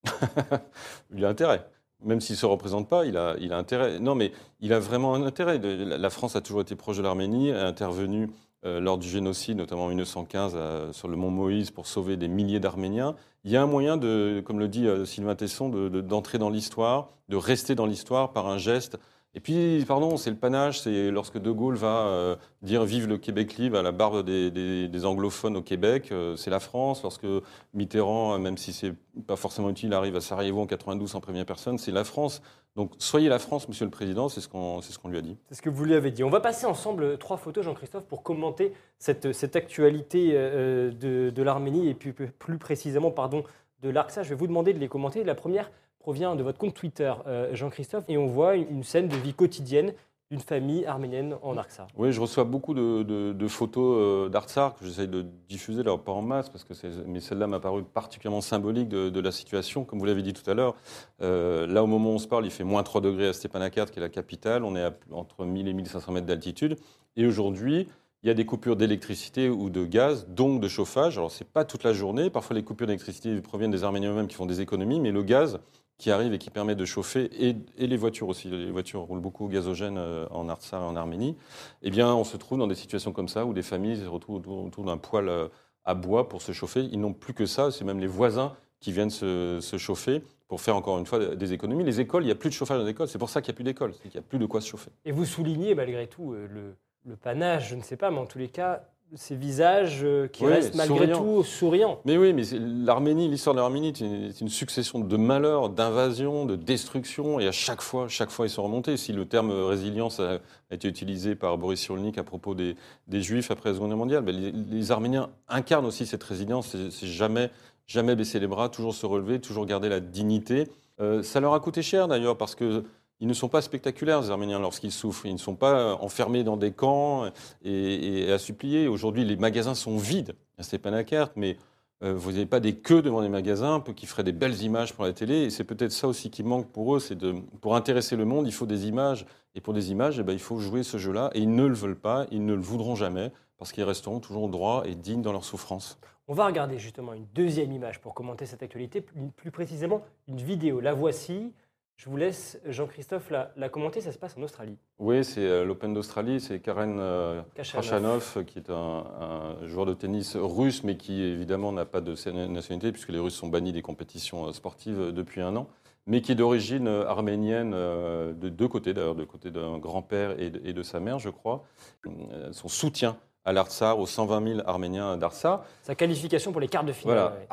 il 1.16 1.24
a 1.24 1.30
intérêt. 1.30 1.64
Même 2.04 2.22
s'il 2.22 2.34
ne 2.36 2.40
se 2.40 2.46
représente 2.46 2.88
pas, 2.88 3.06
il 3.06 3.18
a, 3.18 3.36
il 3.40 3.52
a 3.54 3.58
intérêt. 3.58 4.00
Non, 4.00 4.14
mais 4.16 4.32
il 4.60 4.72
a 4.74 4.80
vraiment 4.80 5.16
un 5.16 5.24
intérêt. 5.24 5.58
La 5.60 6.10
France 6.10 6.36
a 6.36 6.42
toujours 6.42 6.62
été 6.62 6.76
proche 6.76 6.98
de 6.98 7.02
l'Arménie, 7.02 7.52
a 7.52 7.66
intervenu 7.66 8.30
euh, 8.66 8.80
lors 8.80 8.98
du 8.98 9.08
génocide, 9.08 9.58
notamment 9.58 9.86
en 9.86 9.90
1915, 9.90 10.54
euh, 10.56 10.94
sur 10.94 11.08
le 11.08 11.16
mont 11.16 11.32
Moïse 11.32 11.72
pour 11.72 11.88
sauver 11.88 12.16
des 12.18 12.28
milliers 12.28 12.60
d'Arméniens. 12.60 13.16
Il 13.46 13.52
y 13.52 13.58
a 13.58 13.64
un 13.64 13.68
moyen, 13.68 13.98
de, 13.98 14.42
comme 14.46 14.60
le 14.60 14.68
dit 14.68 14.88
euh, 14.88 15.06
Sylvain 15.06 15.36
Tesson, 15.36 15.70
de- 15.70 15.90
de- 15.90 16.02
d'entrer 16.02 16.38
dans 16.38 16.50
l'histoire, 16.52 17.10
de 17.30 17.36
rester 17.36 17.74
dans 17.76 17.86
l'histoire 17.88 18.32
par 18.32 18.48
un 18.48 18.58
geste. 18.60 19.00
Et 19.38 19.40
puis, 19.40 19.86
pardon, 19.88 20.18
c'est 20.18 20.32
le 20.32 20.36
panache, 20.36 20.80
c'est 20.80 21.12
lorsque 21.12 21.38
De 21.38 21.52
Gaulle 21.52 21.76
va 21.76 22.08
euh, 22.08 22.36
dire 22.64 22.84
Vive 22.86 23.08
le 23.08 23.20
Québec 23.20 23.58
libre 23.58 23.78
à 23.78 23.84
la 23.84 23.92
barbe 23.92 24.26
des, 24.26 25.06
anglophones 25.06 25.56
au 25.58 25.62
Québec, 25.62 26.10
euh, 26.12 26.36
c'est 26.36 26.50
la 26.50 26.60
France. 26.60 27.04
Lorsque 27.04 27.28
Mitterrand, 27.76 28.40
même 28.40 28.58
si 28.58 28.74
c'est 28.74 28.96
pas 29.28 29.36
forcément 29.36 29.70
utile, 29.70 29.94
arrive 29.94 30.16
à 30.16 30.22
Sarajevo 30.22 30.62
en 30.62 30.66
92 30.66 31.12
sans 31.12 31.22
prévenir 31.22 31.46
personne, 31.46 31.78
c'est 31.78 31.92
la 31.92 32.04
France. 32.04 32.42
Donc 32.76 32.94
soyez 32.98 33.30
la 33.30 33.38
France, 33.38 33.70
Monsieur 33.70 33.86
le 33.86 33.92
Président, 33.92 34.28
c'est 34.28 34.42
ce 34.42 34.48
qu'on 34.48 34.82
ce 34.82 35.08
lui 35.08 35.20
a 35.20 35.22
dit. 35.22 35.38
C'est 35.50 35.56
ce 35.56 35.62
que 35.62 35.70
vous 35.70 35.86
lui 35.86 35.94
avez 35.94 36.10
dit. 36.10 36.24
On 36.24 36.32
va 36.32 36.40
passer 36.40 36.66
ensemble 36.66 37.04
euh, 37.04 37.16
trois 37.16 37.38
photos, 37.38 37.64
Jean-Christophe, 37.64 38.06
pour 38.06 38.24
commenter 38.24 38.74
cette, 38.98 39.34
cette 39.34 39.56
actualité 39.56 40.32
de, 40.32 41.44
l'Arménie 41.44 41.90
et 41.90 41.94
plus 41.94 42.14
plus 42.14 42.58
précisément 42.58 43.12
pardon, 43.12 43.44
de 43.84 43.90
l'Arxa. 43.90 44.24
Je 44.24 44.30
vais 44.30 44.36
vous 44.36 44.48
demander 44.48 44.74
de 44.74 44.80
les 44.80 44.88
commenter. 44.88 45.24
La 45.24 45.36
première 45.36 45.70
provient 46.08 46.38
de 46.38 46.42
votre 46.44 46.58
compte 46.58 46.74
Twitter, 46.74 47.14
euh, 47.28 47.54
Jean-Christophe, 47.54 48.06
et 48.08 48.18
on 48.18 48.28
voit 48.28 48.56
une 48.56 48.82
scène 48.82 49.10
de 49.10 49.16
vie 49.18 49.34
quotidienne 49.34 49.92
d'une 50.32 50.40
famille 50.40 50.86
arménienne 50.86 51.36
en 51.42 51.58
Arxa. 51.58 51.86
Oui, 51.98 52.14
je 52.14 52.22
reçois 52.22 52.46
beaucoup 52.46 52.74
de, 52.74 53.04
de- 53.04 53.34
de 53.34 53.48
photos 53.50 53.98
euh, 54.00 54.30
d'Artsar 54.30 54.74
que 54.76 54.86
j'essaye 54.86 55.10
de 55.10 55.26
diffuser, 55.50 55.82
alors 55.82 56.00
pas 56.02 56.14
en 56.14 56.22
masse, 56.22 56.48
parce 56.50 56.64
que 56.64 56.72
mais 57.06 57.20
celle-là 57.20 57.48
m'a 57.48 57.60
paru 57.60 57.84
particulièrement 57.84 58.40
symbolique 58.40 58.88
de, 58.88 59.10
de 59.10 59.20
la 59.20 59.34
situation. 59.34 59.84
Comme 59.84 60.00
vous 60.00 60.06
l'avez 60.06 60.22
dit 60.22 60.32
tout 60.32 60.50
à 60.50 60.54
l'heure, 60.54 60.76
euh, 61.22 61.68
là 61.68 61.84
au 61.84 61.88
moment 61.88 62.12
où 62.12 62.14
on 62.14 62.20
se 62.20 62.28
parle, 62.30 62.46
il 62.46 62.52
fait 62.52 62.64
moins 62.64 62.84
3 62.84 63.02
degrés 63.02 63.28
à 63.28 63.34
Stepanakert, 63.34 63.92
qui 63.92 64.00
est 64.00 64.02
la 64.02 64.08
capitale. 64.08 64.64
On 64.64 64.78
est 64.78 64.84
à 64.84 64.94
entre 65.12 65.44
1000 65.44 65.68
et 65.68 65.74
1500 65.74 66.14
mètres 66.14 66.26
d'altitude. 66.28 66.78
Et 67.18 67.26
aujourd'hui, 67.28 67.90
il 68.24 68.28
y 68.28 68.30
a 68.30 68.34
des 68.34 68.46
coupures 68.46 68.76
d'électricité 68.76 69.50
ou 69.50 69.70
de 69.70 69.86
gaz, 69.86 70.28
donc 70.28 70.60
de 70.60 70.68
chauffage. 70.68 71.18
Alors, 71.18 71.32
c'est 71.32 71.48
pas 71.48 71.66
toute 71.66 71.84
la 71.84 71.94
journée. 71.94 72.30
Parfois, 72.30 72.56
les 72.56 72.64
coupures 72.64 72.88
d'électricité 72.88 73.40
proviennent 73.42 73.72
des 73.72 73.84
Arméniens 73.84 74.12
eux-mêmes 74.12 74.28
qui 74.28 74.36
font 74.36 74.46
des 74.46 74.62
économies, 74.62 75.00
mais 75.00 75.12
le 75.12 75.24
gaz 75.24 75.60
qui 75.98 76.12
arrive 76.12 76.34
et 76.34 76.38
qui 76.38 76.50
permet 76.50 76.76
de 76.76 76.86
chauffer, 76.86 77.30
et, 77.40 77.56
les 77.88 77.98
voitures 77.98 78.28
aussi, 78.28 78.50
les 78.50 78.70
voitures 78.70 79.02
roulent 79.02 79.20
beaucoup 79.20 79.46
au 79.46 79.48
gazogène 79.48 79.98
euh, 79.98 80.28
en 80.30 80.48
Artsar 80.48 80.82
et 80.84 80.86
en 80.86 80.96
Arménie, 80.96 81.36
eh 81.82 81.90
bien, 81.90 82.14
on 82.14 82.24
se 82.24 82.38
trouve 82.38 82.60
dans 82.60 82.68
des 82.68 82.76
situations 82.76 83.12
comme 83.12 83.28
ça 83.28 83.46
où 83.46 83.54
des 83.54 83.64
familles 83.64 83.98
se 83.98 84.06
retrouvent 84.06 84.48
autour, 84.48 84.86
d'un 84.86 84.98
poêle 84.98 85.30
euh, 85.30 85.48
à 85.86 85.96
bois 85.96 86.30
pour 86.30 86.44
se 86.44 86.52
chauffer. 86.52 86.82
Ils 86.92 87.00
n'ont 87.00 87.14
plus 87.14 87.34
que 87.34 87.48
ça, 87.48 87.72
c'est 87.72 87.84
même 87.84 88.00
les 88.00 88.08
voisins 88.08 88.56
qui 88.80 88.92
viennent 88.92 89.10
se, 89.10 89.58
se 89.60 89.78
chauffer 89.78 90.22
pour 90.48 90.62
faire 90.62 90.76
encore 90.76 90.98
une 90.98 91.06
fois 91.06 91.36
des 91.36 91.54
économies. 91.54 91.84
Les 91.84 92.00
écoles, 92.00 92.24
il 92.24 92.28
n'y 92.28 92.32
a 92.32 92.36
plus 92.36 92.50
de 92.50 92.54
chauffage 92.54 92.78
dans 92.78 92.86
les 92.86 92.92
écoles, 92.92 93.08
c'est 93.08 93.18
pour 93.18 93.30
ça 93.30 93.42
qu'il 93.42 93.52
n'y 93.52 93.56
a 93.56 93.58
plus 93.58 93.64
d'école, 93.64 93.94
c'est 93.94 94.10
qu'il 94.10 94.20
n'y 94.20 94.26
a 94.26 94.28
plus 94.28 94.40
de 94.40 94.46
quoi 94.46 94.62
se 94.62 94.68
chauffer. 94.68 94.92
Et 95.06 95.12
vous 95.12 95.26
soulignez 95.26 95.76
malgré 95.76 96.08
tout 96.08 96.34
euh, 96.34 96.48
le, 96.48 96.76
le 97.08 97.16
panache, 97.16 97.70
je 97.70 97.76
ne 97.76 97.82
sais 97.82 97.96
pas, 97.96 98.12
mais 98.12 98.20
en 98.20 98.26
tous 98.26 98.38
les 98.38 98.50
cas, 98.50 98.84
ces 99.16 99.38
visages 99.38 100.02
euh, 100.04 100.28
qui 100.28 100.44
Oui, 100.44 100.52
restent 100.52 100.76
malgré 100.76 101.10
tout 101.10 101.42
souriants. 101.44 102.02
Mais 102.04 102.18
oui, 102.18 102.34
mais 102.34 102.44
l'Arménie, 102.60 103.30
l'histoire 103.30 103.56
de 103.56 103.62
l'Arménie, 103.62 103.94
c'est 103.96 104.42
une, 104.42 104.50
succession 104.50 105.00
de 105.00 105.18
malheurs, 105.18 105.70
d'invasions, 105.70 106.46
de 106.46 106.58
destructions, 106.58 107.40
et 107.40 107.48
à 107.48 107.54
chaque 107.54 107.82
fois, 107.82 108.10
chaque 108.10 108.30
fois, 108.30 108.46
ils 108.46 108.50
sont 108.50 108.64
remontés. 108.64 108.98
Si 108.98 109.14
le 109.14 109.26
terme 109.26 109.52
résilience 109.52 110.20
a, 110.20 110.40
été 110.70 110.90
utilisé 110.90 111.36
par 111.36 111.58
Boris 111.58 111.80
Cyrulnik 111.80 112.18
à 112.18 112.24
propos 112.26 112.54
des, 112.54 112.76
des 113.08 113.22
Juifs 113.22 113.50
après 113.50 113.70
la 113.70 113.76
Seconde 113.76 113.92
Guerre 113.92 113.98
mondiale, 113.98 114.24
ben, 114.24 114.36
les, 114.36 114.52
les 114.52 114.92
Arméniens 114.92 115.30
incarnent 115.48 115.86
aussi 115.86 116.06
cette 116.06 116.24
résilience. 116.24 116.68
C'est 116.72 116.92
c'est 116.92 117.08
jamais, 117.08 117.50
jamais 117.86 118.18
baisser 118.18 118.42
les 118.42 118.48
bras, 118.48 118.68
toujours 118.68 118.94
se 118.94 119.06
relever, 119.06 119.40
toujours 119.40 119.66
garder 119.66 119.88
la 119.88 120.02
dignité. 120.02 120.68
Euh, 121.00 121.22
ça 121.22 121.40
leur 121.40 121.54
a 121.54 121.60
coûté 121.60 121.82
cher 121.82 122.08
d'ailleurs 122.08 122.38
parce 122.38 122.56
que 122.56 122.84
ils 123.20 123.28
ne 123.28 123.34
sont 123.34 123.50
pas 123.50 123.62
spectaculaires, 123.62 124.22
les 124.22 124.30
Arméniens, 124.30 124.60
lorsqu'ils 124.60 124.92
souffrent. 124.92 125.26
Ils 125.26 125.34
ne 125.34 125.40
sont 125.40 125.56
pas 125.56 125.74
euh, 125.74 125.96
enfermés 126.00 126.44
dans 126.44 126.58
des 126.58 126.72
camps 126.72 127.32
et, 127.64 128.32
à 128.32 128.38
supplier. 128.38 128.88
Aujourd'hui, 128.88 129.26
les 129.26 129.38
magasins 129.38 129.76
sont 129.76 129.98
vides 129.98 130.36
à 130.58 130.64
Stepanakert, 130.64 131.32
mais 131.36 131.58
euh, 132.04 132.14
vous 132.14 132.32
n'avez 132.32 132.46
pas 132.46 132.60
des 132.60 132.76
queues 132.76 133.02
devant 133.02 133.22
les 133.22 133.30
magasins 133.30 133.84
qui 133.96 134.06
feraient 134.06 134.24
des 134.24 134.32
belles 134.32 134.62
images 134.62 134.94
pour 134.94 135.04
la 135.04 135.14
télé. 135.14 135.44
Et 135.44 135.50
c'est 135.50 135.64
peut-être 135.64 135.92
ça 135.92 136.08
aussi 136.08 136.30
qui 136.30 136.44
manque 136.44 136.68
pour 136.72 136.96
eux. 136.96 137.00
C'est 137.00 137.18
pour 137.60 137.76
intéresser 137.76 138.16
le 138.16 138.26
monde, 138.26 138.46
il 138.46 138.54
faut 138.54 138.68
des 138.68 138.88
images. 138.88 139.26
Et 139.56 139.62
pour 139.62 139.74
des 139.74 139.92
images, 139.92 140.20
eh 140.20 140.24
ben, 140.24 140.34
il 140.34 140.40
faut 140.40 140.60
jouer 140.60 140.84
ce 140.84 140.98
jeu-là. 140.98 141.32
Et 141.34 141.40
ils 141.40 141.54
ne 141.54 141.66
le 141.66 141.74
veulent 141.74 142.00
pas, 142.00 142.28
ils 142.30 142.46
ne 142.46 142.54
le 142.54 142.62
voudront 142.62 142.96
jamais, 142.96 143.32
parce 143.58 143.72
qu'ils 143.72 143.84
resteront 143.84 144.20
toujours 144.20 144.50
droits 144.50 144.84
et 144.86 144.94
dignes 144.94 145.24
dans 145.24 145.32
leur 145.32 145.44
souffrance. 145.44 145.98
On 146.28 146.36
va 146.36 146.46
regarder 146.46 146.78
justement 146.78 147.14
une 147.14 147.26
deuxième 147.34 147.72
image 147.72 148.00
pour 148.00 148.14
commenter 148.14 148.46
cette 148.46 148.62
actualité, 148.62 149.02
plus 149.02 149.50
précisément 149.50 150.04
une 150.28 150.38
vidéo. 150.38 150.82
La 150.82 150.94
voici. 150.94 151.54
Je 151.98 152.10
vous 152.10 152.18
laisse, 152.18 152.60
Jean-Christophe, 152.66 153.32
la, 153.32 153.52
la 153.58 153.70
commenter. 153.70 154.02
Ça 154.02 154.12
se 154.12 154.20
passe 154.20 154.38
en 154.38 154.44
Australie. 154.44 154.78
Oui, 155.00 155.26
c'est 155.26 155.42
euh, 155.42 155.66
l'Open 155.66 155.96
d'Australie. 155.96 156.40
C'est 156.40 156.60
Karen 156.60 156.98
euh, 157.00 157.42
Kachanov. 157.56 157.84
Khachanov, 157.84 158.46
qui 158.46 158.60
est 158.60 158.70
un, 158.70 158.76
un 159.20 159.68
joueur 159.68 159.88
de 159.88 159.96
tennis 159.96 160.36
russe, 160.36 160.84
mais 160.84 160.96
qui 160.96 161.24
évidemment 161.24 161.72
n'a 161.72 161.86
pas 161.86 162.00
de 162.02 162.12
nationalité, 162.48 162.92
puisque 162.92 163.10
les 163.10 163.18
Russes 163.18 163.34
sont 163.36 163.48
bannis 163.48 163.72
des 163.74 163.82
compétitions 163.82 164.46
euh, 164.48 164.54
sportives 164.54 165.00
euh, 165.02 165.12
depuis 165.12 165.42
un 165.42 165.56
an, 165.56 165.68
mais 166.06 166.22
qui 166.22 166.32
est 166.32 166.36
d'origine 166.36 166.88
euh, 166.88 167.08
arménienne, 167.08 167.74
euh, 167.74 168.32
de 168.34 168.50
deux 168.50 168.68
côtés 168.68 168.94
d'ailleurs, 168.94 169.16
de 169.16 169.24
côté 169.26 169.50
d'un 169.50 169.80
grand-père 169.80 170.40
et, 170.40 170.52
de- 170.52 170.62
et 170.66 170.74
de 170.74 170.84
sa 170.84 171.00
mère, 171.00 171.18
je 171.18 171.30
crois. 171.32 171.66
Euh, 172.06 172.50
Son 172.54 172.68
soutien 172.68 173.18
à 173.44 173.54
l'Artsar, 173.54 173.98
aux 173.98 174.06
120 174.06 174.48
000 174.58 174.60
Arméniens 174.68 175.18
d'Artsar. 175.18 175.66
Sa 175.82 175.96
qualification 175.96 176.52
pour 176.52 176.62
les 176.62 176.68
quarts 176.68 176.84
de 176.84 176.92
finale. 176.92 177.16
Voilà, 177.18 177.32
ouais. 177.32 177.48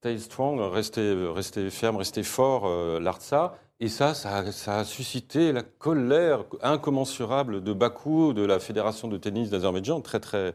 Stay 0.00 0.18
strong, 0.18 0.58
restez, 0.72 1.14
restez 1.34 1.68
ferme, 1.68 1.96
restez 1.96 2.22
fort, 2.22 2.62
euh, 2.66 2.98
l'Artsakh. 3.00 3.52
Et 3.80 3.88
ça, 3.88 4.14
ça, 4.14 4.38
a- 4.38 4.52
ça 4.52 4.78
a 4.78 4.84
suscité 4.84 5.52
la 5.52 5.62
colère 5.62 6.44
incommensurable 6.62 7.62
de 7.62 7.72
Bakou, 7.74 8.32
de 8.32 8.42
la 8.44 8.58
fédération 8.60 9.08
de 9.08 9.18
tennis 9.18 9.50
d'Azerbaïdjan, 9.50 10.00
très 10.00 10.18
très 10.20 10.54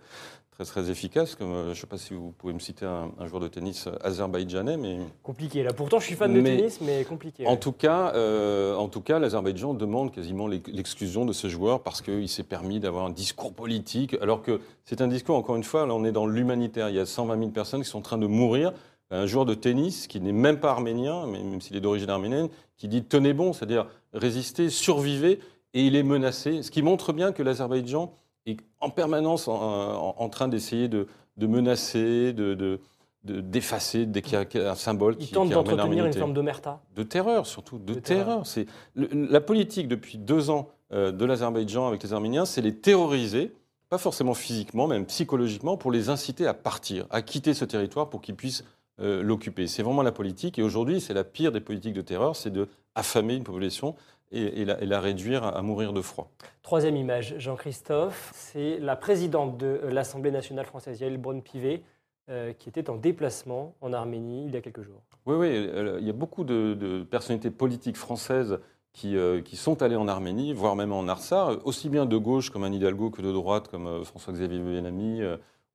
très 0.52 0.64
très 0.64 0.90
efficace. 0.90 1.36
Comme, 1.36 1.52
euh, 1.52 1.64
je 1.66 1.70
ne 1.70 1.74
sais 1.76 1.86
pas 1.88 1.98
si 2.00 2.14
vous 2.16 2.32
pouvez 2.32 2.54
me 2.54 2.60
citer 2.60 2.86
un, 2.88 3.12
un 3.20 3.28
joueur 3.28 3.42
de 3.42 3.48
tennis 3.48 3.88
azerbaïdjanais, 4.04 4.78
mais 4.78 4.98
Compliqué 5.22 5.62
là. 5.64 5.74
Pourtant, 5.74 6.00
je 6.00 6.06
suis 6.06 6.16
fan 6.16 6.34
de 6.34 6.42
tennis, 6.42 6.80
mais 6.82 7.04
compliqué. 7.04 7.46
en 7.46 7.52
ouais. 7.52 7.60
tout 7.60 7.72
cas, 7.74 8.14
euh, 8.16 8.74
en 8.76 8.88
tout 8.88 9.02
cas, 9.02 9.20
l'Azerbaïdjan 9.20 9.74
demande 9.76 10.12
quasiment 10.12 10.48
l'ex- 10.48 10.72
l'exclusion 10.72 11.26
de 11.26 11.34
ce 11.34 11.50
joueur 11.50 11.82
parce 11.84 12.02
qu'il 12.02 12.30
s'est 12.30 12.44
permis 12.44 12.80
d'avoir 12.80 13.06
un 13.06 13.10
discours 13.12 13.54
politique, 13.54 14.16
alors 14.22 14.42
que 14.42 14.60
c'est 14.86 15.02
un 15.02 15.08
discours, 15.08 15.36
encore 15.36 15.56
une 15.58 15.64
fois, 15.64 15.86
là 15.86 15.94
on 15.94 16.04
est 16.06 16.12
dans 16.14 16.26
l'humanitaire. 16.26 16.90
Il 16.90 16.96
y 16.96 17.00
a 17.00 17.06
120 17.06 17.38
000 17.38 17.50
personnes 17.52 17.84
qui 17.84 17.90
sont 17.90 18.00
en 18.00 18.02
train 18.02 18.18
de 18.18 18.28
mourir. 18.28 18.72
Un 19.12 19.28
joueur 19.28 19.46
de 19.46 19.54
tennis 19.54 20.08
qui 20.08 20.20
n'est 20.20 20.32
même 20.32 20.60
pas 20.60 20.72
arménien, 20.72 21.28
même 21.28 21.62
s'il 21.62 21.76
est 21.76 21.82
d'origine 21.82 22.10
arménienne, 22.10 22.50
qui 22.78 22.88
dit 22.88 23.04
tenez 23.04 23.34
bon, 23.34 23.54
c'est-à-dire 23.54 23.88
résistez, 24.14 24.70
survivez, 24.70 25.40
et 25.74 25.86
il 25.86 25.96
est 25.96 26.04
menacé. 26.04 26.64
Ce 26.64 26.72
qui 26.72 26.82
montre 26.82 27.14
bien 27.14 27.32
que 27.32 27.44
l'Azerbaïdjan 27.44 28.12
est 28.46 28.58
en 28.80 28.90
permanence 28.90 29.48
en, 29.48 29.54
en- 29.56 30.16
en 30.18 30.30
train 30.30 30.48
d'essayer 30.48 30.88
de, 30.88 31.08
de 31.38 31.48
menacer, 31.48 32.34
de, 32.34 32.54
de- 32.56 32.80
de- 33.24 33.42
d'effacer 33.42 34.06
dès 34.06 34.22
qu'il 34.22 34.34
y 34.34 34.58
a 34.60 34.72
un 34.72 34.76
symbole 34.76 35.16
Il 35.20 35.28
qui, 35.28 35.34
tente 35.34 35.50
d'entretenir 35.50 36.06
une 36.06 36.14
forme 36.14 36.34
d'omerta. 36.34 36.82
de 36.96 37.04
terreur, 37.04 37.46
surtout 37.48 37.78
de, 37.80 37.94
terreur. 37.96 38.44
terreur. 38.44 38.48
C'est 38.48 38.66
la 38.96 39.42
politique 39.42 39.88
depuis 39.88 40.18
deux 40.18 40.50
ans 40.50 40.70
euh, 40.94 41.12
de 41.12 41.26
l'Azerbaïdjan 41.26 41.88
avec 41.88 42.02
les 42.04 42.14
Arméniens, 42.14 42.46
c'est 42.46 42.62
les 42.62 42.76
terroriser, 42.76 43.52
pas 43.90 43.98
forcément 43.98 44.34
physiquement, 44.36 44.88
même 44.88 45.06
psychologiquement, 45.08 45.76
pour 45.78 45.92
les 45.92 46.10
inciter 46.10 46.46
à 46.48 46.54
partir, 46.54 47.06
à 47.10 47.22
quitter 47.22 47.54
ce 47.54 47.66
territoire 47.66 48.10
pour 48.10 48.22
qu'ils 48.22 48.36
puissent 48.36 48.64
euh, 49.00 49.24
l'occuper. 49.24 49.68
C'est 49.68 49.84
vraiment 49.84 50.04
la 50.04 50.12
politique. 50.12 50.60
Et 50.60 50.64
aujourd'hui, 50.64 51.02
c'est 51.02 51.14
la 51.14 51.24
pire 51.24 51.52
des 51.52 51.62
politiques 51.62 51.94
de 51.94 52.02
terreur, 52.02 52.36
c'est 52.36 52.52
de 52.52 52.68
affamer 52.96 53.36
une 53.36 53.44
population 53.44 53.96
et, 54.32 54.62
et 54.62 54.66
la, 54.66 54.82
et 54.82 54.86
la 54.86 55.00
réduire 55.00 55.44
à, 55.44 55.58
à 55.58 55.62
mourir 55.62 55.94
de 55.94 56.02
froid. 56.02 56.32
Troisième 56.62 56.96
image, 56.96 57.36
Jean-Christophe, 57.38 58.32
c'est 58.34 58.80
la 58.80 58.96
présidente 58.96 59.58
de 59.58 59.82
euh, 59.84 59.92
l'Assemblée 59.92 60.32
nationale 60.32 60.66
française, 60.66 61.00
Yael 61.02 61.18
Braun-Pivet, 61.18 61.84
euh, 62.30 62.54
qui 62.54 62.70
était 62.70 62.90
en 62.90 62.96
déplacement 62.96 63.76
en 63.82 63.94
Arménie 63.94 64.46
il 64.48 64.54
y 64.54 64.58
a 64.58 64.62
quelques 64.62 64.82
jours. 64.82 65.04
Oui, 65.28 65.36
oui, 65.36 65.48
euh, 65.52 65.98
il 66.00 66.08
y 66.08 66.10
a 66.10 66.14
beaucoup 66.14 66.44
de, 66.44 66.74
de 66.74 67.04
personnalités 67.04 67.52
politiques 67.52 67.98
françaises 67.98 68.60
qui, 68.94 69.16
euh, 69.16 69.42
qui 69.42 69.58
sont 69.58 69.84
allées 69.84 69.96
en 69.96 70.08
Arménie, 70.08 70.54
voire 70.54 70.76
même 70.76 70.92
en 70.94 71.08
Artsar, 71.08 71.58
aussi 71.66 71.90
bien 71.90 72.06
de 72.06 72.18
gauche 72.18 72.50
comme 72.50 72.64
Anne 72.64 72.74
Hidalgo 72.74 73.12
que 73.12 73.22
de 73.22 73.32
droite 73.32 73.68
comme 73.68 74.06
François-Xavier 74.06 74.60
Bellamy 74.60 75.22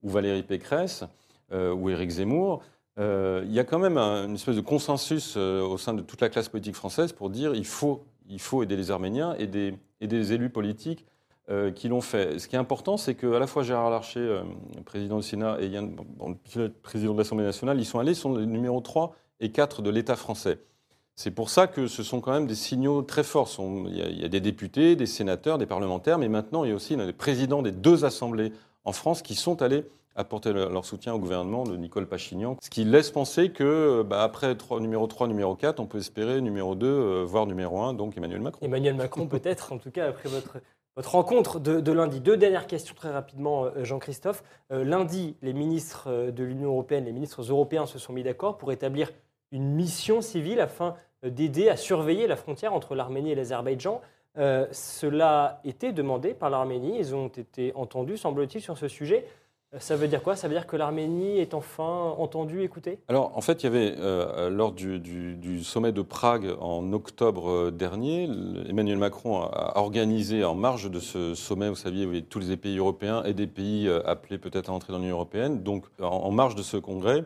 ou 0.03 0.09
Valérie 0.09 0.43
Pécresse 0.43 1.05
ou 1.53 1.91
Éric 1.91 2.11
Zemmour. 2.11 2.63
Euh, 3.01 3.43
il 3.47 3.53
y 3.53 3.59
a 3.59 3.65
quand 3.65 3.79
même 3.79 3.97
un- 3.97 4.27
une 4.29 4.35
espèce 4.35 4.57
de 4.57 4.61
consensus 4.61 5.35
euh, 5.37 5.63
au 5.63 5.79
sein 5.79 5.95
de 5.95 6.03
toute 6.03 6.21
la 6.21 6.29
classe 6.29 6.49
politique 6.49 6.75
française 6.75 7.13
pour 7.13 7.31
dire 7.31 7.55
il 7.55 7.65
faut, 7.65 8.05
il 8.29 8.41
faut 8.41 8.63
aider 8.63 8.77
les 8.77 8.91
Arméniens 8.91 9.35
et 9.39 9.47
des, 9.47 9.75
et 10.01 10.07
des 10.07 10.33
élus 10.33 10.51
politiques 10.51 11.07
euh, 11.49 11.71
qui 11.71 11.89
l'ont 11.89 12.01
fait. 12.03 12.39
Ce 12.39 12.47
qui 12.47 12.57
est 12.57 12.59
important, 12.59 12.97
c'est 12.97 13.15
qu'à 13.15 13.39
la 13.39 13.47
fois 13.47 13.63
Gérard 13.63 13.91
Larcher, 13.91 14.41
président 14.85 15.17
du 15.17 15.23
Sénat, 15.23 15.57
et 15.61 15.69
Yann, 15.69 15.97
président 16.83 17.13
de 17.15 17.19
l'Assemblée 17.19 17.45
nationale, 17.45 17.79
ils 17.81 17.87
sont 17.87 17.99
allés, 17.99 18.13
ils 18.13 18.17
sont 18.17 18.37
les 18.37 18.47
numéros 18.47 18.81
3 18.81 19.17
et 19.41 19.51
4 19.51 19.83
de 19.83 19.91
l'État 19.91 20.17
français. 20.17 20.59
C'est 21.17 21.31
pour 21.33 21.51
ça 21.51 21.67
que 21.67 21.87
ce 21.87 22.03
sont 22.03 22.21
quand 22.21 22.33
même 22.33 22.47
des 22.47 22.55
signaux 22.55 23.03
très 23.03 23.25
forts. 23.25 23.51
Il 23.89 23.97
y, 23.97 24.03
a, 24.03 24.09
il 24.09 24.29
des 24.29 24.41
députés, 24.41 24.95
des 24.95 25.07
sénateurs, 25.07 25.59
des 25.59 25.67
parlementaires, 25.67 26.19
mais 26.19 26.29
maintenant 26.29 26.65
il 26.65 26.71
y 26.71 26.73
a 26.73 26.77
aussi 26.77 26.97
les 26.97 27.13
présidents 27.13 27.63
des 27.63 27.73
deux 27.73 28.05
assemblées 28.05 28.53
en 28.85 28.93
France 28.93 29.21
qui 29.23 29.35
sont 29.35 29.61
allés 29.63 29.85
apporter 30.21 30.53
leur, 30.53 30.85
soutien 30.85 31.15
au 31.15 31.19
gouvernement 31.19 31.65
de 31.65 31.77
Nicole 31.77 32.07
Pachignan, 32.07 32.57
ce 32.61 32.71
qui 32.71 32.85
laisse 32.85 33.11
penser 33.11 33.51
que 33.51 34.03
bah, 34.03 34.23
après 34.23 34.57
numéro 34.81 35.07
3, 35.07 35.29
numéro 35.29 35.55
4, 35.55 35.81
on 35.81 35.87
peut 35.87 35.99
espérer 35.99 36.41
numéro 36.41 36.75
2, 36.75 36.87
euh, 36.87 37.25
voire 37.25 37.47
numéro 37.47 37.81
1, 37.81 37.95
donc 37.95 38.17
Emmanuel 38.17 38.41
Macron. 38.41 38.65
Emmanuel 38.65 38.95
Macron, 38.95 39.27
peut-être, 39.27 39.73
en 39.73 39.79
tout 39.79 39.91
cas, 39.91 40.07
après 40.07 40.29
votre, 40.29 40.59
votre 40.97 41.11
rencontre 41.13 41.61
de, 41.61 41.81
de 41.81 41.93
lundi. 41.93 42.21
Deux 42.21 42.37
dernières 42.37 42.67
questions 42.67 42.95
très 42.95 43.11
rapidement, 43.11 43.65
euh, 43.65 43.85
Jean-Christophe. 43.85 44.43
Euh, 44.73 44.85
lundi, 44.85 45.37
les 45.43 45.53
ministres 45.53 46.05
euh, 46.09 46.31
de 46.31 46.45
l'Union 46.45 46.71
européenne, 46.71 47.05
les 47.05 47.13
ministres 47.13 47.43
européens 47.43 47.87
se 47.87 47.99
sont 47.99 48.13
mis 48.13 48.23
d'accord 48.23 48.59
pour 48.59 48.73
établir 48.73 49.11
une 49.53 49.73
mission 49.73 50.21
civile 50.21 50.61
afin 50.61 50.95
euh, 51.25 51.31
d'aider 51.31 51.69
à 51.69 51.77
surveiller 51.77 52.27
la 52.27 52.37
frontière 52.37 52.73
entre 52.73 52.95
l'Arménie 52.95 53.33
et 53.33 53.35
l'Azerbaïdjan. 53.35 54.01
Euh, 54.39 54.67
cela 54.71 55.61
était 55.65 55.93
demandé 55.93 56.35
par 56.35 56.51
l'Arménie. 56.51 56.99
Ils 56.99 57.15
ont 57.15 57.29
été 57.29 57.73
entendus, 57.75 58.17
semble-t-il, 58.17 58.63
sur 58.63 58.79
ce 58.79 58.89
sujet. 58.89 59.27
Euh, 59.75 59.79
Ça 59.81 59.97
veut 59.97 60.09
dire 60.09 60.23
quoi? 60.23 60.37
Ça 60.37 60.49
veut 60.49 60.55
dire 60.55 60.67
que 60.67 60.77
l'Arménie 60.77 61.39
est 61.39 61.55
enfin 61.55 62.15
entendue, 62.19 62.63
écoutée? 62.63 62.99
Alors, 63.09 63.37
en 63.37 63.41
fait, 63.41 63.63
il 63.63 63.65
y 63.65 63.69
avait, 63.69 63.95
euh, 63.99 64.51
lors 64.51 64.73
du, 64.73 65.63
sommet 65.63 65.93
de 65.93 66.03
Prague 66.03 66.55
en 66.61 66.93
octobre 66.93 67.49
euh, 67.51 67.71
dernier, 67.71 68.29
Emmanuel 68.69 68.99
Macron 68.99 69.43
a, 69.43 69.79
organisé 69.79 70.45
en 70.45 70.55
marge 70.55 70.91
de 70.91 71.01
ce 71.01 71.35
sommet, 71.35 71.69
vous 71.69 71.77
saviez, 71.77 72.23
tous 72.23 72.41
les 72.41 72.57
pays 72.57 72.79
européens 72.79 73.23
et 73.25 73.33
des 73.33 73.47
pays 73.47 73.89
appelés 74.05 74.39
peut-être 74.39 74.71
à 74.71 74.73
entrer 74.73 74.93
dans 74.93 74.99
l'Union 74.99 75.15
européenne. 75.17 75.63
Donc, 75.63 75.85
en, 76.01 76.31
marge 76.31 76.55
de 76.55 76.63
ce 76.63 76.77
congrès, 76.77 77.25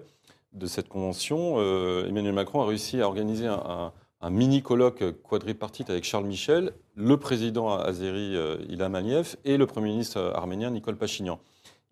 de 0.53 0.67
cette 0.67 0.89
convention, 0.89 1.61
Emmanuel 2.07 2.35
Macron 2.35 2.61
a 2.61 2.67
réussi 2.67 3.01
à 3.01 3.07
organiser 3.07 3.47
un, 3.47 3.63
un- 3.67 3.93
un 4.21 4.31
mini-colloque 4.31 5.05
quadripartite 5.23 5.91
avec 5.91 6.05
Charles 6.05 6.25
Michel, 6.25 6.73
le 6.95 7.17
président 7.19 7.77
azéri 7.77 8.35
Ilham 8.71 8.95
Aliyev 8.95 9.37
et 9.45 9.59
le 9.59 9.67
Premier 9.67 9.91
ministre 9.91 10.33
arménien 10.35 10.71
Nicole 10.71 10.97
Pachignan. 10.97 11.39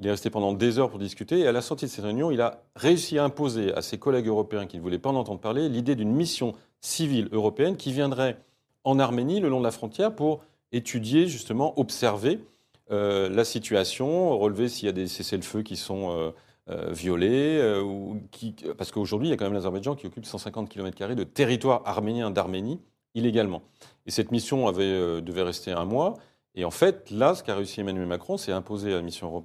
Il 0.03 0.09
est 0.09 0.11
resté 0.11 0.31
pendant 0.31 0.53
des 0.53 0.81
heures 0.81 0.91
pour 0.91 0.99
discuter 0.99 1.39
et 1.39 1.47
à 1.47 1.53
la 1.53 1.63
sortie 1.63 1.85
de 1.85 1.91
cette 1.91 2.05
réunion, 2.05 2.33
il 2.33 2.41
a 2.41 2.65
réussi 2.75 3.19
à 3.19 3.25
imposer 3.25 3.73
à 3.73 3.83
ses 3.83 3.99
collègues 3.99 4.27
européens 4.27 4.67
qui 4.67 4.77
ne 4.77 4.83
voulaient 4.83 4.99
pas 4.99 5.11
en 5.11 5.15
entendre 5.15 5.39
parler 5.39 5.69
l'idée 5.69 5.95
d'une 5.95 6.11
mission 6.11 6.55
civile 6.81 7.29
européenne 7.31 7.77
qui 7.77 7.93
viendrait 7.93 8.37
en 8.83 8.99
Arménie 8.99 9.39
le 9.39 9.49
long 9.49 9.61
de 9.61 9.65
la 9.65 9.71
frontière 9.71 10.13
pour 10.13 10.41
étudier, 10.73 11.29
justement, 11.29 11.79
observer 11.79 12.41
euh, 12.91 13.29
la 13.29 13.45
situation, 13.45 14.37
relever 14.37 14.69
s'il 14.69 14.87
y 14.87 14.89
a 14.89 14.93
des 14.93 15.07
cessez-le-feu 15.07 15.63
qui 15.63 15.77
sont 15.77 16.11
euh, 16.11 16.31
euh, 16.69 16.91
violés, 16.91 17.63
ou 17.81 18.21
parce 18.77 18.91
qu'aujourd'hui, 18.91 19.29
il 19.29 19.31
y 19.31 19.35
a 19.35 19.37
quand 19.37 19.45
même 19.45 19.55
l'Azerbaïdjan 19.55 19.95
qui 19.95 20.09
occupe 20.09 20.27
150 20.27 20.69
km 20.69 21.15
de 21.15 21.23
territoire 21.23 21.83
arménien 21.85 22.33
d'Arménie 22.33 22.81
illégalement. 23.15 23.63
Et 24.07 24.11
cette 24.11 24.33
mission 24.33 24.73
devait 24.73 25.43
rester 25.43 25.71
un 25.71 25.85
mois. 25.85 26.15
Et 26.55 26.65
en 26.65 26.71
fait, 26.71 27.11
là, 27.11 27.35
ce 27.35 27.43
qu'a 27.43 27.55
réussi 27.55 27.81
Emmanuel 27.81 28.07
Macron, 28.07 28.37
c'est 28.37 28.53
imposer 28.53 28.93
à 28.93 28.97
la 28.97 29.03
mission 29.03 29.43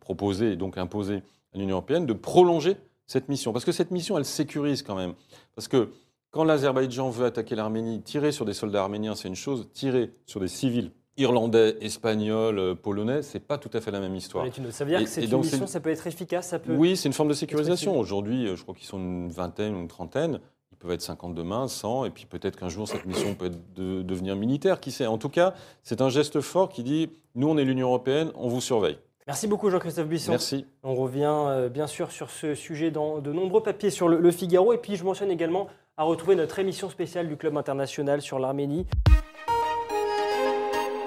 proposer 0.00 0.52
et 0.52 0.56
donc 0.56 0.78
imposer 0.78 1.22
à 1.54 1.58
l'Union 1.58 1.76
européenne 1.76 2.06
de 2.06 2.12
prolonger 2.12 2.76
cette 3.06 3.28
mission. 3.28 3.52
Parce 3.52 3.64
que 3.64 3.72
cette 3.72 3.90
mission, 3.90 4.16
elle 4.18 4.24
sécurise 4.24 4.82
quand 4.82 4.94
même. 4.94 5.14
Parce 5.54 5.68
que 5.68 5.90
quand 6.30 6.44
l'Azerbaïdjan 6.44 7.10
veut 7.10 7.26
attaquer 7.26 7.54
l'Arménie, 7.54 8.02
tirer 8.02 8.32
sur 8.32 8.44
des 8.44 8.54
soldats 8.54 8.82
arméniens, 8.82 9.14
c'est 9.14 9.28
une 9.28 9.36
chose, 9.36 9.68
tirer 9.72 10.12
sur 10.26 10.40
des 10.40 10.48
civils 10.48 10.92
irlandais, 11.18 11.76
espagnol, 11.82 12.58
euh, 12.58 12.74
polonais, 12.74 13.20
c'est 13.20 13.40
pas 13.40 13.58
tout 13.58 13.68
à 13.74 13.82
fait 13.82 13.90
la 13.90 14.00
même 14.00 14.14
histoire. 14.14 14.46
Ça 14.70 14.84
veut 14.84 14.90
dire 14.92 15.00
que 15.00 15.06
cette 15.06 15.30
mission, 15.30 15.66
ça 15.66 15.80
peut 15.80 15.90
être 15.90 16.06
efficace 16.06 16.48
ça 16.48 16.58
peut 16.58 16.74
Oui, 16.74 16.96
c'est 16.96 17.08
une 17.08 17.12
forme 17.12 17.28
de 17.28 17.34
sécurisation. 17.34 17.98
Aujourd'hui, 17.98 18.46
euh, 18.46 18.56
je 18.56 18.62
crois 18.62 18.74
qu'ils 18.74 18.86
sont 18.86 18.98
une 18.98 19.28
vingtaine 19.28 19.74
ou 19.74 19.80
une 19.80 19.88
trentaine. 19.88 20.40
Peuvent 20.82 20.90
être 20.90 21.02
50 21.02 21.36
demain, 21.36 21.68
100, 21.68 22.06
et 22.06 22.10
puis 22.10 22.26
peut-être 22.26 22.58
qu'un 22.58 22.68
jour, 22.68 22.88
cette 22.88 23.06
mission 23.06 23.34
peut 23.34 23.46
être 23.46 23.74
de, 23.74 24.02
devenir 24.02 24.34
militaire, 24.34 24.80
qui 24.80 24.90
sait. 24.90 25.06
En 25.06 25.16
tout 25.16 25.28
cas, 25.28 25.54
c'est 25.84 26.00
un 26.00 26.08
geste 26.08 26.40
fort 26.40 26.68
qui 26.70 26.82
dit, 26.82 27.08
nous, 27.36 27.48
on 27.48 27.56
est 27.56 27.62
l'Union 27.62 27.86
européenne, 27.86 28.32
on 28.34 28.48
vous 28.48 28.60
surveille. 28.60 28.98
Merci 29.28 29.46
beaucoup 29.46 29.70
Jean-Christophe 29.70 30.08
Buisson. 30.08 30.32
Merci. 30.32 30.66
On 30.82 30.96
revient 30.96 31.32
euh, 31.32 31.68
bien 31.68 31.86
sûr 31.86 32.10
sur 32.10 32.30
ce 32.30 32.56
sujet 32.56 32.90
dans 32.90 33.20
de 33.20 33.32
nombreux 33.32 33.62
papiers 33.62 33.90
sur 33.90 34.08
le, 34.08 34.18
le 34.18 34.30
Figaro. 34.32 34.72
Et 34.72 34.78
puis 34.78 34.96
je 34.96 35.04
mentionne 35.04 35.30
également 35.30 35.68
à 35.96 36.02
retrouver 36.02 36.34
notre 36.34 36.58
émission 36.58 36.90
spéciale 36.90 37.28
du 37.28 37.36
Club 37.36 37.56
international 37.56 38.20
sur 38.20 38.40
l'Arménie. 38.40 38.84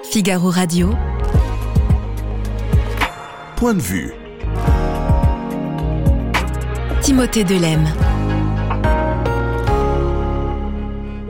Figaro 0.04 0.48
Radio. 0.48 0.88
Point 3.56 3.74
de 3.74 3.80
vue. 3.80 4.14
Timothée 7.02 7.44
Delem. 7.44 7.84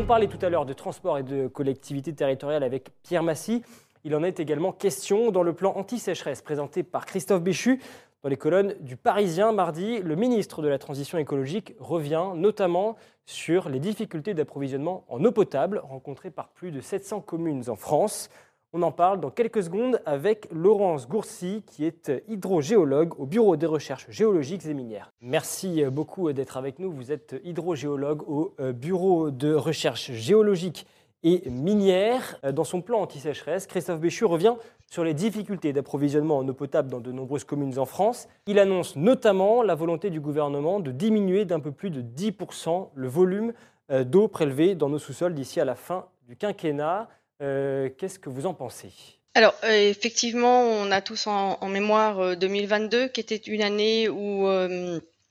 Parlait 0.06 0.28
tout 0.28 0.38
à 0.42 0.48
l'heure 0.48 0.66
de 0.66 0.72
transport 0.72 1.18
et 1.18 1.24
de 1.24 1.48
collectivité 1.48 2.14
territoriale 2.14 2.62
avec 2.62 2.90
Pierre 3.02 3.24
Massy. 3.24 3.64
Il 4.04 4.14
en 4.14 4.22
est 4.22 4.38
également 4.38 4.70
question 4.70 5.32
dans 5.32 5.42
le 5.42 5.52
plan 5.52 5.72
anti-sécheresse 5.74 6.42
présenté 6.42 6.84
par 6.84 7.06
Christophe 7.06 7.42
Béchu. 7.42 7.80
Dans 8.22 8.28
les 8.28 8.36
colonnes 8.36 8.76
du 8.78 8.96
Parisien, 8.96 9.50
mardi, 9.50 9.98
le 9.98 10.14
ministre 10.14 10.62
de 10.62 10.68
la 10.68 10.78
Transition 10.78 11.18
écologique 11.18 11.74
revient 11.80 12.26
notamment 12.36 12.94
sur 13.24 13.68
les 13.68 13.80
difficultés 13.80 14.32
d'approvisionnement 14.32 15.04
en 15.08 15.24
eau 15.24 15.32
potable 15.32 15.80
rencontrées 15.82 16.30
par 16.30 16.50
plus 16.50 16.70
de 16.70 16.80
700 16.80 17.20
communes 17.22 17.64
en 17.68 17.74
France. 17.74 18.30
On 18.72 18.82
en 18.82 18.92
parle 18.92 19.20
dans 19.20 19.30
quelques 19.30 19.62
secondes 19.62 20.00
avec 20.04 20.48
Laurence 20.52 21.08
Gourcy, 21.08 21.62
qui 21.66 21.84
est 21.84 22.12
hydrogéologue 22.28 23.18
au 23.18 23.26
Bureau 23.26 23.56
des 23.56 23.66
recherches 23.66 24.06
géologiques 24.10 24.66
et 24.66 24.74
minières. 24.74 25.12
Merci 25.20 25.84
beaucoup 25.84 26.32
d'être 26.32 26.56
avec 26.56 26.78
nous. 26.78 26.92
Vous 26.92 27.12
êtes 27.12 27.36
hydrogéologue 27.44 28.22
au 28.28 28.54
euh, 28.60 28.72
Bureau 28.72 29.30
de 29.30 29.54
recherches 29.54 30.12
géologiques 30.12 30.86
et 31.22 31.48
minières. 31.50 32.38
Dans 32.52 32.64
son 32.64 32.82
plan 32.82 33.00
anti-sécheresse, 33.00 33.66
Christophe 33.66 34.00
Béchu 34.00 34.24
revient 34.24 34.54
sur 34.86 35.02
les 35.02 35.14
difficultés 35.14 35.72
d'approvisionnement 35.72 36.38
en 36.38 36.48
eau 36.48 36.54
potable 36.54 36.88
dans 36.88 37.00
de 37.00 37.10
nombreuses 37.10 37.44
communes 37.44 37.78
en 37.78 37.84
France. 37.84 38.28
Il 38.46 38.58
annonce 38.58 38.96
notamment 38.96 39.62
la 39.62 39.74
volonté 39.74 40.10
du 40.10 40.20
gouvernement 40.20 40.80
de 40.80 40.92
diminuer 40.92 41.44
d'un 41.44 41.60
peu 41.60 41.72
plus 41.72 41.90
de 41.90 42.02
10% 42.02 42.90
le 42.94 43.08
volume 43.08 43.52
euh, 43.90 44.04
d'eau 44.04 44.28
prélevée 44.28 44.74
dans 44.74 44.88
nos 44.88 44.98
sous-sols 44.98 45.34
d'ici 45.34 45.60
à 45.60 45.64
la 45.64 45.74
fin 45.74 46.06
du 46.28 46.36
quinquennat. 46.36 47.08
Euh, 47.42 47.90
qu'est-ce 47.98 48.18
que 48.18 48.28
vous 48.28 48.46
en 48.46 48.54
pensez? 48.54 48.90
Alors 49.34 49.54
euh, 49.64 49.90
effectivement, 49.90 50.62
on 50.62 50.90
a 50.90 51.02
tous 51.02 51.26
en, 51.26 51.68
mémoire 51.68 52.36
2022 52.36 53.08
qui 53.08 53.20
était 53.20 53.36
une 53.36 53.62
année 53.62 54.08
où 54.08 54.48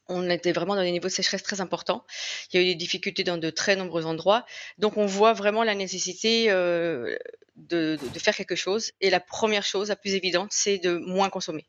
on 0.08 0.30
était 0.30 0.52
vraiment 0.52 0.76
dans 0.76 0.84
des 0.84 0.92
niveaux 0.92 1.08
de 1.08 1.14
sécheresse 1.14 1.42
très 1.42 1.62
importants. 1.62 2.06
Il 2.52 2.62
y 2.62 2.64
a 2.64 2.64
eu 2.64 2.70
des 2.70 2.76
difficultés 2.76 3.24
dans 3.24 3.38
de 3.38 3.50
très 3.50 3.76
nombreux 3.76 4.06
endroits. 4.06 4.46
Donc 4.78 4.98
on 4.98 5.08
voit 5.08 5.34
vraiment 5.34 5.64
la 5.64 5.74
nécessité 5.74 6.50
de, 6.50 7.98
faire 8.20 8.36
quelque 8.36 8.56
chose. 8.56 8.92
Et 9.02 9.10
la 9.10 9.20
première 9.20 9.64
chose, 9.64 9.90
la 9.90 9.96
plus 9.96 10.14
évidente, 10.14 10.50
c'est 10.52 10.78
de 10.78 10.98
moins 10.98 11.30
consommer. 11.32 11.66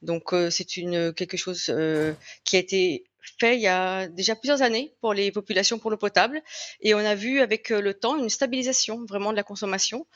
Donc 0.00 0.34
c'est 0.48 0.64
quelque 0.64 1.36
chose 1.36 1.70
qui 2.44 2.56
a 2.56 2.58
été 2.58 3.04
fait 3.38 3.56
il 3.56 3.60
y 3.60 3.66
a 3.66 4.08
déjà 4.08 4.34
plusieurs 4.34 4.62
années 4.62 4.94
pour 5.00 5.14
les 5.14 5.30
populations 5.32 5.78
pour 5.78 5.90
l'eau 5.90 5.96
potable 5.96 6.42
et 6.80 6.94
on 6.94 6.98
a 6.98 7.14
vu 7.14 7.40
avec 7.40 7.70
euh, 7.70 7.80
le 7.80 7.94
temps 7.94 8.16
une 8.16 8.28
stabilisation 8.28 9.04
vraiment 9.04 9.30
de 9.30 9.36
la 9.36 9.42
consommation. 9.42 10.06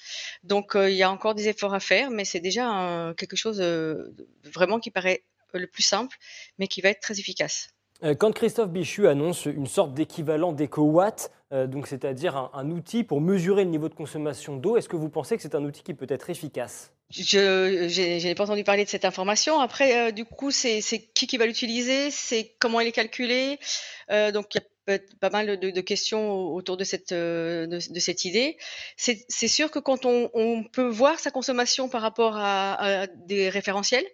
Donc 0.43 0.77
euh, 0.77 0.91
il 0.91 0.97
y 0.97 1.03
a 1.03 1.11
encore 1.11 1.35
des 1.35 1.49
efforts 1.49 1.75
à 1.75 1.81
faire, 1.81 2.11
mais 2.11 2.25
c'est 2.25 2.41
déjà 2.41 3.15
quelque 3.17 3.37
chose 3.37 3.61
euh, 3.61 4.15
vraiment 4.45 4.79
qui 4.79 4.91
paraît 4.91 5.23
le 5.53 5.67
plus 5.67 5.83
simple, 5.83 6.17
mais 6.59 6.67
qui 6.67 6.81
va 6.81 6.89
être 6.89 7.01
très 7.01 7.19
efficace. 7.21 7.71
Quand 8.19 8.33
Christophe 8.33 8.71
Bichu 8.71 9.07
annonce 9.07 9.47
une 9.47 9.69
sorte 9.69 9.95
d'équivalent 9.95 10.53
d'éco-watt, 10.53 11.31
donc 11.53 11.87
c'est-à-dire 11.87 12.37
un, 12.37 12.51
un, 12.53 12.71
outil 12.71 13.05
pour 13.05 13.21
mesurer 13.21 13.65
le 13.65 13.71
niveau 13.71 13.89
de 13.89 13.95
consommation 13.95 14.57
d'eau, 14.57 14.77
est-ce 14.77 14.89
que 14.89 14.97
vous 14.97 15.09
pensez 15.09 15.37
que 15.37 15.43
c'est 15.43 15.55
un 15.55 15.65
outil 15.65 15.83
qui 15.83 15.95
peut 15.95 16.09
être 16.11 16.29
efficace? 16.29 16.93
Je 17.17 18.27
n'ai 18.27 18.35
pas 18.35 18.45
entendu 18.45 18.65
parler 18.65 18.85
de 18.85 18.89
cette 18.91 19.05
information. 19.05 19.61
Après, 19.61 20.09
euh, 20.09 20.11
du 20.11 20.25
coup, 20.25 20.51
c'est 20.51 20.81
qui 21.15 21.27
qui 21.27 21.37
va 21.37 21.47
l'utiliser, 21.47 22.11
c'est 22.11 22.55
comment 22.59 22.81
elle 22.81 22.89
est 22.89 22.93
calculée. 22.93 23.59
Euh, 24.11 24.33
donc, 24.33 24.55
il 24.55 24.61
y 24.61 24.95
a 24.95 24.99
pas 25.21 25.31
mal 25.31 25.59
de, 25.59 25.71
de, 25.71 25.81
questions 25.81 26.33
autour 26.33 26.77
de 26.77 26.85
cette, 26.85 27.13
euh, 27.13 27.67
de 27.67 28.01
cette 28.01 28.25
idée. 28.25 28.59
C'est 28.97 29.49
sûr 29.49 29.71
que 29.71 29.79
quand 29.79 30.05
on, 30.05 30.31
on, 30.35 30.65
peut 30.65 30.89
voir 30.89 31.19
sa 31.19 31.31
consommation 31.31 31.89
par 31.89 32.03
rapport 32.03 32.37
à, 32.37 33.03
à 33.03 33.07
des 33.07 33.49
référentiels, 33.49 34.05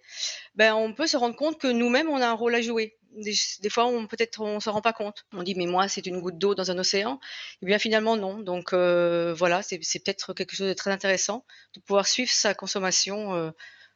ben, 0.55 0.74
on 0.74 0.92
peut 0.92 1.07
se 1.07 1.16
rendre 1.16 1.36
compte 1.36 1.59
que 1.59 1.68
nous-mêmes, 1.68 2.09
on 2.09 2.20
a 2.20 2.26
un 2.26 2.34
rôle 2.34 2.55
à 2.55 2.61
jouer 2.61 2.99
des, 3.16 3.70
fois, 3.70 3.86
on 3.86 4.06
peut-être 4.06 4.40
on 4.40 4.61
se 4.61 4.70
rend 4.70 4.80
pas 4.80 4.92
compte. 4.92 5.26
On 5.32 5.42
dit 5.42 5.54
mais 5.54 5.66
moi 5.66 5.88
c'est 5.88 6.06
une 6.06 6.20
goutte 6.20 6.38
d'eau 6.38 6.54
dans 6.54 6.70
un 6.70 6.78
océan. 6.78 7.14
Et 7.14 7.58
eh 7.62 7.66
bien 7.66 7.78
finalement 7.78 8.16
non. 8.16 8.38
Donc 8.38 8.72
euh, 8.72 9.34
voilà, 9.34 9.62
c'est 9.62 9.78
peut-être 9.78 10.32
quelque 10.34 10.54
chose 10.54 10.68
de 10.68 10.74
très 10.74 10.90
intéressant 10.90 11.44
de 11.74 11.80
pouvoir 11.80 12.06
suivre 12.06 12.30
sa 12.30 12.54
consommation 12.54 13.34
euh, 13.34 13.50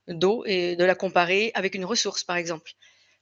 d'eau 0.08 0.44
et 0.46 0.76
de 0.76 0.84
la 0.84 0.94
comparer 0.94 1.52
avec 1.54 1.74
une 1.74 1.84
ressource 1.84 2.24
par 2.24 2.36
exemple. 2.36 2.72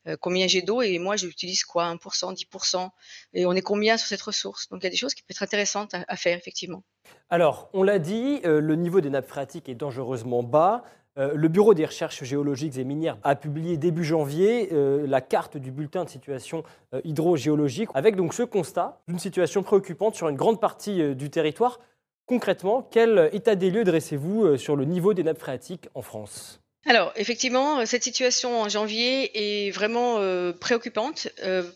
Euh, 0.08 0.16
combien 0.20 0.48
j'ai 0.48 0.62
d'eau 0.62 0.82
et 0.82 0.98
moi 0.98 1.16
j'utilise 1.16 1.64
quoi? 1.64 1.84
1%, 1.94 2.34
10% 2.34 2.90
et 3.34 3.46
on 3.46 3.52
est 3.52 3.62
combien 3.62 3.96
sur 3.96 4.08
cette 4.08 4.22
ressource? 4.22 4.68
Donc 4.68 4.82
il 4.82 4.84
y 4.84 4.86
a 4.88 4.90
des 4.90 4.96
choses 4.96 5.14
qui 5.14 5.22
peuvent 5.22 5.36
être 5.36 5.42
intéressantes 5.42 5.94
à, 5.94 6.04
à 6.08 6.16
faire 6.16 6.36
effectivement. 6.36 6.82
Alors 7.30 7.70
on 7.72 7.82
l'a 7.82 7.98
dit, 7.98 8.40
le 8.44 8.74
niveau 8.74 9.00
des 9.00 9.10
nappes 9.10 9.28
phréatiques 9.28 9.68
est 9.68 9.74
dangereusement 9.74 10.42
bas. 10.42 10.84
Euh, 11.18 11.32
le 11.34 11.48
Bureau 11.48 11.74
des 11.74 11.84
recherches 11.84 12.24
géologiques 12.24 12.78
et 12.78 12.84
minières 12.84 13.18
a 13.22 13.34
publié 13.36 13.76
début 13.76 14.04
janvier 14.04 14.70
euh, 14.72 15.06
la 15.06 15.20
carte 15.20 15.58
du 15.58 15.70
bulletin 15.70 16.04
de 16.04 16.08
situation 16.08 16.64
euh, 16.94 17.02
hydrogéologique, 17.04 17.90
avec 17.92 18.16
donc 18.16 18.32
ce 18.32 18.42
constat 18.42 19.02
d'une 19.08 19.18
situation 19.18 19.62
préoccupante 19.62 20.14
sur 20.14 20.28
une 20.28 20.36
grande 20.36 20.60
partie 20.60 21.14
du 21.14 21.28
territoire. 21.28 21.80
Concrètement, 22.24 22.88
quel 22.90 23.28
état 23.32 23.56
des 23.56 23.70
lieux 23.70 23.84
dressez-vous 23.84 24.56
sur 24.56 24.74
le 24.74 24.84
niveau 24.86 25.12
des 25.12 25.22
nappes 25.22 25.40
phréatiques 25.40 25.88
en 25.94 26.00
France? 26.00 26.60
Alors, 26.86 27.12
effectivement, 27.14 27.84
cette 27.84 28.02
situation 28.02 28.60
en 28.60 28.68
janvier 28.68 29.66
est 29.66 29.70
vraiment 29.70 30.18
préoccupante 30.58 31.28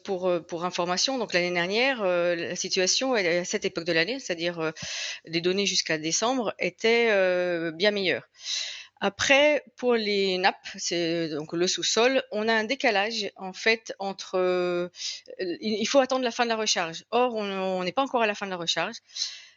pour, 0.05 0.65
information. 0.65 1.19
Donc, 1.19 1.33
l'année 1.33 1.53
dernière, 1.53 2.03
la 2.05 2.57
situation 2.57 3.15
à 3.15 3.45
cette 3.45 3.65
époque 3.65 3.85
de 3.85 3.93
l'année, 3.93 4.19
c'est-à-dire 4.19 4.73
les 5.25 5.41
données 5.41 5.67
jusqu'à 5.67 5.99
décembre, 5.99 6.55
était 6.59 7.11
bien 7.73 7.91
meilleure. 7.91 8.27
Après, 9.01 9.63
pour 9.77 9.95
les 9.95 10.39
nappes, 10.39 10.69
c'est 10.77 11.29
donc 11.29 11.53
le 11.53 11.67
sous-sol, 11.67 12.23
on 12.33 12.49
a 12.49 12.55
un 12.55 12.65
décalage 12.65 13.31
en 13.37 13.53
fait 13.53 13.95
entre. 13.99 14.39
Euh, 14.39 14.89
il 15.39 15.85
faut 15.87 15.99
attendre 15.99 16.25
la 16.25 16.31
fin 16.31 16.45
de 16.45 16.49
la 16.49 16.57
recharge. 16.57 17.05
Or, 17.11 17.35
on 17.35 17.85
n'est 17.85 17.93
pas 17.93 18.03
encore 18.03 18.23
à 18.23 18.27
la 18.27 18.35
fin 18.35 18.47
de 18.47 18.51
la 18.51 18.57
recharge. 18.57 18.97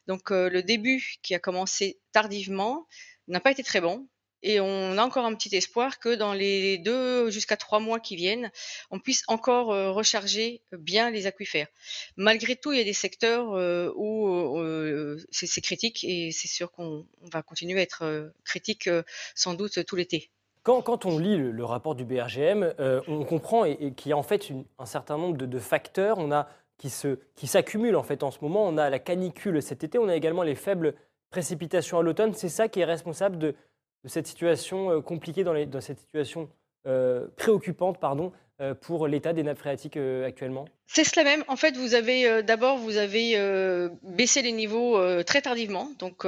Donc, 0.08 0.32
euh, 0.32 0.50
le 0.50 0.62
début 0.64 1.04
qui 1.22 1.36
a 1.36 1.40
commencé 1.40 2.00
tardivement 2.12 2.86
n'a 3.28 3.40
pas 3.40 3.52
été 3.52 3.64
très 3.64 3.80
bon. 3.80 4.08
Et 4.42 4.60
on 4.60 4.98
a 4.98 5.04
encore 5.04 5.26
un 5.26 5.36
petit 5.36 5.54
espoir 5.56 6.00
que 6.00 6.16
dans 6.16 6.34
les 6.34 6.78
deux 6.78 7.30
jusqu'à 7.30 7.58
trois 7.58 7.80
mois 7.80 8.00
qui 8.00 8.16
viennent, 8.16 8.52
on 8.90 9.00
puisse 9.00 9.24
encore 9.28 9.72
euh, 9.72 9.92
recharger 9.92 10.62
bien 10.72 11.12
les 11.12 11.28
aquifères. 11.28 11.68
Malgré 12.16 12.56
tout, 12.56 12.72
il 12.72 12.78
y 12.78 12.82
a 12.82 12.86
des 12.86 12.94
secteurs 12.94 13.54
euh, 13.54 13.92
où 13.96 14.58
euh, 14.58 15.18
c'est 15.32 15.62
critique 15.62 16.04
et 16.04 16.32
c'est 16.32 16.48
sûr 16.48 16.72
qu'on 16.72 17.06
va 17.32 17.42
continuer 17.42 17.80
à 17.80 17.84
être 17.84 18.32
critique 18.46 18.90
sans 19.36 19.54
doute 19.56 19.86
tout 19.86 19.96
l'été. 19.96 20.30
Quand, 20.64 21.06
on 21.06 21.18
lit 21.18 21.36
le, 21.36 21.66
rapport 21.66 21.96
du 21.96 22.06
BRGM, 22.06 22.76
on 23.08 23.24
comprend 23.24 23.64
qu'il 23.64 24.10
y 24.10 24.12
a 24.12 24.18
en 24.18 24.24
fait 24.24 24.50
un 24.78 24.86
certain 24.86 25.18
nombre 25.18 25.38
de, 25.38 25.60
facteurs 25.60 26.20
on 26.20 26.32
a, 26.32 26.48
qui 26.78 26.90
s'accumulent 27.48 27.92
qui 27.92 27.96
en 27.96 28.04
fait 28.04 28.22
en 28.22 28.30
ce 28.30 28.38
moment. 28.42 28.68
On 28.68 28.78
a 28.78 28.90
la 28.90 29.00
canicule 29.00 29.64
cet 29.64 29.84
été, 29.84 29.98
on 29.98 30.08
a 30.08 30.16
également 30.16 30.44
les 30.44 30.56
faibles 30.56 30.94
précipitations 31.32 31.98
à 31.98 32.04
l'automne. 32.04 32.34
C'est 32.34 32.50
ça 32.50 32.68
qui 32.68 32.82
est 32.82 32.86
responsable 32.86 33.40
de, 33.40 33.56
de 34.04 34.10
cette 34.10 34.28
situation 34.28 34.92
euh, 34.92 35.02
compliquée, 35.02 35.44
dans, 35.44 35.82
cette 35.82 36.00
situation 36.00 36.50
euh, 36.88 37.28
préoccupante 37.38 38.00
pardon, 38.00 38.32
euh, 38.62 38.74
pour 38.74 39.08
l'état 39.08 39.34
des 39.34 39.44
nappes 39.44 39.58
phréatiques 39.58 39.98
actuellement? 39.98 40.66
C'est 40.88 41.04
cela 41.04 41.24
même. 41.24 41.44
En 41.48 41.56
fait, 41.56 41.78
vous 41.78 41.94
avez 41.94 42.42
d'abord 42.42 42.78
vous 42.78 42.98
avez 42.98 43.38
baissé 44.02 44.42
les 44.42 44.52
niveaux 44.52 45.00
très 45.24 45.42
tardivement. 45.42 45.92
Donc, 46.00 46.26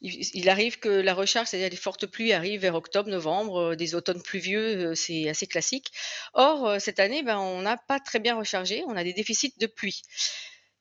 il, 0.00 0.48
arrive 0.48 0.78
que 0.78 0.88
la 0.88 1.12
recharge, 1.12 1.48
c'est-à-dire 1.48 1.68
les 1.68 1.76
fortes 1.76 2.06
pluies, 2.06 2.32
arrivent 2.32 2.62
vers 2.62 2.74
octobre, 2.74 3.10
novembre, 3.10 3.74
des 3.74 3.94
automnes 3.94 4.22
pluvieux, 4.22 4.94
c'est 4.94 5.28
assez 5.28 5.46
classique. 5.46 5.92
Or, 6.32 6.80
cette 6.80 7.00
année, 7.00 7.22
ben, 7.22 7.38
on 7.38 7.60
n'a 7.60 7.76
pas 7.76 8.00
très 8.00 8.18
bien 8.18 8.34
rechargé. 8.34 8.82
On 8.86 8.96
a 8.96 9.04
des 9.04 9.12
déficits 9.12 9.52
de 9.60 9.66
pluie. 9.66 10.00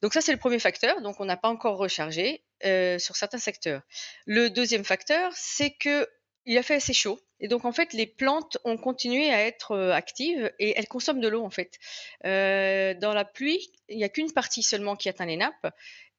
Donc 0.01 0.13
ça, 0.13 0.21
c'est 0.21 0.31
le 0.31 0.39
premier 0.39 0.59
facteur. 0.59 1.01
Donc 1.01 1.19
on 1.19 1.25
n'a 1.25 1.37
pas 1.37 1.49
encore 1.49 1.77
rechargé 1.77 2.43
euh, 2.65 2.99
sur 2.99 3.15
certains 3.15 3.37
secteurs. 3.37 3.81
Le 4.25 4.49
deuxième 4.49 4.83
facteur, 4.83 5.31
c'est 5.35 5.71
que 5.71 6.07
il 6.45 6.57
a 6.57 6.63
fait 6.63 6.75
assez 6.75 6.93
chaud. 6.93 7.19
Et 7.39 7.47
donc, 7.47 7.65
en 7.65 7.71
fait, 7.71 7.93
les 7.93 8.07
plantes 8.07 8.57
ont 8.63 8.77
continué 8.77 9.31
à 9.31 9.45
être 9.45 9.77
actives 9.91 10.51
et 10.57 10.73
elles 10.75 10.87
consomment 10.87 11.21
de 11.21 11.27
l'eau, 11.27 11.43
en 11.43 11.51
fait. 11.51 11.77
dans 12.23 13.13
la 13.13 13.25
pluie, 13.25 13.71
il 13.89 13.97
n'y 13.97 14.03
a 14.03 14.09
qu'une 14.09 14.31
partie 14.31 14.63
seulement 14.63 14.95
qui 14.95 15.07
atteint 15.07 15.27
les 15.27 15.37
nappes 15.37 15.67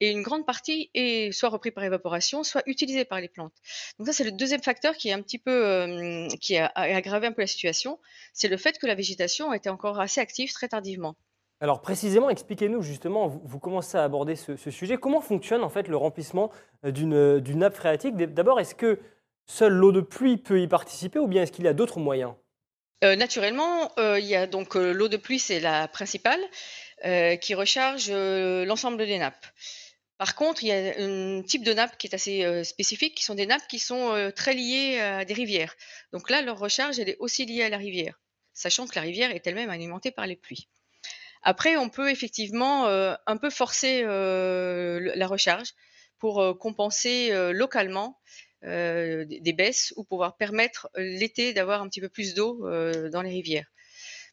et 0.03 0.11
une 0.11 0.23
grande 0.23 0.45
partie 0.45 0.91
est 0.95 1.31
soit 1.31 1.49
reprise 1.49 1.73
par 1.73 1.85
évaporation, 1.85 2.43
soit 2.43 2.65
utilisée 2.67 3.05
par 3.05 3.21
les 3.21 3.29
plantes. 3.29 3.55
Donc 3.99 4.09
ça, 4.09 4.13
c'est 4.13 4.25
le 4.25 4.33
deuxième 4.33 4.63
facteur 4.63 4.97
qui 4.97 5.11
est 5.11 5.13
un 5.13 5.23
petit 5.23 5.39
peu, 5.39 6.27
a, 6.57 6.67
aggravé 6.75 7.29
un 7.29 7.33
peu 7.33 7.43
la 7.43 7.47
situation, 7.47 8.01
c'est 8.33 8.49
le 8.49 8.57
fait 8.57 8.79
que 8.81 8.87
la 8.89 8.97
végétation 8.97 9.53
était 9.53 9.71
encore 9.71 10.01
assez 10.01 10.21
active 10.21 10.53
très 10.53 10.67
tardivement. 10.67 11.15
Alors 11.63 11.81
précisément, 11.81 12.29
expliquez-nous 12.29 12.83
justement, 12.83 13.29
vous, 13.29 13.61
commencez 13.61 13.97
à 13.97 14.03
aborder 14.03 14.35
ce, 14.35 14.57
sujet. 14.57 14.97
Comment 14.97 15.21
fonctionne 15.21 15.63
en 15.63 15.69
fait 15.69 15.87
le 15.87 15.97
remplissement 15.97 16.51
d'une 16.83 17.41
nappe 17.55 17.77
phréatique? 17.77 18.17
D'abord, 18.17 18.59
est-ce 18.59 18.75
que 18.75 18.99
seule 19.47 19.73
l'eau 19.73 19.93
de 19.93 20.01
pluie 20.01 20.39
peut 20.39 20.61
y 20.61 20.67
participer 20.67 21.21
ou 21.21 21.29
bien 21.29 21.45
est-ce 21.45 21.53
qu'il 21.53 21.65
y 21.65 21.69
a 21.69 21.73
d'autres 21.73 22.01
moyens? 22.01 22.33
Euh, 23.05 23.15
naturellement, 23.15 23.93
euh, 24.01 24.19
il 24.19 24.27
y 24.27 24.35
a 24.35 24.49
donc 24.49 24.75
euh, 24.75 24.93
l'eau 24.93 25.07
de 25.07 25.17
pluie, 25.17 25.39
c'est 25.39 25.61
la 25.61 25.87
principale, 25.87 26.41
qui 27.41 27.55
recharge 27.55 28.11
l'ensemble 28.11 28.99
des 29.07 29.19
nappes. 29.19 29.47
Par 30.19 30.35
contre, 30.35 30.65
il 30.65 30.69
y 30.69 30.73
a 30.73 30.95
un 30.99 31.43
type 31.43 31.65
de 31.65 31.73
nappe 31.73 31.97
qui 31.97 32.09
est 32.09 32.15
assez 32.15 32.65
spécifique, 32.65 33.17
qui 33.17 33.25
sont 33.25 33.35
des 33.35 33.47
nappes 33.47 33.67
qui 33.69 33.81
sont 33.81 34.31
très 34.37 34.55
liées 34.55 35.01
à 35.01 35.25
des 35.25 35.35
rivières. 35.35 35.75
Donc 36.13 36.31
là, 36.31 36.43
leur 36.43 36.61
recharge, 36.61 37.01
elle 37.01 37.09
est 37.09 37.17
aussi 37.19 37.45
liée 37.45 37.65
à 37.65 37.71
la 37.71 37.77
rivière, 37.77 38.21
sachant 38.53 38.87
que 38.87 38.95
la 38.95 39.03
rivière 39.03 39.33
est 39.33 39.45
elle-même 39.49 39.71
alimentée 39.71 40.13
par 40.13 40.29
les 40.29 40.37
pluies. 40.37 40.69
Après, 41.43 41.77
on 41.77 41.89
peut 41.89 42.11
effectivement 42.11 42.87
un 42.87 43.37
peu 43.37 43.51
forcer 43.51 44.03
la 44.05 45.27
recharge 45.27 45.75
pour 46.19 46.59
compenser 46.59 47.33
localement 47.53 48.21
euh, 48.65 49.25
des 49.25 49.53
baisses 49.53 49.93
ou 49.97 50.05
pouvoir 50.05 50.37
permettre 50.37 50.89
euh, 50.97 51.03
l'été 51.03 51.53
d'avoir 51.53 51.83
un 51.83 51.89
petit 51.89 52.01
peu 52.01 52.09
plus 52.09 52.35
d'eau 52.35 52.65
euh, 52.65 53.11
dans 53.11 53.21
les 53.21 53.31
rivières. 53.31 53.67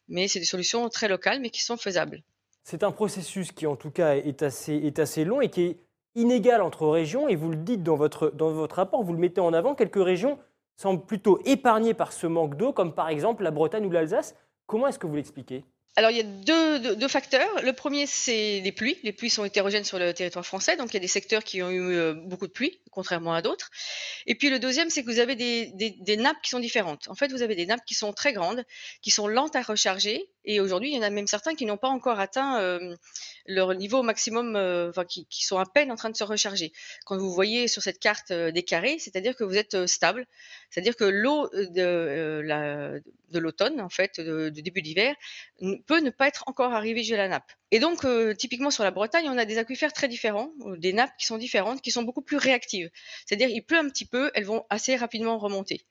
Mais 0.06 0.28
c'est 0.28 0.38
des 0.38 0.44
solutions 0.44 0.88
très 0.88 1.08
locales, 1.08 1.40
mais 1.40 1.50
qui 1.50 1.62
sont 1.62 1.76
faisables. 1.76 2.22
C'est 2.62 2.84
un 2.84 2.92
processus 2.92 3.50
qui, 3.50 3.66
en 3.66 3.74
tout 3.74 3.90
cas, 3.90 4.14
est 4.14 4.44
assez, 4.44 4.74
est 4.74 5.00
assez 5.00 5.24
long 5.24 5.40
et 5.40 5.50
qui 5.50 5.62
est 5.62 5.80
inégal 6.14 6.62
entre 6.62 6.86
régions. 6.86 7.28
Et 7.28 7.34
vous 7.34 7.50
le 7.50 7.56
dites 7.56 7.82
dans 7.82 7.96
votre, 7.96 8.30
dans 8.30 8.52
votre 8.52 8.76
rapport, 8.76 9.02
vous 9.02 9.14
le 9.14 9.18
mettez 9.18 9.40
en 9.40 9.52
avant, 9.52 9.74
quelques 9.74 10.02
régions 10.02 10.38
semblent 10.76 11.04
plutôt 11.04 11.40
épargnées 11.44 11.94
par 11.94 12.12
ce 12.12 12.28
manque 12.28 12.56
d'eau, 12.56 12.72
comme 12.72 12.94
par 12.94 13.08
exemple 13.08 13.42
la 13.42 13.50
Bretagne 13.50 13.84
ou 13.84 13.90
l'Alsace. 13.90 14.36
Comment 14.66 14.86
est-ce 14.86 15.00
que 15.00 15.08
vous 15.08 15.16
l'expliquez? 15.16 15.64
Alors, 15.96 16.12
il 16.12 16.16
y 16.16 16.20
a 16.20 16.22
deux, 16.22 17.08
facteurs. 17.08 17.62
Le 17.62 17.72
premier, 17.72 18.06
c'est 18.06 18.60
les 18.60 18.72
pluies. 18.72 18.96
Les 19.02 19.12
pluies 19.12 19.28
sont 19.28 19.44
hétérogènes 19.44 19.84
sur 19.84 19.98
le 19.98 20.14
territoire 20.14 20.46
français, 20.46 20.76
donc 20.76 20.90
il 20.90 20.94
y 20.94 20.96
a 20.96 21.00
des 21.00 21.08
secteurs 21.08 21.42
qui 21.42 21.62
ont 21.62 21.70
eu 21.70 21.80
euh, 21.80 22.14
beaucoup 22.14 22.46
de 22.46 22.52
pluie, 22.52 22.80
contrairement 22.92 23.34
à 23.34 23.42
d'autres. 23.42 23.70
Et 24.26 24.36
puis 24.36 24.50
le 24.50 24.60
deuxième, 24.60 24.88
c'est 24.88 25.02
que 25.02 25.10
vous 25.10 25.18
avez 25.18 25.34
des, 25.34 26.16
nappes 26.16 26.40
qui 26.42 26.50
sont 26.50 26.60
différentes. 26.60 27.08
En 27.08 27.14
fait, 27.14 27.32
vous 27.32 27.42
avez 27.42 27.56
des 27.56 27.66
nappes 27.66 27.84
qui 27.84 27.94
sont 27.94 28.12
très 28.12 28.32
grandes, 28.32 28.64
qui 29.02 29.10
sont 29.10 29.26
lentes 29.26 29.56
à 29.56 29.62
recharger, 29.62 30.30
et 30.44 30.60
aujourd'hui, 30.60 30.90
il 30.90 30.96
y 30.96 30.98
en 30.98 31.02
a 31.02 31.10
même 31.10 31.26
certains 31.26 31.54
qui 31.54 31.66
n'ont 31.66 31.76
pas 31.76 31.88
encore 31.88 32.18
atteint 32.18 32.60
euh, 32.60 32.96
leur 33.46 33.74
niveau 33.74 34.02
maximum, 34.02 34.56
euh, 34.56 34.90
qui, 35.06 35.26
sont 35.44 35.58
à 35.58 35.66
peine 35.66 35.92
en 35.92 35.96
train 35.96 36.08
de 36.08 36.16
se 36.16 36.24
recharger. 36.24 36.72
Quand 37.04 37.18
vous 37.18 37.30
voyez 37.32 37.68
sur 37.68 37.82
cette 37.82 37.98
carte 37.98 38.30
euh, 38.30 38.50
des 38.50 38.62
carrés, 38.62 38.98
c'est-à-dire 38.98 39.36
que 39.36 39.44
vous 39.44 39.56
êtes 39.56 39.86
stable, 39.86 40.26
c'est-à-dire 40.70 40.96
que 40.96 41.04
l'eau 41.04 41.48
de, 41.52 42.42
de 43.28 43.38
l'automne, 43.38 43.80
en 43.80 43.90
fait, 43.90 44.18
du 44.20 44.62
début 44.62 44.82
d'hiver, 44.82 45.14
peut 45.86 46.00
ne 46.00 46.10
pas 46.10 46.28
être 46.28 46.44
encore 46.46 46.72
arrivée 46.72 47.02
jusqu'à 47.02 47.18
la 47.18 47.28
nappe. 47.28 47.52
Et 47.70 47.78
donc, 47.78 48.06
typiquement 48.36 48.70
sur 48.70 48.84
la 48.84 48.90
Bretagne, 48.90 49.28
on 49.28 49.38
a 49.38 49.44
des 49.44 49.58
aquifères 49.58 49.92
très 49.92 50.08
différents, 50.08 50.52
des 50.78 50.92
nappes 50.92 51.16
qui 51.18 51.26
sont 51.26 51.38
différentes, 51.38 51.82
qui 51.82 51.90
sont 51.90 52.02
beaucoup 52.02 52.22
plus 52.22 52.36
réactives. 52.36 52.90
C'est-à-dire, 53.26 53.48
il 53.48 53.62
pleut 53.62 53.78
un 53.78 53.88
petit 53.88 54.06
peu, 54.06 54.30
elles 54.34 54.44
vont 54.44 54.64
assez 54.70 54.96
rapidement 54.96 55.38
remonter. 55.38 55.84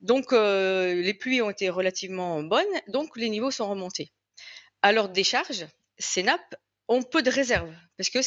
Donc, 0.00 0.32
euh, 0.32 0.94
les 0.94 1.14
pluies 1.14 1.42
ont 1.42 1.50
été 1.50 1.70
relativement 1.70 2.42
bonnes, 2.42 2.64
donc 2.88 3.16
les 3.16 3.28
niveaux 3.28 3.50
sont 3.50 3.68
remontés. 3.68 4.12
À 4.82 4.92
leur 4.92 5.08
décharge, 5.08 5.66
ces 5.98 6.22
nappes 6.22 6.54
ont 6.86 7.02
peu 7.02 7.22
de 7.22 7.30
réserve, 7.30 7.72
parce 7.96 8.08
que 8.08 8.22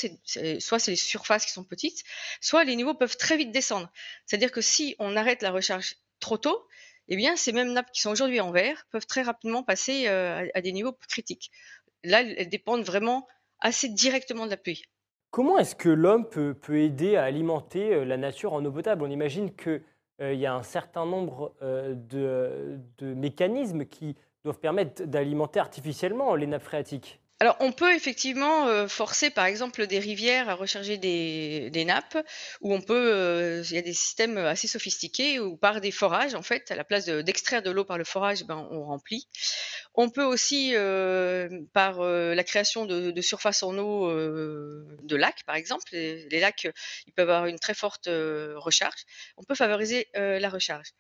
soit 0.60 0.80
c'est 0.80 0.92
les 0.92 0.98
surfaces 0.98 1.46
qui 1.46 1.52
sont 1.52 1.64
petites, 1.64 2.04
soit 2.42 2.64
les 2.64 2.76
niveaux 2.76 2.94
peuvent 2.94 3.18
très 3.18 3.38
vite 3.38 3.52
descendre. 3.52 3.90
C'est-à-dire 4.26 4.52
que 4.52 4.62
si 4.62 4.96
on 5.00 5.16
arrête 5.16 5.42
la 5.42 5.52
recharge 5.52 5.96
trop 6.20 6.38
tôt, 6.38 6.68
eh 7.08 7.16
bien, 7.16 7.36
ces 7.36 7.52
mêmes 7.52 7.74
nappes 7.74 7.92
qui 7.92 8.02
sont 8.02 8.12
aujourd'hui 8.12 8.40
en 8.40 8.52
vert 8.52 8.86
peuvent 8.92 9.08
très 9.08 9.24
rapidement 9.24 9.64
passer 9.64 10.08
euh, 10.08 10.48
à, 10.54 10.62
des 10.62 10.72
niveaux 10.72 10.94
critiques. 11.10 11.52
Là, 12.04 12.22
elles 12.22 12.50
dépendent 12.50 12.84
vraiment 12.84 13.28
assez 13.60 13.90
directement 13.90 14.46
de 14.46 14.52
la 14.52 14.58
pluie. 14.58 14.84
Comment 15.32 15.58
est-ce 15.58 15.76
que 15.76 15.90
l'homme 15.90 16.30
peut, 16.30 16.56
aider 16.78 17.16
à 17.16 17.24
alimenter 17.24 17.94
euh, 17.94 18.06
la 18.06 18.18
nature 18.18 18.54
en 18.54 18.64
eau 18.64 18.72
potable? 18.72 19.04
On 19.04 19.10
imagine 19.10 19.56
que 19.56 19.82
il 20.22 20.40
y 20.40 20.46
a 20.46 20.54
un 20.54 20.64
certain 20.64 21.06
nombre 21.06 21.54
euh, 21.62 21.96
de, 23.00 23.14
mécanismes 23.14 23.86
qui 23.86 24.16
doivent 24.44 24.60
permettre 24.60 25.04
d'alimenter 25.04 25.60
artificiellement 25.60 26.36
les 26.36 26.48
nappes 26.48 26.64
phréatiques. 26.64 27.21
Alors, 27.42 27.58
on 27.60 27.72
peut 27.72 27.96
effectivement 27.96 28.68
euh, 28.68 28.88
forcer, 28.88 29.32
par 29.32 29.46
exemple, 29.46 29.88
des 29.88 29.98
rivières 29.98 30.48
à 30.48 30.54
recharger 30.54 31.00
des, 31.00 31.86
nappes, 31.86 32.24
ou 32.62 32.72
on 32.72 32.82
peut, 32.82 33.64
il 33.66 33.76
y 33.76 33.80
a 33.80 33.82
des 33.82 33.94
systèmes 33.94 34.38
assez 34.38 34.68
sophistiqués 34.68 35.40
où 35.40 35.58
par 35.58 35.82
des 35.82 35.90
forages, 35.90 36.36
en 36.36 36.44
fait, 36.44 36.70
à 36.70 36.76
la 36.76 36.84
place 36.84 37.08
d'extraire 37.08 37.64
de, 37.64 37.72
l'eau 37.72 37.84
par 37.84 37.98
le 37.98 38.04
forage, 38.04 38.44
ben, 38.44 38.68
on 38.70 38.84
remplit. 38.84 39.28
On 39.94 40.10
peut 40.10 40.24
aussi, 40.24 40.72
euh, 40.76 41.50
par 41.74 42.00
euh, 42.00 42.34
la 42.34 42.44
création 42.46 42.86
de, 42.86 43.22
surfaces 43.22 43.62
en 43.62 43.78
eau 43.78 44.10
euh, 44.10 44.98
de 45.04 45.16
lacs, 45.18 45.44
par 45.46 45.56
exemple, 45.56 45.84
les, 45.92 46.40
lacs, 46.40 46.68
ils 47.08 47.14
peuvent 47.14 47.30
avoir 47.30 47.48
une 47.48 47.60
très 47.60 47.74
forte 47.74 48.08
recharge. 48.08 49.06
On 49.38 49.44
peut 49.44 49.56
favoriser 49.56 50.08
la 50.14 50.50
recharge. 50.50 50.94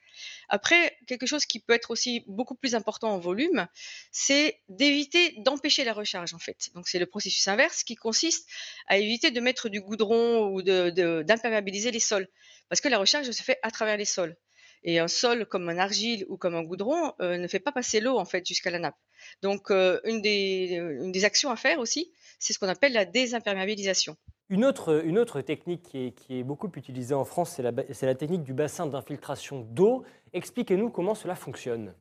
Après, 0.49 0.97
quelque 1.07 1.25
chose 1.25 1.45
qui 1.45 1.59
peut 1.59 1.73
être 1.73 1.91
aussi 1.91 2.25
beaucoup 2.27 2.55
plus 2.55 2.75
important 2.75 3.13
en 3.13 3.19
volume, 3.19 3.67
c'est 4.11 4.59
d'éviter 4.67 5.35
d'empêcher 5.37 5.83
la 5.83 5.93
recharge, 5.93 6.30
Donc, 6.73 6.88
c'est 6.88 6.99
le 6.99 7.05
processus 7.05 7.47
inverse 7.47 7.84
qui 7.84 7.95
consiste 7.95 8.49
à 8.88 8.97
éviter 8.97 9.32
de 9.32 9.39
mettre 9.39 9.69
du 9.69 9.82
goudron 9.82 10.47
ou 10.49 10.61
d'imperméabiliser 10.61 11.91
les 11.91 11.99
sols, 11.99 12.27
parce 12.69 12.82
que 12.82 12.89
la 12.89 12.97
recharge 12.97 13.29
se 13.32 13.43
fait 13.43 13.57
à 13.63 13.71
travers 13.71 13.97
les 13.97 14.05
sols. 14.05 14.36
Et 14.84 14.99
un 14.99 15.07
sol 15.07 15.45
comme 15.45 15.69
un 15.69 15.77
argile 15.77 16.25
ou 16.27 16.38
comme 16.38 16.55
un 16.55 16.63
goudron 16.63 17.13
euh, 17.21 17.38
ne 17.38 17.47
fait 17.47 17.59
pas 17.59 17.71
passer 17.71 17.99
l'eau 17.99 18.17
en 18.17 18.25
fait 18.25 18.45
jusqu'à 18.47 18.71
la 18.71 18.79
nappe. 18.79 18.95
Donc 19.43 19.69
euh, 19.69 19.99
une, 20.05 20.21
des, 20.21 20.69
une, 20.73 21.11
des, 21.11 21.23
actions 21.23 21.51
à 21.51 21.55
faire 21.55 21.77
aussi, 21.77 22.11
c'est 22.39 22.53
ce 22.53 22.57
qu'on 22.57 22.67
appelle 22.67 22.93
la 22.93 23.05
désimperméabilisation. 23.05 24.17
Une 24.49 24.65
autre, 24.65 25.41
technique 25.41 25.84
qui 25.84 26.13
est, 26.29 26.43
beaucoup 26.43 26.69
utilisée 26.75 27.13
en 27.13 27.23
France, 27.23 27.53
c'est 27.55 28.05
la, 28.05 28.15
technique 28.15 28.43
du 28.43 28.53
bassin 28.53 28.86
d'infiltration 28.86 29.61
d'eau. 29.61 30.03
Expliquez-nous 30.34 30.89
comment 30.89 31.15
cela 31.15 31.36
fonctionne. 31.36 31.93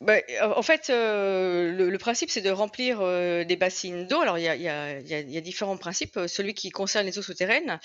Ben, 0.00 0.22
en 0.40 0.62
fait, 0.62 0.90
euh, 0.90 1.72
le, 1.72 1.98
principe, 1.98 2.30
c'est 2.30 2.40
de 2.40 2.50
remplir 2.50 3.00
des 3.44 3.56
bassines 3.56 4.06
d'eau. 4.06 4.20
Alors, 4.20 4.38
il 4.38 4.44
y 4.44 4.68
a, 4.68 5.40
différents 5.40 5.76
principes. 5.76 6.18
Celui 6.26 6.54
qui 6.54 6.70
concerne 6.70 7.06
les 7.06 7.18
eaux 7.18 7.22
souterraines, 7.22 7.80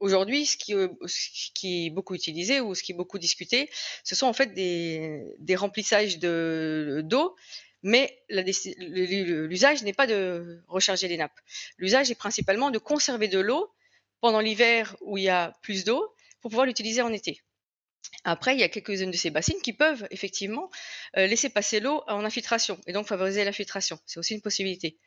Aujourd'hui, 0.00 0.46
ce 0.46 0.56
qui, 0.56 1.86
est 1.86 1.90
beaucoup 1.90 2.14
utilisé 2.14 2.58
ou 2.60 2.74
ce 2.74 2.82
qui 2.82 2.92
est 2.92 2.94
beaucoup 2.94 3.18
discuté, 3.18 3.68
ce 4.02 4.14
sont 4.14 4.26
en 4.26 4.32
fait 4.32 4.54
des 4.54 5.56
remplissages 5.56 6.18
d'eau, 6.18 7.36
mais 7.82 8.18
l'usage 8.30 9.82
n'est 9.82 9.92
pas 9.92 10.06
de 10.06 10.62
recharger 10.68 11.06
les 11.06 11.18
nappes. 11.18 11.38
L'usage 11.76 12.10
est 12.10 12.14
principalement 12.14 12.70
de 12.70 12.78
conserver 12.78 13.28
de 13.28 13.40
l'eau 13.40 13.70
pendant 14.22 14.40
l'hiver 14.40 14.96
où 15.02 15.18
il 15.18 15.24
y 15.24 15.28
a 15.28 15.52
plus 15.60 15.84
d'eau 15.84 16.14
pour 16.40 16.50
pouvoir 16.50 16.66
l'utiliser 16.66 17.02
en 17.02 17.12
été. 17.12 17.42
Après, 18.24 18.54
il 18.54 18.60
y 18.60 18.62
a 18.62 18.68
quelques-unes 18.68 19.10
de 19.10 19.16
ces 19.16 19.30
bassines 19.30 19.60
qui 19.62 19.72
peuvent 19.72 20.06
effectivement 20.10 20.70
euh, 21.16 21.26
laisser 21.26 21.48
passer 21.48 21.80
l'eau 21.80 22.02
en 22.06 22.24
infiltration 22.24 22.78
et 22.86 22.92
donc 22.92 23.06
favoriser 23.06 23.44
l'infiltration. 23.44 23.98
C'est 24.04 24.18
aussi 24.18 24.34
une 24.34 24.42
possibilité. 24.42 24.98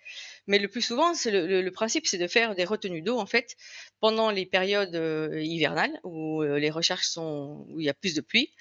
Mais 0.48 0.58
le 0.58 0.68
plus 0.68 0.82
souvent, 0.82 1.12
le, 1.26 1.70
principe, 1.70 2.08
c'est 2.08 2.18
de 2.18 2.28
faire 2.28 2.56
des 2.56 2.64
retenues 2.64 3.04
d'eau 3.04 3.20
en 3.20 3.28
fait 3.28 3.56
pendant 4.00 4.32
les 4.32 4.48
périodes 4.48 4.96
euh, 4.96 5.40
hivernales 5.44 6.00
où 6.04 6.42
euh, 6.42 6.58
les 6.58 6.72
recherches 6.72 7.06
sont 7.06 7.66
où 7.70 7.80
il 7.80 7.86
y 7.86 7.90
a 7.90 7.94
plus 7.94 8.16
de 8.16 8.22
pluie 8.22 8.52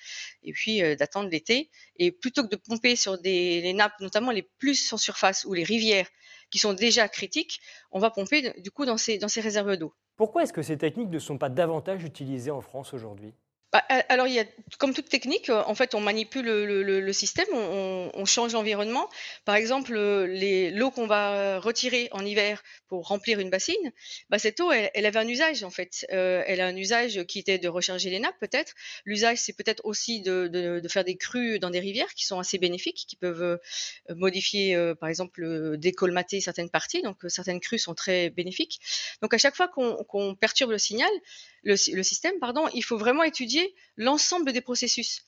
et 0.42 0.52
puis 0.52 0.80
d'attendre 0.96 1.30
l'été. 1.30 1.70
Et 1.96 2.12
plutôt 2.12 2.42
que 2.42 2.48
de 2.48 2.56
pomper 2.56 2.94
sur 2.94 3.18
des 3.18 3.62
les 3.62 3.72
nappes, 3.72 4.00
notamment 4.00 4.32
les 4.32 4.42
plus 4.42 4.92
en 4.92 4.98
surface 4.98 5.46
ou 5.46 5.54
les 5.54 5.64
rivières 5.64 6.08
qui 6.50 6.58
sont 6.58 6.74
déjà 6.74 7.08
critiques, 7.08 7.60
on 7.90 8.00
va 8.00 8.10
pomper 8.10 8.52
du 8.60 8.70
coup 8.70 8.84
dans 8.84 8.98
ces 8.98 9.18
réserves 9.40 9.76
d'eau. 9.78 9.94
Pourquoi 10.16 10.42
est-ce 10.42 10.52
que 10.52 10.62
ces 10.62 10.76
techniques 10.76 11.08
ne 11.08 11.18
sont 11.18 11.38
pas 11.38 11.48
davantage 11.48 12.04
utilisées 12.04 12.50
en 12.50 12.60
France 12.60 12.92
aujourd'hui? 12.92 13.32
Bah, 13.72 13.82
alors, 14.10 14.26
il 14.26 14.34
y 14.34 14.38
a, 14.38 14.44
comme 14.78 14.92
toute 14.92 15.08
technique, 15.08 15.48
euh, 15.48 15.62
en 15.66 15.74
fait, 15.74 15.94
on 15.94 16.00
manipule 16.00 16.44
le, 16.44 17.12
système, 17.14 17.46
on, 17.54 18.24
change 18.26 18.52
l'environnement. 18.52 19.08
Par 19.46 19.54
exemple, 19.54 19.94
euh, 19.96 20.70
l'eau 20.74 20.90
qu'on 20.90 21.06
va 21.06 21.58
retirer 21.58 22.08
en 22.12 22.24
hiver 22.24 22.62
pour 22.88 23.08
remplir 23.08 23.40
une 23.40 23.48
bassine, 23.48 23.92
bah, 24.28 24.38
cette 24.38 24.60
eau, 24.60 24.70
elle, 24.70 25.06
avait 25.06 25.18
un 25.18 25.26
usage, 25.26 25.64
en 25.64 25.70
fait. 25.70 26.06
Euh, 26.12 26.42
elle 26.46 26.60
a 26.60 26.66
un 26.66 26.76
usage 26.76 27.24
qui 27.24 27.38
était 27.38 27.56
de 27.56 27.68
recharger 27.68 28.10
les 28.10 28.20
nappes, 28.20 28.38
peut-être. 28.40 28.74
L'usage, 29.06 29.38
c'est 29.38 29.54
peut-être 29.54 29.80
aussi 29.84 30.20
de, 30.20 30.82
faire 30.90 31.04
des 31.04 31.16
crues 31.16 31.58
dans 31.58 31.70
des 31.70 31.80
rivières 31.80 32.12
qui 32.14 32.26
sont 32.26 32.38
assez 32.38 32.58
bénéfiques, 32.58 33.06
qui 33.08 33.16
peuvent 33.16 33.58
modifier, 34.10 34.76
par 35.00 35.08
exemple, 35.08 35.78
décolmater 35.78 36.42
certaines 36.42 36.70
parties. 36.70 37.00
Donc, 37.00 37.18
certaines 37.28 37.60
crues 37.60 37.78
sont 37.78 37.94
très 37.94 38.28
bénéfiques. 38.28 38.80
Donc, 39.22 39.32
à 39.32 39.38
chaque 39.38 39.56
fois 39.56 39.68
qu'on 39.68 40.34
perturbe 40.34 40.72
le 40.72 40.78
signal, 40.78 41.10
le, 41.62 41.76
système, 41.76 42.38
pardon, 42.40 42.68
il 42.74 42.82
faut 42.82 42.96
vraiment 42.96 43.22
étudier 43.22 43.74
l'ensemble 43.96 44.52
des 44.52 44.60
processus. 44.60 45.24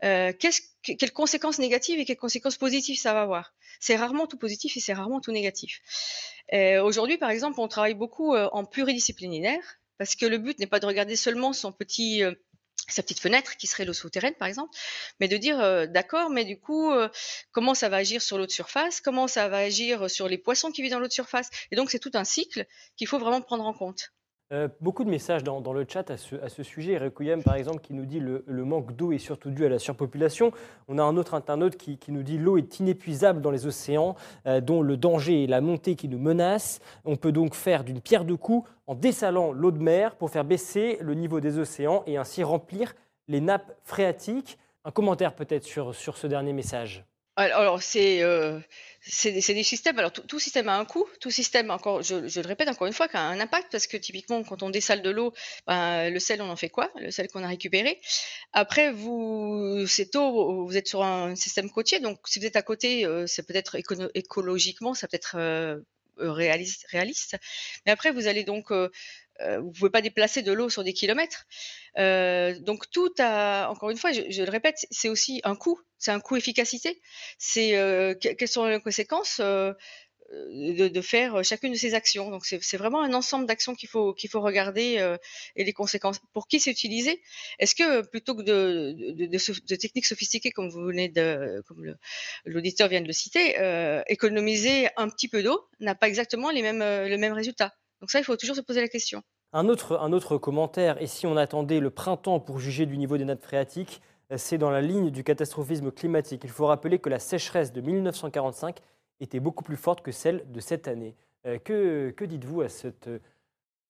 quelles 0.00 1.12
conséquences 1.12 1.58
négatives 1.58 1.98
et 1.98 2.04
quelles 2.04 2.16
conséquences 2.16 2.56
positives 2.56 2.98
ça 2.98 3.12
va 3.12 3.22
avoir? 3.22 3.54
C'est 3.80 3.96
rarement 3.96 4.26
tout 4.26 4.38
positif 4.38 4.76
et 4.76 4.80
c'est 4.80 4.94
rarement 4.94 5.20
tout 5.20 5.32
négatif. 5.32 5.80
Aujourd'hui, 6.82 7.18
par 7.18 7.30
exemple, 7.30 7.60
on 7.60 7.68
travaille 7.68 7.94
beaucoup 7.94 8.34
en 8.34 8.64
pluridisciplinaire 8.64 9.62
parce 9.98 10.14
que 10.14 10.26
le 10.26 10.38
but 10.38 10.58
n'est 10.58 10.66
pas 10.66 10.80
de 10.80 10.86
regarder 10.86 11.16
seulement 11.16 11.52
son 11.52 11.72
petit 11.72 12.22
sa 12.88 13.02
petite 13.02 13.20
fenêtre 13.20 13.56
qui 13.56 13.66
serait 13.66 13.84
l'eau 13.84 13.92
souterraine 13.92 14.34
par 14.34 14.48
exemple, 14.48 14.76
mais 15.20 15.28
de 15.28 15.36
dire 15.36 15.60
euh, 15.60 15.86
d'accord, 15.86 16.30
mais 16.30 16.44
du 16.44 16.58
coup 16.58 16.90
euh, 16.92 17.08
comment 17.52 17.74
ça 17.74 17.88
va 17.88 17.98
agir 17.98 18.22
sur 18.22 18.38
l'eau 18.38 18.46
de 18.46 18.50
surface, 18.50 19.00
comment 19.00 19.28
ça 19.28 19.48
va 19.48 19.58
agir 19.58 20.08
sur 20.10 20.28
les 20.28 20.38
poissons 20.38 20.70
qui 20.70 20.82
vivent 20.82 20.92
dans 20.92 21.00
l'eau 21.00 21.08
de 21.08 21.12
surface, 21.12 21.50
et 21.70 21.76
donc 21.76 21.90
c'est 21.90 21.98
tout 21.98 22.12
un 22.14 22.24
cycle 22.24 22.66
qu'il 22.96 23.06
faut 23.06 23.18
vraiment 23.18 23.40
prendre 23.40 23.66
en 23.66 23.72
compte. 23.72 24.12
Euh, 24.52 24.68
beaucoup 24.80 25.02
de 25.02 25.10
messages 25.10 25.42
dans, 25.42 25.72
le 25.72 25.84
chat 25.88 26.08
à 26.08 26.16
ce, 26.16 26.62
sujet. 26.62 26.98
Requiem, 26.98 27.42
par 27.42 27.56
exemple, 27.56 27.80
qui 27.80 27.94
nous 27.94 28.06
dit 28.06 28.20
le, 28.20 28.44
le 28.46 28.64
manque 28.64 28.94
d'eau 28.94 29.10
est 29.10 29.18
surtout 29.18 29.50
dû 29.50 29.66
à 29.66 29.68
la 29.68 29.80
surpopulation. 29.80 30.52
On 30.86 30.98
a 30.98 31.02
un 31.02 31.16
autre 31.16 31.34
internaute 31.34 31.76
qui, 31.76 31.98
qui 31.98 32.12
nous 32.12 32.22
dit 32.22 32.38
l'eau 32.38 32.56
est 32.56 32.78
inépuisable 32.78 33.40
dans 33.40 33.50
les 33.50 33.66
océans, 33.66 34.14
euh, 34.46 34.60
dont 34.60 34.82
le 34.82 34.96
danger 34.96 35.42
est 35.42 35.46
la 35.48 35.60
montée 35.60 35.96
qui 35.96 36.08
nous 36.08 36.20
menace. 36.20 36.80
On 37.04 37.16
peut 37.16 37.32
donc 37.32 37.54
faire 37.54 37.82
d'une 37.82 38.00
pierre 38.00 38.24
deux 38.24 38.36
coups 38.36 38.68
en 38.86 38.94
dessalant 38.94 39.50
l'eau 39.50 39.72
de 39.72 39.82
mer 39.82 40.14
pour 40.14 40.30
faire 40.30 40.44
baisser 40.44 40.98
le 41.00 41.14
niveau 41.14 41.40
des 41.40 41.58
océans 41.58 42.04
et 42.06 42.16
ainsi 42.16 42.44
remplir 42.44 42.94
les 43.26 43.40
nappes 43.40 43.76
phréatiques. 43.82 44.58
Un 44.84 44.92
commentaire 44.92 45.34
peut-être 45.34 45.64
sur, 45.64 45.92
sur 45.92 46.16
ce 46.16 46.28
dernier 46.28 46.52
message. 46.52 47.04
Alors, 47.36 47.82
c'est 47.82 48.22
euh, 48.22 48.58
c'est 49.08 49.30
des, 49.30 49.62
systèmes. 49.62 49.98
Alors, 49.98 50.12
tout, 50.12 50.38
système 50.40 50.68
a 50.68 50.76
un 50.76 50.84
coût. 50.84 51.06
Tout 51.20 51.30
système, 51.30 51.70
encore, 51.70 52.02
je, 52.02 52.26
je 52.26 52.40
le 52.40 52.46
répète 52.46 52.68
encore 52.68 52.86
une 52.86 52.92
fois, 52.92 53.06
a 53.12 53.20
un 53.20 53.38
impact 53.38 53.70
parce 53.70 53.86
que 53.86 53.96
typiquement, 53.96 54.42
quand 54.42 54.62
on 54.62 54.70
dessale 54.70 55.02
de 55.02 55.10
l'eau, 55.10 55.32
ben, 55.66 56.10
le 56.10 56.18
sel, 56.18 56.42
on 56.42 56.50
en 56.50 56.56
fait 56.56 56.70
quoi? 56.70 56.90
Le 56.96 57.10
sel 57.10 57.28
qu'on 57.28 57.44
a 57.44 57.48
récupéré. 57.48 58.00
Après, 58.52 58.90
vous, 58.90 59.84
c'est 59.86 60.16
eau, 60.16 60.64
vous 60.64 60.76
êtes 60.76 60.88
sur 60.88 61.04
un 61.04 61.36
système 61.36 61.70
côtier, 61.70 62.00
donc 62.00 62.18
si 62.26 62.40
vous 62.40 62.46
êtes 62.46 62.56
à 62.56 62.62
côté, 62.62 63.06
euh, 63.06 63.26
c'est 63.26 63.46
peut-être 63.46 63.76
écologiquement, 64.14 64.94
ça 64.94 65.06
peut 65.06 65.16
être 65.16 65.36
euh, 65.38 65.78
réaliste, 66.18 66.86
réaliste. 66.90 67.36
Mais 67.84 67.92
après, 67.92 68.10
vous 68.10 68.26
allez 68.26 68.44
donc 68.44 68.72
euh, 68.72 68.90
euh, 69.40 69.60
vous 69.60 69.70
pouvez 69.72 69.90
pas 69.90 70.02
déplacer 70.02 70.42
de 70.42 70.52
l'eau 70.52 70.68
sur 70.68 70.84
des 70.84 70.92
kilomètres. 70.92 71.46
Euh, 71.98 72.58
donc 72.60 72.90
tout 72.90 73.12
a, 73.18 73.68
encore 73.68 73.90
une 73.90 73.96
fois, 73.96 74.12
je, 74.12 74.42
le 74.42 74.50
répète, 74.50 74.86
c'est 74.90 75.08
aussi 75.08 75.40
un 75.44 75.56
coût, 75.56 75.80
c'est 75.98 76.10
un 76.10 76.20
coût 76.20 76.36
efficacité. 76.36 77.00
C'est 77.38 77.76
euh, 77.76 78.14
quelles 78.14 78.48
sont 78.48 78.66
les 78.66 78.80
conséquences 78.80 79.40
de, 79.40 81.00
faire 81.00 81.44
chacune 81.44 81.72
de 81.72 81.78
ces 81.78 81.94
actions? 81.94 82.30
Donc 82.30 82.44
c'est 82.46 82.76
vraiment 82.76 83.02
un 83.02 83.14
ensemble 83.14 83.46
d'actions 83.46 83.74
qu'il 83.74 83.88
faut 83.88 84.12
qu'il 84.14 84.30
faut 84.30 84.40
regarder 84.40 85.16
et 85.56 85.64
les 85.64 85.72
conséquences. 85.72 86.20
Pour 86.32 86.48
qui 86.48 86.60
c'est 86.60 86.70
utilisé? 86.70 87.22
Est-ce 87.58 87.74
que 87.74 88.02
plutôt 88.06 88.34
que 88.34 88.42
de, 88.42 88.92
de, 88.92 89.76
techniques 89.76 90.06
sophistiquées 90.06 90.50
comme 90.50 90.68
vous 90.68 90.84
venez 90.84 91.08
de, 91.08 91.62
comme 91.66 91.96
l'auditeur 92.44 92.88
vient 92.88 93.00
de 93.00 93.06
le 93.06 93.12
citer, 93.12 93.56
économiser 94.08 94.88
un 94.96 95.08
petit 95.08 95.28
peu 95.28 95.42
d'eau 95.42 95.68
n'a 95.80 95.94
pas 95.94 96.08
exactement 96.08 96.50
les 96.50 96.62
mêmes 96.62 96.80
le 96.80 97.16
même 97.16 97.32
résultat. 97.32 97.72
Donc 98.06 98.12
ça, 98.12 98.20
il 98.20 98.24
faut 98.24 98.36
toujours 98.36 98.54
se 98.54 98.60
poser 98.60 98.80
la 98.80 98.86
question. 98.86 99.20
Un 99.52 99.68
autre, 99.68 100.38
commentaire, 100.38 101.02
et 101.02 101.08
si 101.08 101.26
on 101.26 101.36
attendait 101.36 101.80
le 101.80 101.90
printemps 101.90 102.38
pour 102.38 102.60
juger 102.60 102.86
du 102.86 102.96
niveau 102.98 103.18
des 103.18 103.24
nappes 103.24 103.42
phréatiques, 103.42 104.00
euh, 104.30 104.36
c'est 104.38 104.58
dans 104.58 104.70
la 104.70 104.80
ligne 104.80 105.10
du 105.10 105.24
catastrophisme 105.24 105.90
climatique. 105.90 106.42
Il 106.44 106.50
faut 106.50 106.66
rappeler 106.66 107.00
que 107.00 107.08
la 107.08 107.18
sécheresse 107.18 107.72
de 107.72 107.80
1945 107.80 108.78
était 109.18 109.40
beaucoup 109.40 109.64
plus 109.64 109.76
forte 109.76 110.02
que 110.02 110.12
celle 110.12 110.48
de 110.52 110.60
cette 110.60 110.86
année. 110.86 111.16
Euh, 111.48 111.58
que, 111.58 112.24
dites-vous 112.24 112.60
à, 112.60 112.68
cette, 112.68 113.10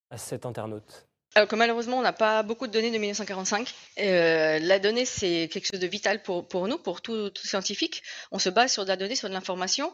à 0.09 0.17
cet 0.17 0.47
internaute? 0.47 1.06
Alors 1.37 1.47
que 1.47 1.55
malheureusement, 1.55 1.99
on 1.99 2.01
n'a 2.01 2.13
pas 2.13 2.41
beaucoup 2.41 2.65
de 2.65 2.71
données 2.71 2.89
de 2.89 2.97
1945. 2.97 3.71
Euh, 3.99 4.57
la 4.57 4.79
donnée, 4.79 5.05
c'est 5.05 5.47
quelque 5.53 5.67
chose 5.67 5.79
de 5.79 5.85
vital 5.85 6.23
pour, 6.23 6.47
pour 6.47 6.67
nous, 6.67 6.79
pour 6.79 7.01
tout, 7.01 7.29
tout, 7.29 7.45
scientifique. 7.45 8.01
On 8.31 8.39
se 8.39 8.49
base 8.49 8.73
sur 8.73 8.85
de 8.85 8.89
la 8.89 8.95
donnée, 8.97 9.13
sur 9.13 9.29
de 9.29 9.35
l'information. 9.35 9.93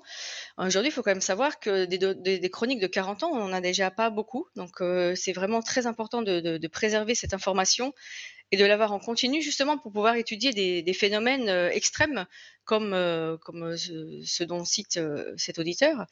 Aujourd'hui, 0.57 0.89
il 0.89 0.93
faut 0.93 1.03
quand 1.03 1.11
même 1.11 1.19
savoir 1.19 1.59
que 1.59 1.83
des, 1.83 1.97
des, 2.39 2.49
chroniques 2.49 2.79
de 2.79 2.87
40 2.87 3.23
ans, 3.23 3.31
on 3.33 3.39
n'en 3.39 3.51
a 3.51 3.59
déjà 3.59 3.91
pas 3.91 4.09
beaucoup. 4.09 4.47
Donc, 4.55 4.79
euh, 4.79 5.15
c'est 5.15 5.33
vraiment 5.33 5.61
très 5.61 5.85
important 5.85 6.21
de, 6.21 6.39
de, 6.39 6.57
de, 6.57 6.67
préserver 6.69 7.13
cette 7.13 7.33
information 7.33 7.93
et 8.53 8.55
de 8.55 8.63
l'avoir 8.63 8.93
en 8.93 8.99
continu, 8.99 9.41
justement 9.41 9.77
pour 9.77 9.91
pouvoir 9.91 10.15
étudier 10.15 10.53
des, 10.53 10.81
des 10.81 10.93
phénomènes 10.93 11.49
euh, 11.49 11.69
extrêmes 11.71 12.25
comme, 12.63 12.91
comme 13.41 13.75
ce, 13.75 14.43
dont 14.45 14.63
cite 14.63 14.97
cet 15.35 15.59
auditeur. 15.59 16.05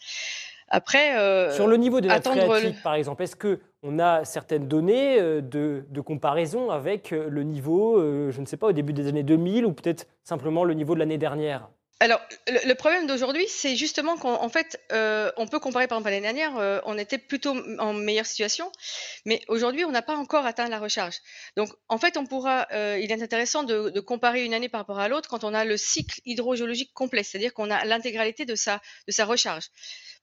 Après, 0.68 1.14
sur 1.56 1.68
le 1.68 1.78
niveau 1.78 2.02
de 2.02 2.10
la 2.10 2.22
phréatique, 2.22 2.84
par 2.84 2.96
exemple, 2.96 3.24
est-ce 3.24 3.38
que 3.38 3.62
on 3.84 4.00
a 4.00 4.26
certaines 4.26 4.68
données 4.68 5.20
euh, 5.20 5.42
de, 5.42 6.02
comparaison 6.02 6.70
avec 6.70 7.14
euh, 7.14 7.30
le 7.30 7.44
niveau, 7.44 8.00
je 8.32 8.40
ne 8.40 8.46
sais 8.46 8.58
pas, 8.58 8.68
au 8.68 8.72
début 8.72 8.94
des 8.94 9.08
années 9.08 9.24
2000 9.24 9.66
ou 9.66 9.74
peut-être 9.74 10.08
simplement 10.24 10.64
le 10.64 10.74
niveau 10.74 10.94
de 10.94 11.00
l'année 11.00 11.18
dernière 11.18 11.70
alors, 12.04 12.20
le, 12.48 12.74
problème 12.74 13.06
d'aujourd'hui, 13.06 13.46
c'est 13.48 13.76
justement 13.76 14.18
qu'en 14.18 14.50
fait, 14.50 14.82
on 14.90 15.46
peut 15.46 15.60
comparer 15.60 15.86
par 15.86 16.00
exemple 16.00 16.10
l'année 16.10 16.34
dernière, 16.34 16.82
on 16.88 16.98
était 16.98 17.20
plutôt 17.20 17.56
en 17.78 17.94
meilleure 17.94 18.26
situation, 18.26 18.72
mais 19.26 19.44
aujourd'hui, 19.50 19.86
on 19.86 19.92
n'a 19.92 20.02
pas 20.02 20.16
encore 20.16 20.48
atteint 20.48 20.68
la 20.68 20.80
recharge. 20.80 21.18
Donc, 21.58 21.70
en 21.90 22.00
fait, 22.00 22.18
on 22.18 22.26
pourra, 22.26 22.66
il 22.72 23.12
est 23.12 23.22
intéressant 23.22 23.62
de, 23.62 24.00
comparer 24.00 24.44
une 24.44 24.56
année 24.56 24.68
par 24.68 24.82
rapport 24.82 24.98
à 24.98 25.10
l'autre 25.10 25.30
quand 25.30 25.44
on 25.44 25.54
a 25.54 25.64
le 25.64 25.78
cycle 25.78 26.20
hydrogéologique 26.26 26.92
complet, 26.96 27.22
c'est-à-dire 27.22 27.54
qu'on 27.54 27.70
a 27.70 27.86
l'intégralité 27.86 28.46
de 28.46 28.56
sa, 28.56 28.82
de 29.08 29.12
sa 29.12 29.26
recharge. 29.26 29.70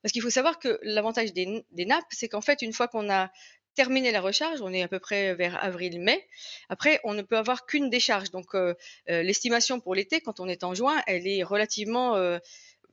Parce 0.01 0.13
qu'il 0.13 0.21
faut 0.21 0.29
savoir 0.29 0.59
que 0.59 0.79
l'avantage 0.81 1.33
des, 1.33 1.63
nappes, 1.85 2.05
c'est 2.11 2.29
qu'en 2.29 2.41
fait, 2.41 2.61
une 2.61 2.73
fois 2.73 2.87
qu'on 2.87 3.09
a 3.09 3.31
terminé 3.75 4.11
la 4.11 4.21
recharge, 4.21 4.61
on 4.61 4.73
est 4.73 4.81
à 4.81 4.87
peu 4.87 4.99
près 4.99 5.35
vers 5.35 5.63
avril-mai. 5.63 6.25
Après, 6.69 6.99
on 7.03 7.13
ne 7.13 7.21
peut 7.21 7.37
avoir 7.37 7.65
qu'une 7.65 7.89
décharge. 7.89 8.31
Donc, 8.31 8.55
euh, 8.55 8.73
euh, 9.09 9.23
l'estimation 9.23 9.79
pour 9.79 9.95
l'été, 9.95 10.21
quand 10.21 10.39
on 10.39 10.47
est 10.47 10.63
en 10.63 10.73
juin, 10.73 11.01
elle 11.07 11.27
est 11.27 11.43
relativement 11.43 12.15
euh, 12.15 12.39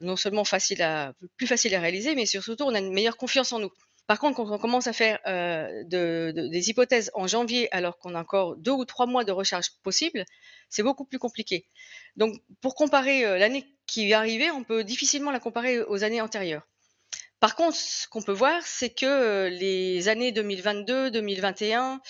non 0.01 0.17
seulement 0.17 0.45
facile 0.45 0.83
à, 0.83 1.15
plus 1.37 1.47
facile 1.47 1.75
à 1.75 1.81
réaliser, 1.81 2.15
mais 2.15 2.27
surtout, 2.27 2.65
on 2.65 2.75
a 2.75 2.79
une 2.79 2.93
meilleure 2.93 3.17
confiance 3.17 3.53
en 3.53 3.59
nous. 3.61 3.73
Par 4.07 4.21
contre, 4.21 4.37
quand 4.37 4.49
on 4.49 4.59
commence 4.59 4.87
à 4.87 4.93
faire 4.93 5.19
des 5.87 6.71
hypothèses 6.71 7.11
en 7.15 7.27
janvier, 7.27 7.69
alors 7.75 7.99
qu'on 7.99 8.15
a 8.15 8.21
encore 8.21 8.55
deux 8.57 8.71
ou 8.71 8.85
trois 8.85 9.07
mois 9.07 9.25
de 9.25 9.33
recharge 9.33 9.71
possible, 9.83 10.25
c'est 10.69 10.85
beaucoup 10.85 11.05
plus 11.05 11.19
compliqué. 11.19 11.67
Donc, 12.15 12.37
pour 12.61 12.77
comparer 12.77 13.23
l'année 13.41 13.67
qui 13.89 14.09
va 14.09 14.19
arriver, 14.19 14.53
on 14.53 14.63
peut 14.63 14.85
difficilement 14.85 15.33
la 15.33 15.41
comparer 15.41 15.83
aux 15.83 16.05
années 16.05 16.21
antérieures. 16.21 16.69
Par 17.47 17.55
contre, 17.55 17.77
ce 17.77 18.09
qu'on 18.09 18.23
peut 18.23 18.33
voir, 18.33 18.61
c'est 18.65 18.91
que 18.91 19.07
euh, 19.07 19.49
les 19.49 20.09
années 20.09 20.33
2022, 20.33 21.13
2021, 21.13 22.01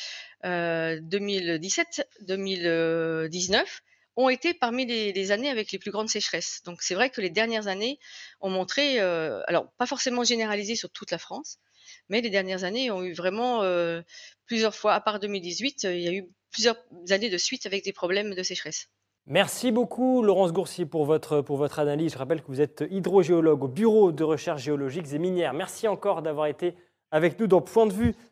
2017, 0.42 2.08
2019 2.22 3.82
ont 4.16 4.30
été 4.30 4.54
parmi 4.54 4.86
les, 4.86 5.32
années 5.32 5.50
avec 5.50 5.72
les 5.72 5.78
plus 5.78 5.90
grandes 5.90 6.08
sécheresses. 6.08 6.62
Donc 6.64 6.80
c'est 6.80 6.94
vrai 6.94 7.10
que 7.10 7.20
les 7.20 7.28
dernières 7.28 7.66
années 7.66 7.98
ont 8.40 8.48
montré, 8.48 8.98
euh, 8.98 9.42
alors 9.46 9.70
pas 9.76 9.84
forcément 9.84 10.24
généralisé 10.24 10.74
sur 10.74 10.88
toute 10.88 11.10
la 11.10 11.18
France, 11.18 11.58
mais 12.08 12.22
les 12.22 12.30
dernières 12.30 12.64
années 12.64 12.90
ont 12.90 13.02
eu 13.02 13.12
vraiment 13.12 13.62
euh, 13.62 14.00
plusieurs 14.46 14.74
fois, 14.74 14.94
à 14.94 15.02
part 15.02 15.20
2018, 15.20 15.82
il 15.82 16.00
y 16.00 16.08
a 16.08 16.12
eu 16.12 16.24
plusieurs 16.50 16.82
années 17.10 17.28
de 17.28 17.36
suite 17.36 17.66
avec 17.66 17.84
des 17.84 17.92
problèmes 17.92 18.34
de 18.34 18.42
sécheresse. 18.42 18.88
Merci 19.28 19.72
beaucoup 19.72 20.22
Laurence 20.22 20.52
votre, 21.04 21.40
pour 21.40 21.56
votre 21.56 21.80
analyse. 21.80 22.12
Je 22.12 22.18
rappelle 22.18 22.42
que 22.42 22.46
vous 22.46 22.60
êtes 22.60 22.84
hydrogéologue 22.88 23.64
au 23.64 23.68
Bureau 23.68 24.12
de 24.12 24.22
recherche 24.22 24.62
géologiques 24.62 25.12
et 25.12 25.18
minières. 25.18 25.52
Merci 25.52 25.88
encore 25.88 26.22
d'avoir 26.22 26.46
été 26.46 26.76
avec 27.10 27.40
nous 27.40 27.48
dans 27.48 27.60
Point 27.60 27.86
de 27.86 27.92
vue 27.92 28.14